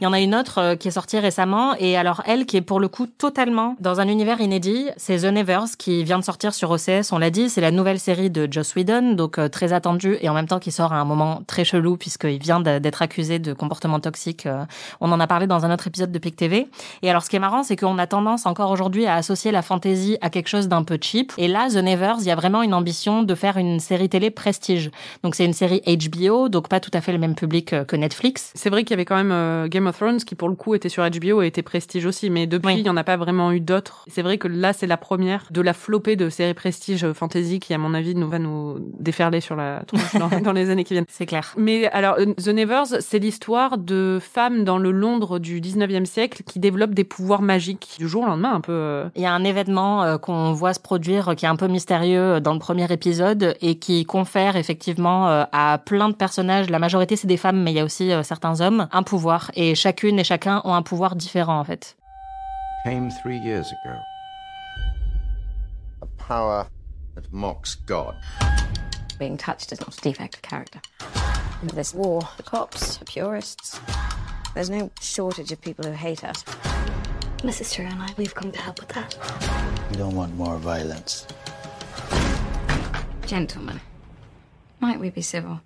Il 0.00 0.04
y 0.04 0.06
en 0.06 0.14
a 0.14 0.20
une 0.20 0.34
autre 0.34 0.58
euh, 0.58 0.76
qui 0.76 0.88
est 0.88 0.92
sortie 0.92 1.18
récemment 1.18 1.74
et 1.78 1.94
alors 1.98 2.22
elle 2.24 2.46
qui 2.46 2.56
est 2.56 2.62
pour 2.62 2.80
le 2.80 2.88
coup 2.88 3.06
totalement 3.06 3.76
dans 3.80 4.00
un 4.00 4.08
univers 4.08 4.40
inédit, 4.40 4.88
c'est 4.96 5.18
The 5.18 5.24
Nevers 5.26 5.76
qui 5.76 6.04
vient 6.04 6.18
de 6.18 6.24
sortir 6.24 6.54
sur 6.54 6.70
OCS, 6.70 7.12
on 7.12 7.18
l'a 7.18 7.28
dit, 7.28 7.50
c'est 7.50 7.60
la 7.60 7.70
nouvelle 7.70 8.00
série 8.00 8.30
de 8.30 8.48
Joss 8.50 8.74
Whedon, 8.76 9.12
donc 9.12 9.38
euh, 9.38 9.50
très 9.50 9.74
attendue 9.74 10.16
et 10.22 10.30
en 10.30 10.32
même 10.32 10.46
temps 10.46 10.58
qui 10.58 10.70
sort 10.70 10.94
à 10.94 10.96
un 10.96 11.04
moment 11.04 11.42
très 11.46 11.64
chelou 11.66 11.98
puisqu'il 11.98 12.38
vient 12.38 12.60
d'être 12.60 13.02
accusé 13.02 13.38
de 13.38 13.52
comportement 13.52 14.00
toxique. 14.00 14.46
euh, 14.46 14.64
On 15.02 15.12
en 15.12 15.20
a 15.20 15.26
parlé 15.26 15.46
dans 15.46 15.66
un 15.66 15.74
autre 15.74 15.86
épisode 15.86 16.12
de 16.12 16.18
PIC 16.18 16.34
TV. 16.34 16.68
Et 17.02 17.10
alors 17.10 17.22
ce 17.22 17.28
qui 17.28 17.36
est 17.36 17.40
marrant, 17.40 17.62
c'est 17.62 17.76
qu'on 17.76 17.98
a 17.98 18.06
tendance 18.06 18.46
encore 18.46 18.70
aujourd'hui 18.70 19.04
à 19.04 19.16
associer 19.16 19.52
la 19.52 19.60
fantasy 19.60 20.16
à 20.22 20.30
quelque 20.30 20.48
chose 20.48 20.68
d'un 20.68 20.82
peu 20.82 20.96
cheap. 20.98 21.34
Et 21.36 21.46
là, 21.46 21.68
The 21.68 21.76
Nevers, 21.76 22.16
il 22.20 22.26
y 22.26 22.30
a 22.30 22.36
vraiment 22.36 22.62
une 22.62 22.72
ambition 22.72 23.22
de 23.22 23.34
faire 23.34 23.58
une 23.58 23.80
série 23.80 24.08
télé 24.08 24.30
prestige. 24.30 24.90
Donc 25.24 25.34
c'est 25.34 25.44
une 25.44 25.52
série 25.52 25.82
HBO, 25.86 26.48
donc 26.48 26.68
pas 26.68 26.80
tout 26.80 26.90
à 26.94 27.02
fait 27.02 27.12
le 27.12 27.18
même 27.18 27.34
public 27.34 27.74
que 27.84 27.96
Netflix. 27.96 28.50
C'est 28.54 28.70
vrai 28.70 28.82
qu'il 28.84 28.92
y 28.92 28.94
avait 28.94 29.04
quand 29.04 29.22
même 29.22 29.68
Game 29.68 29.86
of 29.86 29.89
Thrones 29.92 30.18
qui 30.18 30.34
pour 30.34 30.48
le 30.48 30.54
coup 30.54 30.74
était 30.74 30.88
sur 30.88 31.02
HBO 31.08 31.42
et 31.42 31.46
était 31.46 31.62
prestige 31.62 32.06
aussi, 32.06 32.30
mais 32.30 32.46
depuis 32.46 32.66
Oui. 32.68 32.74
il 32.78 32.82
n'y 32.84 32.88
en 32.90 32.96
a 32.96 33.04
pas 33.04 33.16
vraiment 33.16 33.52
eu 33.52 33.60
d'autres. 33.60 34.04
C'est 34.08 34.22
vrai 34.22 34.38
que 34.38 34.48
là 34.48 34.72
c'est 34.72 34.86
la 34.86 34.96
première 34.96 35.44
de 35.50 35.60
la 35.60 35.72
flopée 35.72 36.16
de 36.16 36.28
séries 36.30 36.54
prestige 36.54 37.04
euh, 37.04 37.14
fantasy 37.14 37.58
qui 37.60 37.74
à 37.74 37.78
mon 37.78 37.94
avis 37.94 38.14
nous 38.14 38.28
va 38.28 38.38
nous 38.38 38.78
déferler 38.98 39.40
sur 39.40 39.56
la 39.56 39.82
dans, 40.18 40.40
dans 40.40 40.52
les 40.52 40.70
années 40.70 40.84
qui 40.84 40.94
viennent. 40.94 41.04
C'est 41.08 41.26
clair. 41.26 41.54
Mais 41.56 41.86
alors, 41.90 42.16
euh, 42.18 42.26
The 42.34 42.48
Nevers, 42.48 42.86
c'est 43.00 43.18
l'histoire 43.18 43.78
de 43.78 44.18
femmes 44.20 44.64
dans 44.64 44.78
le 44.78 44.90
Londres 44.90 45.38
du 45.38 45.60
19e 45.60 46.04
siècle 46.04 46.42
qui 46.44 46.58
développent 46.58 46.94
des 46.94 47.04
pouvoirs 47.04 47.42
magiques 47.42 47.96
du 47.98 48.08
jour 48.08 48.22
au 48.24 48.26
lendemain, 48.26 48.52
un 48.54 48.60
peu. 48.60 48.72
euh, 48.72 49.08
Il 49.16 49.22
y 49.22 49.26
a 49.26 49.32
un 49.32 49.44
événement 49.44 50.02
euh, 50.02 50.18
qu'on 50.18 50.52
voit 50.52 50.74
se 50.74 50.80
produire 50.80 51.34
qui 51.36 51.44
est 51.44 51.48
un 51.48 51.56
peu 51.56 51.68
mystérieux 51.68 52.40
dans 52.40 52.52
le 52.52 52.58
premier 52.58 52.90
épisode 52.92 53.54
et 53.60 53.76
qui 53.78 54.04
confère 54.04 54.56
effectivement 54.56 55.28
euh, 55.28 55.44
à 55.52 55.78
plein 55.78 56.08
de 56.08 56.14
personnages, 56.14 56.70
la 56.70 56.78
majorité 56.78 57.16
c'est 57.16 57.26
des 57.26 57.36
femmes 57.36 57.62
mais 57.62 57.72
il 57.72 57.76
y 57.76 57.80
a 57.80 57.84
aussi 57.84 58.12
euh, 58.12 58.22
certains 58.22 58.60
hommes, 58.60 58.88
un 58.92 59.02
pouvoir 59.02 59.50
et 59.54 59.74
chacune 59.80 60.18
et 60.18 60.24
chacun 60.24 60.60
ont 60.64 60.74
un 60.74 60.82
pouvoir 60.82 61.16
différent 61.16 61.58
en 61.58 61.64
fait. 61.64 61.96
came 62.84 63.10
three 63.10 63.38
years 63.38 63.72
ago. 63.72 63.96
A 66.02 66.06
power 66.18 66.66
that 67.14 67.30
mocks 67.32 67.76
God. 67.86 68.14
Being 69.18 69.36
touched 69.36 69.72
is 69.72 69.80
not 69.80 69.96
a 69.96 70.00
defect 70.00 70.36
of 70.36 70.42
character. 70.42 70.80
In 71.62 71.68
this 71.68 71.94
war, 71.94 72.20
the 72.36 72.42
cops, 72.42 72.96
the 72.96 73.04
purists, 73.04 73.78
there's 74.54 74.70
no 74.70 74.90
shortage 75.00 75.52
of 75.52 75.60
people 75.60 75.84
who 75.84 75.92
hate 75.92 76.24
us. 76.24 76.44
My 77.44 77.50
sister 77.50 77.82
and 77.82 78.00
I, 78.02 78.08
we've 78.16 78.34
come 78.34 78.52
to 78.52 78.60
help 78.60 78.80
with 78.80 78.88
that. 78.90 79.16
We 79.90 79.96
don't 79.96 80.14
want 80.14 80.34
more 80.36 80.56
violence. 80.56 81.26
Gentlemen, 83.26 83.80
might 84.80 84.98
we 84.98 85.10
be 85.10 85.22
civil? 85.22 85.60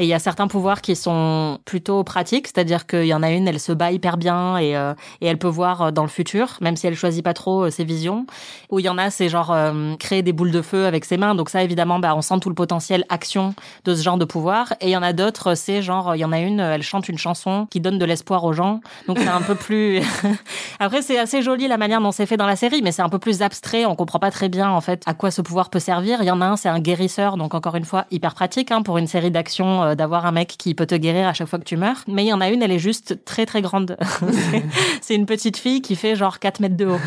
Et 0.00 0.04
il 0.04 0.08
y 0.08 0.14
a 0.14 0.18
certains 0.18 0.48
pouvoirs 0.48 0.80
qui 0.80 0.96
sont 0.96 1.58
plutôt 1.66 2.02
pratiques, 2.04 2.46
c'est-à-dire 2.46 2.86
qu'il 2.86 3.04
y 3.04 3.12
en 3.12 3.22
a 3.22 3.30
une, 3.32 3.46
elle 3.46 3.60
se 3.60 3.70
bat 3.70 3.92
hyper 3.92 4.16
bien 4.16 4.56
et, 4.56 4.74
euh, 4.74 4.94
elle 5.20 5.36
peut 5.36 5.46
voir 5.46 5.82
euh, 5.82 5.90
dans 5.90 6.04
le 6.04 6.08
futur, 6.08 6.56
même 6.62 6.74
si 6.74 6.86
elle 6.86 6.96
choisit 6.96 7.22
pas 7.22 7.34
trop 7.34 7.66
euh, 7.66 7.70
ses 7.70 7.84
visions. 7.84 8.24
Ou 8.70 8.78
il 8.78 8.86
y 8.86 8.88
en 8.88 8.96
a, 8.96 9.10
c'est 9.10 9.28
genre 9.28 9.54
créer 9.98 10.22
des 10.22 10.32
boules 10.32 10.52
de 10.52 10.62
feu 10.62 10.86
avec 10.86 11.04
ses 11.04 11.18
mains. 11.18 11.34
Donc 11.34 11.50
ça, 11.50 11.62
évidemment, 11.62 11.98
bah, 11.98 12.14
on 12.16 12.22
sent 12.22 12.36
tout 12.40 12.48
le 12.48 12.54
potentiel 12.54 13.04
action 13.10 13.54
de 13.84 13.94
ce 13.94 14.02
genre 14.02 14.16
de 14.16 14.24
pouvoir. 14.24 14.72
Et 14.80 14.86
il 14.86 14.90
y 14.90 14.96
en 14.96 15.02
a 15.02 15.12
d'autres, 15.12 15.54
c'est 15.54 15.82
genre, 15.82 16.16
il 16.16 16.20
y 16.20 16.24
en 16.24 16.32
a 16.32 16.38
une, 16.38 16.60
elle 16.60 16.82
chante 16.82 17.10
une 17.10 17.18
chanson 17.18 17.66
qui 17.68 17.80
donne 17.80 17.98
de 17.98 18.04
l'espoir 18.06 18.44
aux 18.44 18.54
gens. 18.54 18.80
Donc 19.06 19.18
c'est 19.18 19.28
un 19.28 19.42
peu 19.42 19.54
plus... 19.54 20.00
Après, 20.80 21.02
c'est 21.02 21.18
assez 21.18 21.42
joli 21.42 21.68
la 21.68 21.76
manière 21.76 22.00
dont 22.00 22.12
c'est 22.12 22.24
fait 22.24 22.38
dans 22.38 22.46
la 22.46 22.56
série, 22.56 22.80
mais 22.80 22.92
c'est 22.92 23.02
un 23.02 23.10
peu 23.10 23.18
plus 23.18 23.42
abstrait. 23.42 23.84
On 23.84 23.96
comprend 23.96 24.18
pas 24.18 24.30
très 24.30 24.48
bien, 24.48 24.70
en 24.70 24.80
fait, 24.80 25.02
à 25.04 25.12
quoi 25.12 25.30
ce 25.30 25.42
pouvoir 25.42 25.68
peut 25.68 25.78
servir. 25.78 26.22
Il 26.22 26.26
y 26.26 26.30
en 26.30 26.40
a 26.40 26.46
un, 26.46 26.56
c'est 26.56 26.70
un 26.70 26.80
guérisseur, 26.80 27.36
donc 27.36 27.54
encore 27.54 27.76
une 27.76 27.84
fois, 27.84 28.06
hyper 28.10 28.34
pratique 28.34 28.70
hein, 28.70 28.80
pour 28.80 28.96
une 28.96 29.06
série 29.06 29.30
d'action 29.30 29.89
euh, 29.90 29.94
d'avoir 29.94 30.26
un 30.26 30.32
mec 30.32 30.54
qui 30.58 30.74
peut 30.74 30.86
te 30.86 30.94
guérir 30.94 31.28
à 31.28 31.34
chaque 31.34 31.48
fois 31.48 31.58
que 31.58 31.64
tu 31.64 31.76
meurs. 31.76 32.04
Mais 32.08 32.24
il 32.24 32.28
y 32.28 32.32
en 32.32 32.40
a 32.40 32.48
une, 32.48 32.62
elle 32.62 32.72
est 32.72 32.78
juste 32.78 33.24
très 33.24 33.46
très 33.46 33.62
grande. 33.62 33.96
c'est 35.00 35.14
une 35.14 35.26
petite 35.26 35.56
fille 35.56 35.82
qui 35.82 35.96
fait 35.96 36.16
genre 36.16 36.38
4 36.38 36.60
mètres 36.60 36.76
de 36.76 36.86
haut. 36.86 37.00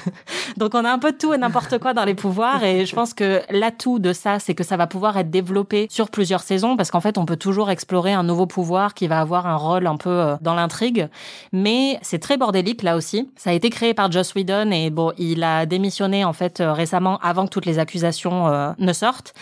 Donc 0.56 0.74
on 0.74 0.84
a 0.84 0.90
un 0.90 0.98
peu 0.98 1.12
de 1.12 1.16
tout 1.16 1.32
et 1.32 1.38
n'importe 1.38 1.78
quoi 1.78 1.94
dans 1.94 2.04
les 2.04 2.14
pouvoirs 2.14 2.64
et 2.64 2.84
je 2.86 2.94
pense 2.94 3.14
que 3.14 3.42
l'atout 3.50 3.98
de 3.98 4.12
ça, 4.12 4.38
c'est 4.38 4.54
que 4.54 4.64
ça 4.64 4.76
va 4.76 4.86
pouvoir 4.86 5.16
être 5.16 5.30
développé 5.30 5.86
sur 5.90 6.10
plusieurs 6.10 6.42
saisons 6.42 6.76
parce 6.76 6.90
qu'en 6.90 7.00
fait 7.00 7.18
on 7.18 7.24
peut 7.24 7.36
toujours 7.36 7.70
explorer 7.70 8.12
un 8.12 8.22
nouveau 8.22 8.46
pouvoir 8.46 8.94
qui 8.94 9.06
va 9.06 9.20
avoir 9.20 9.46
un 9.46 9.56
rôle 9.56 9.86
un 9.86 9.96
peu 9.96 10.10
euh, 10.10 10.36
dans 10.40 10.54
l'intrigue. 10.54 11.08
Mais 11.52 11.98
c'est 12.02 12.18
très 12.18 12.36
bordélique 12.36 12.82
là 12.82 12.96
aussi. 12.96 13.30
Ça 13.36 13.50
a 13.50 13.52
été 13.52 13.70
créé 13.70 13.94
par 13.94 14.10
Joss 14.10 14.34
Whedon 14.34 14.70
et 14.70 14.90
bon, 14.90 15.12
il 15.18 15.42
a 15.42 15.66
démissionné 15.66 16.24
en 16.24 16.32
fait 16.32 16.60
euh, 16.60 16.72
récemment 16.72 17.18
avant 17.22 17.44
que 17.44 17.50
toutes 17.50 17.66
les 17.66 17.78
accusations 17.78 18.48
euh, 18.48 18.72
ne 18.78 18.92
sortent. 18.92 19.34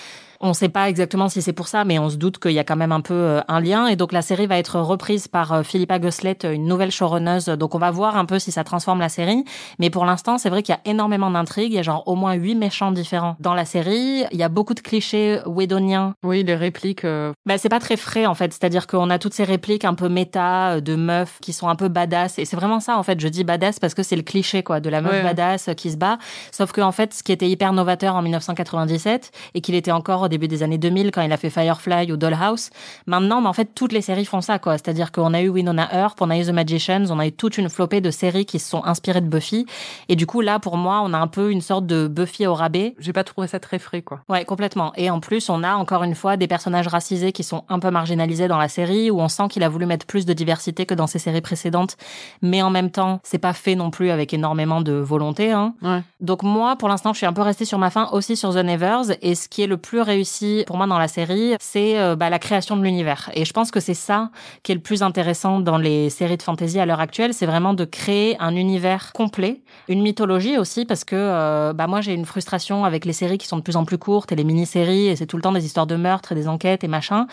On 0.43 0.49
ne 0.49 0.53
sait 0.55 0.71
pas 0.71 0.89
exactement 0.89 1.29
si 1.29 1.43
c'est 1.43 1.53
pour 1.53 1.69
ça, 1.69 1.85
mais 1.85 1.99
on 1.99 2.09
se 2.09 2.17
doute 2.17 2.39
qu'il 2.39 2.53
y 2.53 2.59
a 2.59 2.65
quand 2.65 2.77
même 2.77 2.93
un 2.93 3.03
peu 3.03 3.13
euh, 3.13 3.41
un 3.49 3.61
lien. 3.61 3.87
Et 3.89 3.97
donc 3.97 4.13
la 4.13 4.23
série 4.23 4.47
va 4.47 4.57
être 4.57 4.81
reprise 4.81 5.29
par 5.29 5.53
euh, 5.53 5.63
Philippa 5.63 5.99
Goslet, 5.99 6.39
une 6.45 6.65
nouvelle 6.67 6.91
showrunneuse. 6.91 7.45
Donc 7.47 7.75
on 7.75 7.79
va 7.79 7.91
voir 7.91 8.17
un 8.17 8.25
peu 8.25 8.39
si 8.39 8.51
ça 8.51 8.65
transforme 8.65 9.01
la 9.01 9.11
série. 9.11 9.45
Mais 9.79 9.91
pour 9.91 10.07
l'instant, 10.07 10.39
c'est 10.39 10.49
vrai 10.49 10.63
qu'il 10.63 10.75
y 10.75 10.79
a 10.79 10.81
énormément 10.91 11.31
d'intrigues. 11.31 11.73
Il 11.73 11.77
y 11.77 11.79
a 11.79 11.83
genre 11.83 12.05
au 12.07 12.15
moins 12.15 12.33
huit 12.33 12.55
méchants 12.55 12.91
différents 12.91 13.37
dans 13.39 13.53
la 13.53 13.67
série. 13.67 14.25
Il 14.33 14.39
y 14.39 14.43
a 14.43 14.49
beaucoup 14.49 14.73
de 14.73 14.81
clichés 14.81 15.41
wedoniens. 15.45 16.15
Oui, 16.25 16.43
les 16.43 16.55
répliques. 16.55 17.05
Euh... 17.05 17.33
Bah, 17.45 17.59
c'est 17.59 17.69
pas 17.69 17.79
très 17.81 17.99
frais 17.99 18.25
en 18.25 18.35
fait. 18.35 18.51
C'est-à-dire 18.55 18.87
qu'on 18.87 19.11
a 19.11 19.19
toutes 19.19 19.35
ces 19.35 19.45
répliques 19.45 19.85
un 19.85 19.95
peu 19.95 20.09
méta 20.09 20.81
de 20.81 20.97
meufs 20.97 21.39
qui 21.43 21.53
sont 21.53 21.69
un 21.69 21.77
peu 21.77 21.89
badass. 21.89 22.39
Et 22.39 22.47
c'est 22.47 22.57
vraiment 22.57 22.81
ça 22.81 22.97
en 22.97 23.03
fait. 23.03 23.21
Je 23.21 23.29
dis 23.29 23.45
badass 23.45 23.79
parce 23.79 23.93
que 23.93 24.03
c'est 24.03 24.17
le 24.17 24.23
cliché 24.23 24.63
quoi 24.63 24.81
de 24.81 24.89
la 24.89 25.03
meuf 25.03 25.13
Ouais. 25.13 25.23
badass 25.23 25.69
qui 25.77 25.91
se 25.91 25.99
bat. 25.99 26.17
Sauf 26.51 26.73
que 26.73 26.81
en 26.81 26.93
fait, 26.93 27.13
ce 27.13 27.23
qui 27.23 27.33
était 27.33 27.49
hyper 27.49 27.75
novateur 27.75 28.15
en 28.15 28.23
1997 28.23 29.33
et 29.53 29.61
qu'il 29.61 29.75
était 29.75 29.91
encore 29.93 30.30
début 30.31 30.49
des 30.49 30.63
années 30.63 30.79
2000 30.79 31.11
quand 31.11 31.21
il 31.21 31.33
a 31.33 31.37
fait 31.37 31.51
Firefly 31.51 32.11
ou 32.11 32.17
Dollhouse. 32.17 32.71
Maintenant, 33.07 33.43
mais 33.43 33.49
en 33.49 33.53
fait, 33.53 33.75
toutes 33.75 33.93
les 33.93 34.01
séries 34.01 34.25
font 34.25 34.41
ça, 34.41 34.59
quoi. 34.59 34.79
C'est-à-dire 34.79 35.13
qu'on 35.13 35.35
a 35.35 35.43
eu 35.43 35.51
Winona 35.51 35.89
Earp, 35.93 36.23
on 36.23 36.31
a 36.31 36.39
eu 36.39 36.45
The 36.45 36.51
Magicians, 36.51 37.11
on 37.11 37.19
a 37.19 37.27
eu 37.27 37.33
toute 37.33 37.59
une 37.59 37.69
flopée 37.69 38.01
de 38.01 38.11
séries 38.11 38.47
qui 38.47 38.59
se 38.59 38.71
sont 38.71 38.83
inspirées 38.85 39.21
de 39.21 39.29
Buffy. 39.29 39.67
Et 40.09 40.17
du 40.17 40.27
coup, 40.27 40.41
là, 40.41 40.59
pour 40.59 40.77
moi, 40.77 41.03
on 41.05 41.13
a 41.13 41.19
un 41.19 41.27
peu 41.27 41.51
une 41.51 41.61
sorte 41.61 41.87
de 41.87 42.09
Buffy 42.09 42.47
au 42.47 42.55
rabais. 42.55 42.95
J'ai 42.99 43.13
pas 43.13 43.25
trouvé 43.25 43.47
ça 43.47 43.61
très 43.61 43.79
frais, 43.79 44.03
quoi. 44.03 44.21
Ouais, 44.29 44.45
complètement. 44.45 44.93
Et 44.97 45.11
en 45.11 45.21
plus, 45.21 45.51
on 45.51 45.63
a 45.63 45.75
encore 45.75 46.03
une 46.05 46.15
fois 46.15 46.37
des 46.37 46.47
personnages 46.47 46.89
racisés 46.89 47.33
qui 47.33 47.43
sont 47.43 47.65
un 47.69 47.79
peu 47.79 47.91
marginalisés 47.91 48.49
dans 48.49 48.59
la 48.59 48.69
série, 48.69 49.11
où 49.11 49.21
on 49.21 49.29
sent 49.29 49.49
qu'il 49.51 49.63
a 49.63 49.69
voulu 49.69 49.87
mettre 49.87 50.07
plus 50.07 50.27
de 50.27 50.33
diversité 50.33 50.87
que 50.87 50.95
dans 50.95 51.07
ses 51.07 51.19
séries 51.19 51.41
précédentes. 51.41 51.97
Mais 52.43 52.63
en 52.63 52.71
même 52.71 52.91
temps, 52.91 53.21
c'est 53.23 53.39
pas 53.39 53.53
fait 53.53 53.75
non 53.75 53.91
plus 53.91 54.11
avec 54.11 54.33
énormément 54.33 54.81
de 54.81 54.93
volonté, 54.93 55.53
hein. 55.53 55.75
Ouais. 55.83 56.03
Donc 56.21 56.43
moi, 56.43 56.77
pour 56.77 56.89
l'instant, 56.89 57.13
je 57.13 57.19
suis 57.19 57.27
un 57.27 57.33
peu 57.33 57.43
restée 57.43 57.65
sur 57.65 57.79
ma 57.79 57.91
fin 57.91 58.09
aussi 58.13 58.37
sur 58.37 58.55
The 58.55 58.59
Nevers. 58.59 59.17
Et 59.23 59.35
ce 59.35 59.49
qui 59.49 59.63
est 59.63 59.67
le 59.67 59.77
plus 59.77 60.01
réussi 60.01 60.20
pour 60.67 60.77
moi 60.77 60.87
dans 60.87 60.99
la 60.99 61.09
série, 61.09 61.55
c'est 61.61 61.99
euh, 61.99 62.17
bah, 62.17 62.31
la 62.31 62.39
création 62.39 62.77
de 62.77 62.83
l'univers. 62.83 63.31
Et 63.35 63.45
je 63.45 63.53
pense 63.53 63.71
que 63.71 63.81
c'est 63.81 63.95
ça 63.95 64.31
qui 64.63 64.73
est 64.73 64.75
le 64.75 64.81
plus 64.81 65.03
intéressant 65.03 65.61
dans 65.61 65.79
les 65.79 66.11
séries 66.11 66.37
de 66.37 66.43
fantasy 66.43 66.79
à 66.79 66.87
l'heure 66.87 67.01
actuelle, 67.01 67.35
c'est 67.35 67.47
vraiment 67.47 67.75
de 67.75 67.85
créer 67.85 68.37
un 68.41 68.55
univers 68.55 69.13
complet, 69.13 69.63
une 69.89 70.03
mythologie 70.03 70.59
aussi, 70.59 70.85
parce 70.85 71.05
que 71.05 71.17
euh, 71.17 71.73
bah 71.73 71.87
moi 71.87 72.01
j'ai 72.01 72.15
une 72.15 72.25
frustration 72.25 72.85
avec 72.85 73.05
les 73.05 73.13
séries 73.13 73.39
qui 73.39 73.47
sont 73.47 73.57
de 73.57 73.63
plus 73.63 73.77
en 73.77 73.85
plus 73.85 73.99
courtes 73.99 74.33
et 74.33 74.37
les 74.37 74.45
mini-séries, 74.45 75.09
et 75.09 75.17
c'est 75.17 75.27
tout 75.27 75.37
le 75.37 75.43
temps 75.43 75.53
des 75.53 75.65
histoires 75.65 75.87
de 75.87 75.97
meurtres 75.97 76.33
et 76.33 76.35
des 76.35 76.49
enquêtes 76.49 76.85
et 76.85 76.89
machin. 76.89 77.27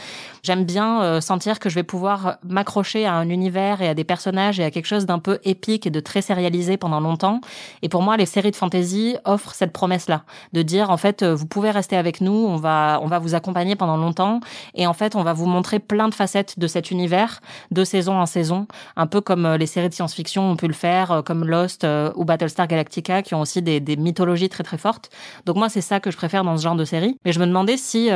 J'aime 0.43 0.63
bien 0.63 1.01
euh, 1.01 1.21
sentir 1.21 1.59
que 1.59 1.69
je 1.69 1.75
vais 1.75 1.83
pouvoir 1.83 2.37
m'accrocher 2.43 3.05
à 3.05 3.13
un 3.13 3.29
univers 3.29 3.81
et 3.81 3.89
à 3.89 3.93
des 3.93 4.03
personnages 4.03 4.59
et 4.59 4.63
à 4.63 4.71
quelque 4.71 4.85
chose 4.85 5.05
d'un 5.05 5.19
peu 5.19 5.39
épique 5.43 5.85
et 5.87 5.91
de 5.91 5.99
très 5.99 6.21
sérialisé 6.21 6.77
pendant 6.77 6.99
longtemps. 6.99 7.41
Et 7.81 7.89
pour 7.89 8.01
moi, 8.01 8.17
les 8.17 8.25
séries 8.25 8.51
de 8.51 8.55
fantasy 8.55 9.17
offrent 9.25 9.53
cette 9.53 9.73
promesse-là, 9.73 10.23
de 10.53 10.61
dire 10.61 10.89
en 10.89 10.97
fait, 10.97 11.23
vous 11.23 11.45
pouvez 11.45 11.71
rester 11.71 11.97
avec 11.97 12.21
nous, 12.21 12.31
on 12.31 12.55
va, 12.55 12.76
on 13.01 13.07
va 13.07 13.19
vous 13.19 13.35
accompagner 13.35 13.75
pendant 13.75 13.97
longtemps, 13.97 14.39
et 14.75 14.87
en 14.87 14.93
fait, 14.93 15.15
on 15.15 15.23
va 15.23 15.33
vous 15.33 15.45
montrer 15.45 15.79
plein 15.79 16.09
de 16.09 16.13
facettes 16.13 16.59
de 16.59 16.67
cet 16.67 16.91
univers, 16.91 17.41
de 17.71 17.83
saison 17.83 18.19
en 18.19 18.25
saison, 18.25 18.67
un 18.95 19.07
peu 19.07 19.21
comme 19.21 19.45
euh, 19.45 19.57
les 19.57 19.65
séries 19.65 19.89
de 19.89 19.93
science-fiction 19.93 20.51
ont 20.51 20.55
pu 20.55 20.67
le 20.67 20.73
faire, 20.73 21.11
euh, 21.11 21.21
comme 21.21 21.45
Lost 21.45 21.83
euh, 21.83 22.11
ou 22.15 22.25
Battlestar 22.25 22.67
Galactica, 22.67 23.21
qui 23.21 23.35
ont 23.35 23.41
aussi 23.41 23.61
des, 23.61 23.97
mythologies 23.97 24.49
très 24.49 24.63
très 24.63 24.77
fortes. 24.77 25.09
Donc 25.45 25.57
moi, 25.57 25.69
c'est 25.69 25.81
ça 25.81 25.99
que 25.99 26.11
je 26.11 26.17
préfère 26.17 26.43
dans 26.43 26.57
ce 26.57 26.63
genre 26.63 26.75
de 26.75 26.85
série. 26.85 27.17
Mais 27.25 27.31
je 27.31 27.39
me 27.39 27.45
demandais 27.45 27.77
si, 27.77 28.09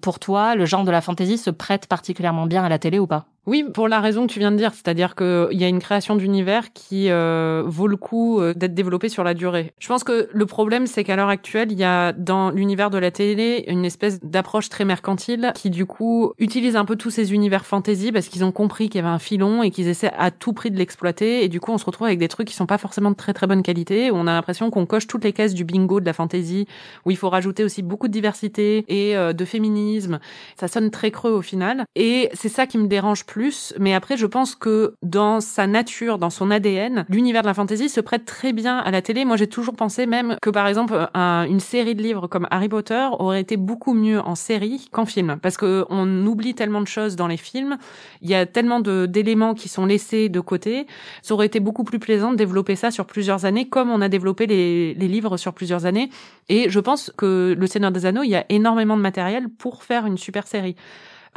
pour 0.00 0.18
toi, 0.18 0.54
le 0.54 0.64
genre 0.64 0.84
de 0.84 0.90
la 0.90 1.00
fantasy 1.00 1.36
se 1.36 1.50
prête 1.50 1.86
particulièrement 1.86 2.46
bien 2.46 2.64
à 2.64 2.68
la 2.68 2.78
télé 2.78 2.98
ou 2.98 3.06
pas. 3.06 3.26
Oui, 3.46 3.64
pour 3.72 3.86
la 3.86 4.00
raison 4.00 4.26
que 4.26 4.32
tu 4.32 4.40
viens 4.40 4.50
de 4.50 4.56
dire, 4.56 4.74
c'est-à-dire 4.74 5.14
qu'il 5.14 5.52
y 5.52 5.62
a 5.62 5.68
une 5.68 5.78
création 5.78 6.16
d'univers 6.16 6.72
qui 6.72 7.10
euh, 7.10 7.62
vaut 7.64 7.86
le 7.86 7.96
coup 7.96 8.40
euh, 8.40 8.54
d'être 8.54 8.74
développée 8.74 9.08
sur 9.08 9.22
la 9.22 9.34
durée. 9.34 9.72
Je 9.78 9.86
pense 9.86 10.02
que 10.02 10.28
le 10.32 10.46
problème, 10.46 10.88
c'est 10.88 11.04
qu'à 11.04 11.14
l'heure 11.14 11.28
actuelle, 11.28 11.70
il 11.70 11.78
y 11.78 11.84
a 11.84 12.12
dans 12.12 12.50
l'univers 12.50 12.90
de 12.90 12.98
la 12.98 13.12
télé 13.12 13.64
une 13.68 13.84
espèce 13.84 14.18
d'approche 14.20 14.68
très 14.68 14.84
mercantile 14.84 15.52
qui, 15.54 15.70
du 15.70 15.86
coup, 15.86 16.32
utilise 16.40 16.74
un 16.74 16.84
peu 16.84 16.96
tous 16.96 17.10
ces 17.10 17.34
univers 17.34 17.66
fantasy 17.66 18.10
parce 18.10 18.26
qu'ils 18.26 18.44
ont 18.44 18.50
compris 18.50 18.88
qu'il 18.88 19.00
y 19.00 19.04
avait 19.04 19.14
un 19.14 19.20
filon 19.20 19.62
et 19.62 19.70
qu'ils 19.70 19.86
essaient 19.86 20.12
à 20.18 20.32
tout 20.32 20.52
prix 20.52 20.72
de 20.72 20.76
l'exploiter. 20.76 21.44
Et 21.44 21.48
du 21.48 21.60
coup, 21.60 21.70
on 21.70 21.78
se 21.78 21.84
retrouve 21.84 22.08
avec 22.08 22.18
des 22.18 22.26
trucs 22.26 22.48
qui 22.48 22.54
sont 22.54 22.66
pas 22.66 22.78
forcément 22.78 23.12
de 23.12 23.16
très 23.16 23.32
très 23.32 23.46
bonne 23.46 23.62
qualité, 23.62 24.10
où 24.10 24.16
on 24.16 24.26
a 24.26 24.32
l'impression 24.32 24.70
qu'on 24.70 24.86
coche 24.86 25.06
toutes 25.06 25.22
les 25.22 25.32
cases 25.32 25.54
du 25.54 25.64
bingo 25.64 26.00
de 26.00 26.06
la 26.06 26.14
fantasy, 26.14 26.66
où 27.04 27.12
il 27.12 27.16
faut 27.16 27.30
rajouter 27.30 27.62
aussi 27.62 27.82
beaucoup 27.82 28.08
de 28.08 28.12
diversité 28.12 28.84
et 28.88 29.16
euh, 29.16 29.32
de 29.32 29.44
féminisme. 29.44 30.18
Ça 30.58 30.66
sonne 30.66 30.90
très 30.90 31.12
creux 31.12 31.30
au 31.30 31.42
final. 31.42 31.84
Et 31.94 32.28
c'est 32.34 32.48
ça 32.48 32.66
qui 32.66 32.78
me 32.78 32.88
dérange 32.88 33.24
plus. 33.24 33.35
Mais 33.78 33.94
après, 33.94 34.16
je 34.16 34.26
pense 34.26 34.54
que 34.54 34.94
dans 35.02 35.40
sa 35.40 35.66
nature, 35.66 36.18
dans 36.18 36.30
son 36.30 36.50
ADN, 36.50 37.04
l'univers 37.08 37.42
de 37.42 37.46
la 37.46 37.54
fantasy 37.54 37.88
se 37.88 38.00
prête 38.00 38.24
très 38.24 38.52
bien 38.52 38.78
à 38.78 38.90
la 38.90 39.02
télé. 39.02 39.24
Moi, 39.24 39.36
j'ai 39.36 39.46
toujours 39.46 39.74
pensé 39.74 40.06
même 40.06 40.36
que, 40.40 40.50
par 40.50 40.66
exemple, 40.66 41.08
un- 41.14 41.44
une 41.48 41.60
série 41.60 41.94
de 41.94 42.02
livres 42.02 42.26
comme 42.28 42.46
Harry 42.50 42.68
Potter 42.68 43.06
aurait 43.18 43.40
été 43.40 43.56
beaucoup 43.56 43.94
mieux 43.94 44.20
en 44.20 44.34
série 44.34 44.88
qu'en 44.90 45.06
film. 45.06 45.36
Parce 45.42 45.56
que 45.56 45.84
on 45.90 46.26
oublie 46.26 46.54
tellement 46.54 46.80
de 46.80 46.86
choses 46.88 47.16
dans 47.16 47.26
les 47.26 47.36
films. 47.36 47.76
Il 48.22 48.30
y 48.30 48.34
a 48.34 48.46
tellement 48.46 48.80
d'éléments 48.80 49.54
qui 49.54 49.68
sont 49.68 49.86
laissés 49.86 50.28
de 50.28 50.40
côté. 50.40 50.86
Ça 51.22 51.34
aurait 51.34 51.46
été 51.46 51.60
beaucoup 51.60 51.84
plus 51.84 51.98
plaisant 51.98 52.30
de 52.32 52.36
développer 52.36 52.76
ça 52.76 52.90
sur 52.90 53.06
plusieurs 53.06 53.44
années, 53.44 53.68
comme 53.68 53.90
on 53.90 54.00
a 54.00 54.08
développé 54.08 54.46
les, 54.46 54.94
les 54.94 55.08
livres 55.08 55.36
sur 55.36 55.52
plusieurs 55.52 55.86
années. 55.86 56.10
Et 56.48 56.70
je 56.70 56.80
pense 56.80 57.12
que 57.16 57.54
Le 57.58 57.66
Seigneur 57.66 57.90
des 57.92 58.06
Anneaux, 58.06 58.22
il 58.22 58.30
y 58.30 58.36
a 58.36 58.44
énormément 58.48 58.96
de 58.96 59.02
matériel 59.02 59.48
pour 59.48 59.82
faire 59.84 60.06
une 60.06 60.16
super 60.18 60.46
série. 60.46 60.76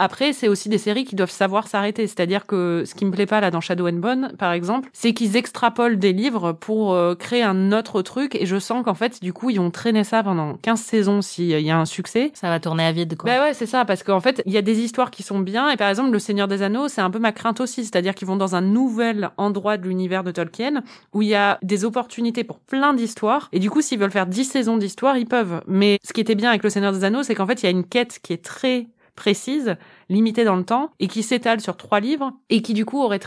Après, 0.01 0.31
c'est 0.31 0.47
aussi 0.47 0.69
des 0.69 0.77
séries 0.77 1.03
qui 1.03 1.15
doivent 1.15 1.29
savoir 1.29 1.67
s'arrêter. 1.67 2.07
C'est-à-dire 2.07 2.45
que 2.45 2.83
ce 2.85 2.95
qui 2.95 3.03
me 3.03 3.12
plaît 3.12 3.25
pas 3.25 3.41
là 3.41 3.51
dans 3.51 3.59
Shadow 3.59 3.85
and 3.89 3.99
Bone, 3.99 4.31
par 4.39 4.53
exemple, 4.53 4.89
c'est 4.93 5.13
qu'ils 5.13 5.35
extrapolent 5.35 5.97
des 5.97 6.13
livres 6.13 6.53
pour 6.53 6.93
euh, 6.93 7.15
créer 7.15 7.43
un 7.43 7.73
autre 7.73 8.01
truc. 8.01 8.33
Et 8.35 8.45
je 8.45 8.57
sens 8.59 8.85
qu'en 8.85 8.93
fait, 8.93 9.21
du 9.21 9.33
coup, 9.33 9.49
ils 9.49 9.57
vont 9.59 9.71
traîner 9.71 10.05
ça 10.05 10.23
pendant 10.23 10.53
15 10.53 10.79
saisons 10.79 11.21
s'il 11.21 11.47
y 11.47 11.69
a 11.69 11.77
un 11.77 11.83
succès. 11.83 12.31
Ça 12.33 12.47
va 12.47 12.62
tourner 12.62 12.85
à 12.85 12.93
vide, 12.93 13.17
quoi. 13.17 13.29
Bah 13.29 13.41
ouais, 13.41 13.53
c'est 13.53 13.65
ça, 13.65 13.83
parce 13.83 14.03
qu'en 14.03 14.21
fait, 14.21 14.41
il 14.45 14.53
y 14.53 14.57
a 14.57 14.62
des 14.62 14.79
histoires 14.79 15.12
qui 15.12 15.21
sont 15.21 15.39
bien, 15.39 15.69
et 15.69 15.75
par 15.75 15.89
exemple, 15.89 16.12
Le 16.12 16.19
Seigneur 16.19 16.47
des 16.47 16.62
Anneaux, 16.62 16.88
c'est 16.88 17.01
un 17.01 17.09
peu 17.09 17.19
ma 17.19 17.33
crainte 17.33 17.59
aussi, 17.59 17.83
c'est-à-dire 17.83 18.15
qu'ils 18.15 18.27
vont 18.27 18.38
dans 18.38 18.55
un 18.55 18.62
nouvel 18.62 19.31
endroit 19.35 19.75
de 19.75 19.85
l'univers 19.85 20.23
de 20.23 20.31
Tolkien, 20.31 20.81
où 21.13 21.23
il 21.23 21.27
y 21.27 21.35
a 21.35 21.59
des 21.62 21.83
opportunités 21.83 22.45
pour 22.45 22.59
plein 22.59 22.93
d'histoires, 22.93 23.49
et 23.51 23.59
du 23.59 23.69
coup, 23.69 23.81
s'ils 23.81 23.99
veulent 23.99 24.12
faire 24.12 24.27
10 24.27 24.45
saisons 24.45 24.77
d'histoire, 24.77 25.17
ils 25.17 25.27
peuvent. 25.27 25.62
Mais 25.67 25.99
ce 26.05 26.13
qui 26.13 26.21
était 26.21 26.35
bien 26.35 26.51
avec 26.51 26.63
Le 26.63 26.69
Seigneur 26.69 26.93
des 26.93 27.03
Anneaux, 27.03 27.23
c'est 27.23 27.35
qu'en 27.35 27.45
fait, 27.45 27.62
il 27.62 27.65
y 27.65 27.67
a 27.67 27.71
une 27.71 27.83
quête 27.83 28.19
qui 28.23 28.31
est 28.31 28.45
très 28.45 28.88
précise, 29.19 29.75
limitée 30.08 30.45
dans 30.45 30.55
le 30.55 30.63
temps, 30.63 30.91
et 31.01 31.08
qui 31.08 31.23
s'étale 31.23 31.60
sur 31.60 31.75
trois 31.75 31.99
livres, 31.99 32.32
et 32.49 32.62
qui 32.62 32.73
du 32.73 32.86
coup 32.86 33.01
aurait, 33.01 33.19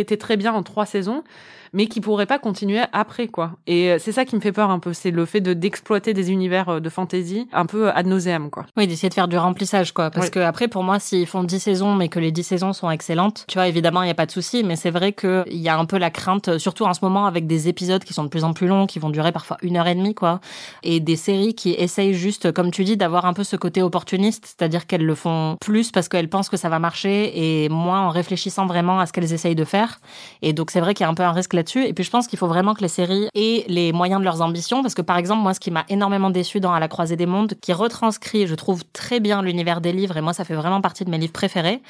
été 0.00 0.18
très 0.18 0.36
bien 0.36 0.52
en 0.52 0.62
trois 0.62 0.84
saisons, 0.84 1.24
mais 1.72 1.86
qui 1.86 2.00
pourrait 2.00 2.26
pas 2.26 2.38
continuer 2.38 2.80
après, 2.92 3.28
quoi. 3.28 3.52
Et 3.66 3.90
euh, 3.92 3.98
c'est 3.98 4.12
ça 4.12 4.24
qui 4.24 4.36
me 4.36 4.40
fait 4.40 4.52
peur 4.52 4.70
un 4.70 4.78
peu, 4.78 4.92
c'est 4.92 5.10
le 5.10 5.24
fait 5.26 5.40
de 5.40 5.52
d'exploiter 5.54 6.12
des 6.14 6.30
univers 6.30 6.68
euh, 6.68 6.80
de 6.80 6.88
fantasy 6.88 7.48
un 7.52 7.66
peu 7.66 7.90
ad 7.90 8.06
nauseam, 8.06 8.50
quoi. 8.50 8.66
Oui, 8.76 8.86
d'essayer 8.86 9.08
de 9.08 9.14
faire 9.14 9.28
du 9.28 9.36
remplissage, 9.38 9.92
quoi. 9.92 10.10
Parce 10.10 10.26
Ouais. 10.26 10.30
que 10.30 10.38
après, 10.40 10.68
pour 10.68 10.82
moi, 10.82 10.98
s'ils 10.98 11.26
font 11.26 11.42
10 11.44 11.60
saisons, 11.60 11.94
mais 11.94 12.08
que 12.08 12.18
les 12.18 12.30
10 12.32 12.42
saisons 12.42 12.72
sont 12.72 12.90
excellentes, 12.90 13.44
tu 13.48 13.58
vois, 13.58 13.68
évidemment, 13.68 14.02
il 14.02 14.06
n'y 14.06 14.10
a 14.10 14.14
pas 14.14 14.26
de 14.26 14.30
souci, 14.30 14.64
mais 14.64 14.76
c'est 14.76 14.90
vrai 14.90 15.12
qu'il 15.12 15.44
y 15.48 15.68
a 15.68 15.78
un 15.78 15.84
peu 15.84 15.98
la 15.98 16.10
crainte, 16.10 16.48
euh, 16.48 16.58
surtout 16.58 16.84
en 16.84 16.94
ce 16.94 17.00
moment, 17.02 17.26
avec 17.26 17.46
des 17.46 17.68
épisodes 17.68 18.04
qui 18.04 18.12
sont 18.12 18.24
de 18.24 18.28
plus 18.28 18.44
en 18.44 18.52
plus 18.52 18.66
longs, 18.66 18.86
qui 18.86 18.98
vont 18.98 19.10
durer 19.10 19.32
parfois 19.32 19.56
une 19.62 19.76
heure 19.76 19.86
et 19.88 19.94
demie, 19.94 20.14
quoi. 20.14 20.40
Et 20.82 21.00
des 21.00 21.16
séries 21.16 21.54
qui 21.54 21.70
essayent 21.72 22.14
juste, 22.14 22.52
comme 22.52 22.70
tu 22.70 22.84
dis, 22.84 22.96
d'avoir 22.96 23.26
un 23.26 23.32
peu 23.32 23.44
ce 23.44 23.56
côté 23.56 23.82
opportuniste, 23.82 24.44
c'est-à-dire 24.46 24.86
qu'elles 24.86 25.04
le 25.06 25.14
font 25.14 25.56
plus 25.60 25.90
parce 25.90 26.08
qu'elles 26.08 26.28
pensent 26.28 26.48
que 26.48 26.56
ça 26.56 26.68
va 26.68 26.78
marcher 26.78 27.62
et 27.64 27.68
moins 27.68 28.02
en 28.02 28.08
réfléchissant 28.10 28.66
vraiment 28.66 29.00
à 29.00 29.06
ce 29.06 29.12
qu'elles 29.12 29.32
essayent 29.32 29.54
de 29.54 29.64
faire. 29.64 30.00
Et 30.42 30.52
donc, 30.52 30.70
c'est 30.70 30.80
vrai 30.80 30.94
qu'il 30.94 31.04
y 31.04 31.06
a 31.06 31.10
un 31.10 31.14
peu 31.14 31.22
un 31.22 31.32
risque 31.32 31.52
là-dessus. 31.62 31.86
Et 31.86 31.92
puis, 31.94 32.04
je 32.04 32.10
pense 32.10 32.26
qu'il 32.26 32.38
faut 32.38 32.48
vraiment 32.48 32.74
que 32.74 32.80
les 32.80 32.88
séries 32.88 33.28
aient 33.34 33.64
les 33.68 33.92
moyens 33.92 34.20
de 34.20 34.24
leurs 34.24 34.42
ambitions, 34.42 34.82
parce 34.82 34.94
que 34.94 35.02
par 35.02 35.16
exemple, 35.16 35.42
moi, 35.42 35.54
ce 35.54 35.60
qui 35.60 35.70
m'a 35.70 35.84
énormément 35.88 36.30
déçu 36.30 36.60
dans 36.60 36.72
À 36.72 36.80
la 36.80 36.88
croisée 36.88 37.16
des 37.16 37.26
mondes, 37.26 37.54
qui 37.60 37.72
retranscrit, 37.72 38.46
je 38.46 38.54
trouve, 38.54 38.82
très 38.92 39.20
bien 39.20 39.42
l'univers 39.42 39.80
des 39.80 39.92
livres, 39.92 40.16
et 40.16 40.20
moi, 40.20 40.32
ça 40.32 40.44
fait 40.44 40.54
vraiment 40.54 40.80
partie 40.80 41.04
de 41.04 41.10
mes 41.10 41.18
livres 41.18 41.32
préférés. 41.32 41.82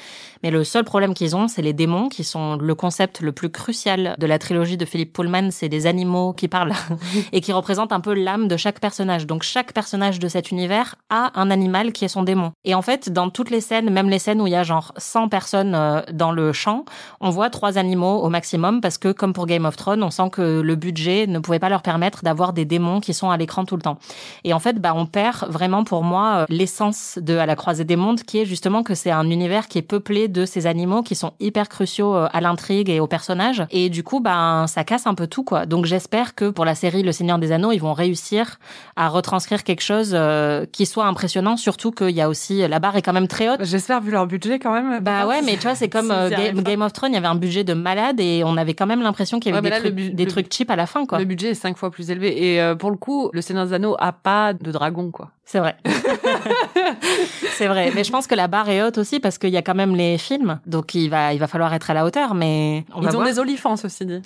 Mais 0.43 0.51
le 0.51 0.63
seul 0.63 0.83
problème 0.83 1.13
qu'ils 1.13 1.35
ont, 1.35 1.47
c'est 1.47 1.61
les 1.61 1.73
démons, 1.73 2.09
qui 2.09 2.23
sont 2.23 2.57
le 2.57 2.75
concept 2.75 3.21
le 3.21 3.31
plus 3.31 3.49
crucial 3.49 4.15
de 4.19 4.27
la 4.27 4.39
trilogie 4.39 4.77
de 4.77 4.85
Philippe 4.85 5.13
Pullman. 5.13 5.49
C'est 5.51 5.69
des 5.69 5.87
animaux 5.87 6.33
qui 6.33 6.47
parlent 6.47 6.73
et 7.31 7.41
qui 7.41 7.51
représentent 7.53 7.93
un 7.93 8.01
peu 8.01 8.13
l'âme 8.13 8.47
de 8.47 8.57
chaque 8.57 8.79
personnage. 8.79 9.25
Donc, 9.25 9.43
chaque 9.43 9.73
personnage 9.73 10.19
de 10.19 10.27
cet 10.27 10.51
univers 10.51 10.95
a 11.09 11.31
un 11.39 11.49
animal 11.49 11.93
qui 11.93 12.05
est 12.05 12.09
son 12.09 12.23
démon. 12.23 12.51
Et 12.65 12.75
en 12.75 12.81
fait, 12.81 13.11
dans 13.11 13.29
toutes 13.29 13.49
les 13.49 13.61
scènes, 13.61 13.89
même 13.89 14.09
les 14.09 14.19
scènes 14.19 14.41
où 14.41 14.47
il 14.47 14.53
y 14.53 14.55
a 14.55 14.63
genre 14.63 14.93
100 14.97 15.29
personnes 15.29 15.75
euh, 15.75 16.01
dans 16.11 16.31
le 16.31 16.51
champ, 16.53 16.85
on 17.21 17.29
voit 17.29 17.49
trois 17.49 17.77
animaux 17.77 18.17
au 18.17 18.29
maximum, 18.29 18.81
parce 18.81 18.97
que 18.97 19.11
comme 19.11 19.33
pour 19.33 19.45
Game 19.45 19.62
Game 19.63 19.69
of 19.69 19.77
Thrones, 19.77 20.03
on 20.03 20.11
sent 20.11 20.29
que 20.29 20.59
le 20.59 20.75
budget 20.75 21.25
ne 21.25 21.39
pouvait 21.39 21.59
pas 21.59 21.69
leur 21.69 21.81
permettre 21.81 22.21
d'avoir 22.21 22.51
des 22.51 22.65
démons 22.65 22.99
qui 22.99 23.13
sont 23.13 23.29
à 23.29 23.37
l'écran 23.37 23.63
tout 23.63 23.77
le 23.77 23.81
temps. 23.81 23.97
Et 24.43 24.53
en 24.53 24.59
fait, 24.59 24.81
bah, 24.81 24.91
on 24.93 25.05
perd 25.05 25.45
vraiment 25.47 25.85
pour 25.85 26.03
moi 26.03 26.39
euh, 26.39 26.45
l'essence 26.49 27.17
de 27.21 27.37
À 27.37 27.45
la 27.45 27.55
croisée 27.55 27.85
des 27.85 27.95
mondes, 27.95 28.23
qui 28.23 28.39
est 28.39 28.45
justement 28.45 28.83
que 28.83 28.93
c'est 28.93 29.11
un 29.11 29.29
univers 29.29 29.69
qui 29.69 29.77
est 29.77 29.83
peuplé 29.83 30.27
de 30.27 30.45
ces 30.45 30.67
animaux 30.67 31.01
qui 31.01 31.15
sont 31.15 31.31
hyper 31.39 31.69
cruciaux 31.69 32.13
euh, 32.13 32.27
à 32.33 32.41
l'intrigue 32.41 32.89
et 32.89 32.99
aux 32.99 33.07
personnages. 33.07 33.63
Et 33.71 33.89
du 33.89 34.03
coup, 34.03 34.19
bah, 34.19 34.65
ça 34.67 34.83
casse 34.83 35.07
un 35.07 35.13
peu 35.13 35.27
tout, 35.27 35.45
quoi. 35.45 35.65
Donc 35.65 35.85
j'espère 35.85 36.35
que 36.35 36.49
pour 36.49 36.65
la 36.65 36.75
série 36.75 37.01
Le 37.01 37.13
Seigneur 37.13 37.39
des 37.39 37.53
Anneaux, 37.53 37.71
ils 37.71 37.81
vont 37.81 37.93
réussir 37.93 38.59
à 38.97 39.07
retranscrire 39.07 39.63
quelque 39.63 39.81
chose 39.81 40.11
euh, 40.13 40.65
qui 40.71 40.85
soit 40.85 41.05
impressionnant, 41.05 41.55
surtout 41.55 41.91
qu'il 41.91 42.11
y 42.11 42.21
a 42.21 42.27
aussi 42.27 42.67
la 42.67 42.79
barre 42.79 42.97
est 42.97 43.01
quand 43.01 43.13
même 43.13 43.29
très 43.29 43.49
haute. 43.49 43.63
J'espère 43.63 44.01
vu 44.01 44.11
leur 44.11 44.27
budget 44.27 44.59
quand 44.59 44.73
même. 44.73 44.99
Bah 44.99 45.25
ouais, 45.25 45.41
mais 45.41 45.53
tu 45.53 45.63
vois, 45.63 45.75
c'est 45.75 45.89
comme. 45.89 46.13
Game 46.63 46.81
of 46.81 46.91
Thrones, 46.91 47.11
il 47.11 47.15
y 47.15 47.17
avait 47.17 47.27
un 47.27 47.35
budget 47.35 47.63
de 47.63 47.73
malade 47.73 48.19
et 48.19 48.43
on 48.45 48.57
avait 48.57 48.73
quand 48.73 48.85
même 48.85 49.01
l'impression 49.01 49.39
qu'il 49.39 49.52
Ouais, 49.55 49.61
mais 49.61 49.69
des, 49.69 49.69
là, 49.69 49.77
le 49.77 49.83
trucs, 49.83 49.95
bu- 49.95 50.09
des 50.11 50.25
le- 50.25 50.31
trucs 50.31 50.53
cheap 50.53 50.69
à 50.71 50.75
la 50.75 50.85
fin, 50.85 51.05
quoi. 51.05 51.19
Le 51.19 51.25
budget 51.25 51.49
est 51.49 51.53
cinq 51.55 51.77
fois 51.77 51.91
plus 51.91 52.09
élevé. 52.11 52.43
Et 52.53 52.61
euh, 52.61 52.75
pour 52.75 52.91
le 52.91 52.97
coup, 52.97 53.29
le 53.33 53.41
Seigneur 53.41 53.65
des 53.65 53.73
Anneaux 53.73 53.95
a 53.99 54.11
pas 54.11 54.53
de 54.53 54.71
dragon, 54.71 55.11
quoi. 55.11 55.31
C'est 55.45 55.59
vrai. 55.59 55.75
c'est 57.55 57.67
vrai. 57.67 57.91
Mais 57.95 58.03
je 58.03 58.11
pense 58.11 58.27
que 58.27 58.35
la 58.35 58.47
barre 58.47 58.69
est 58.69 58.81
haute 58.83 58.97
aussi 58.97 59.19
parce 59.19 59.37
qu'il 59.37 59.49
y 59.49 59.57
a 59.57 59.61
quand 59.61 59.75
même 59.75 59.95
les 59.95 60.17
films. 60.17 60.59
Donc 60.65 60.95
il 60.95 61.09
va, 61.09 61.33
il 61.33 61.39
va 61.39 61.47
falloir 61.47 61.73
être 61.73 61.89
à 61.89 61.93
la 61.93 62.05
hauteur, 62.05 62.33
mais 62.33 62.85
on 62.95 63.01
va 63.01 63.09
Ils 63.09 63.15
ont 63.15 63.19
voir. 63.19 63.27
des 63.27 63.39
olifants, 63.39 63.75
ceci 63.75 64.05
dit. 64.05 64.21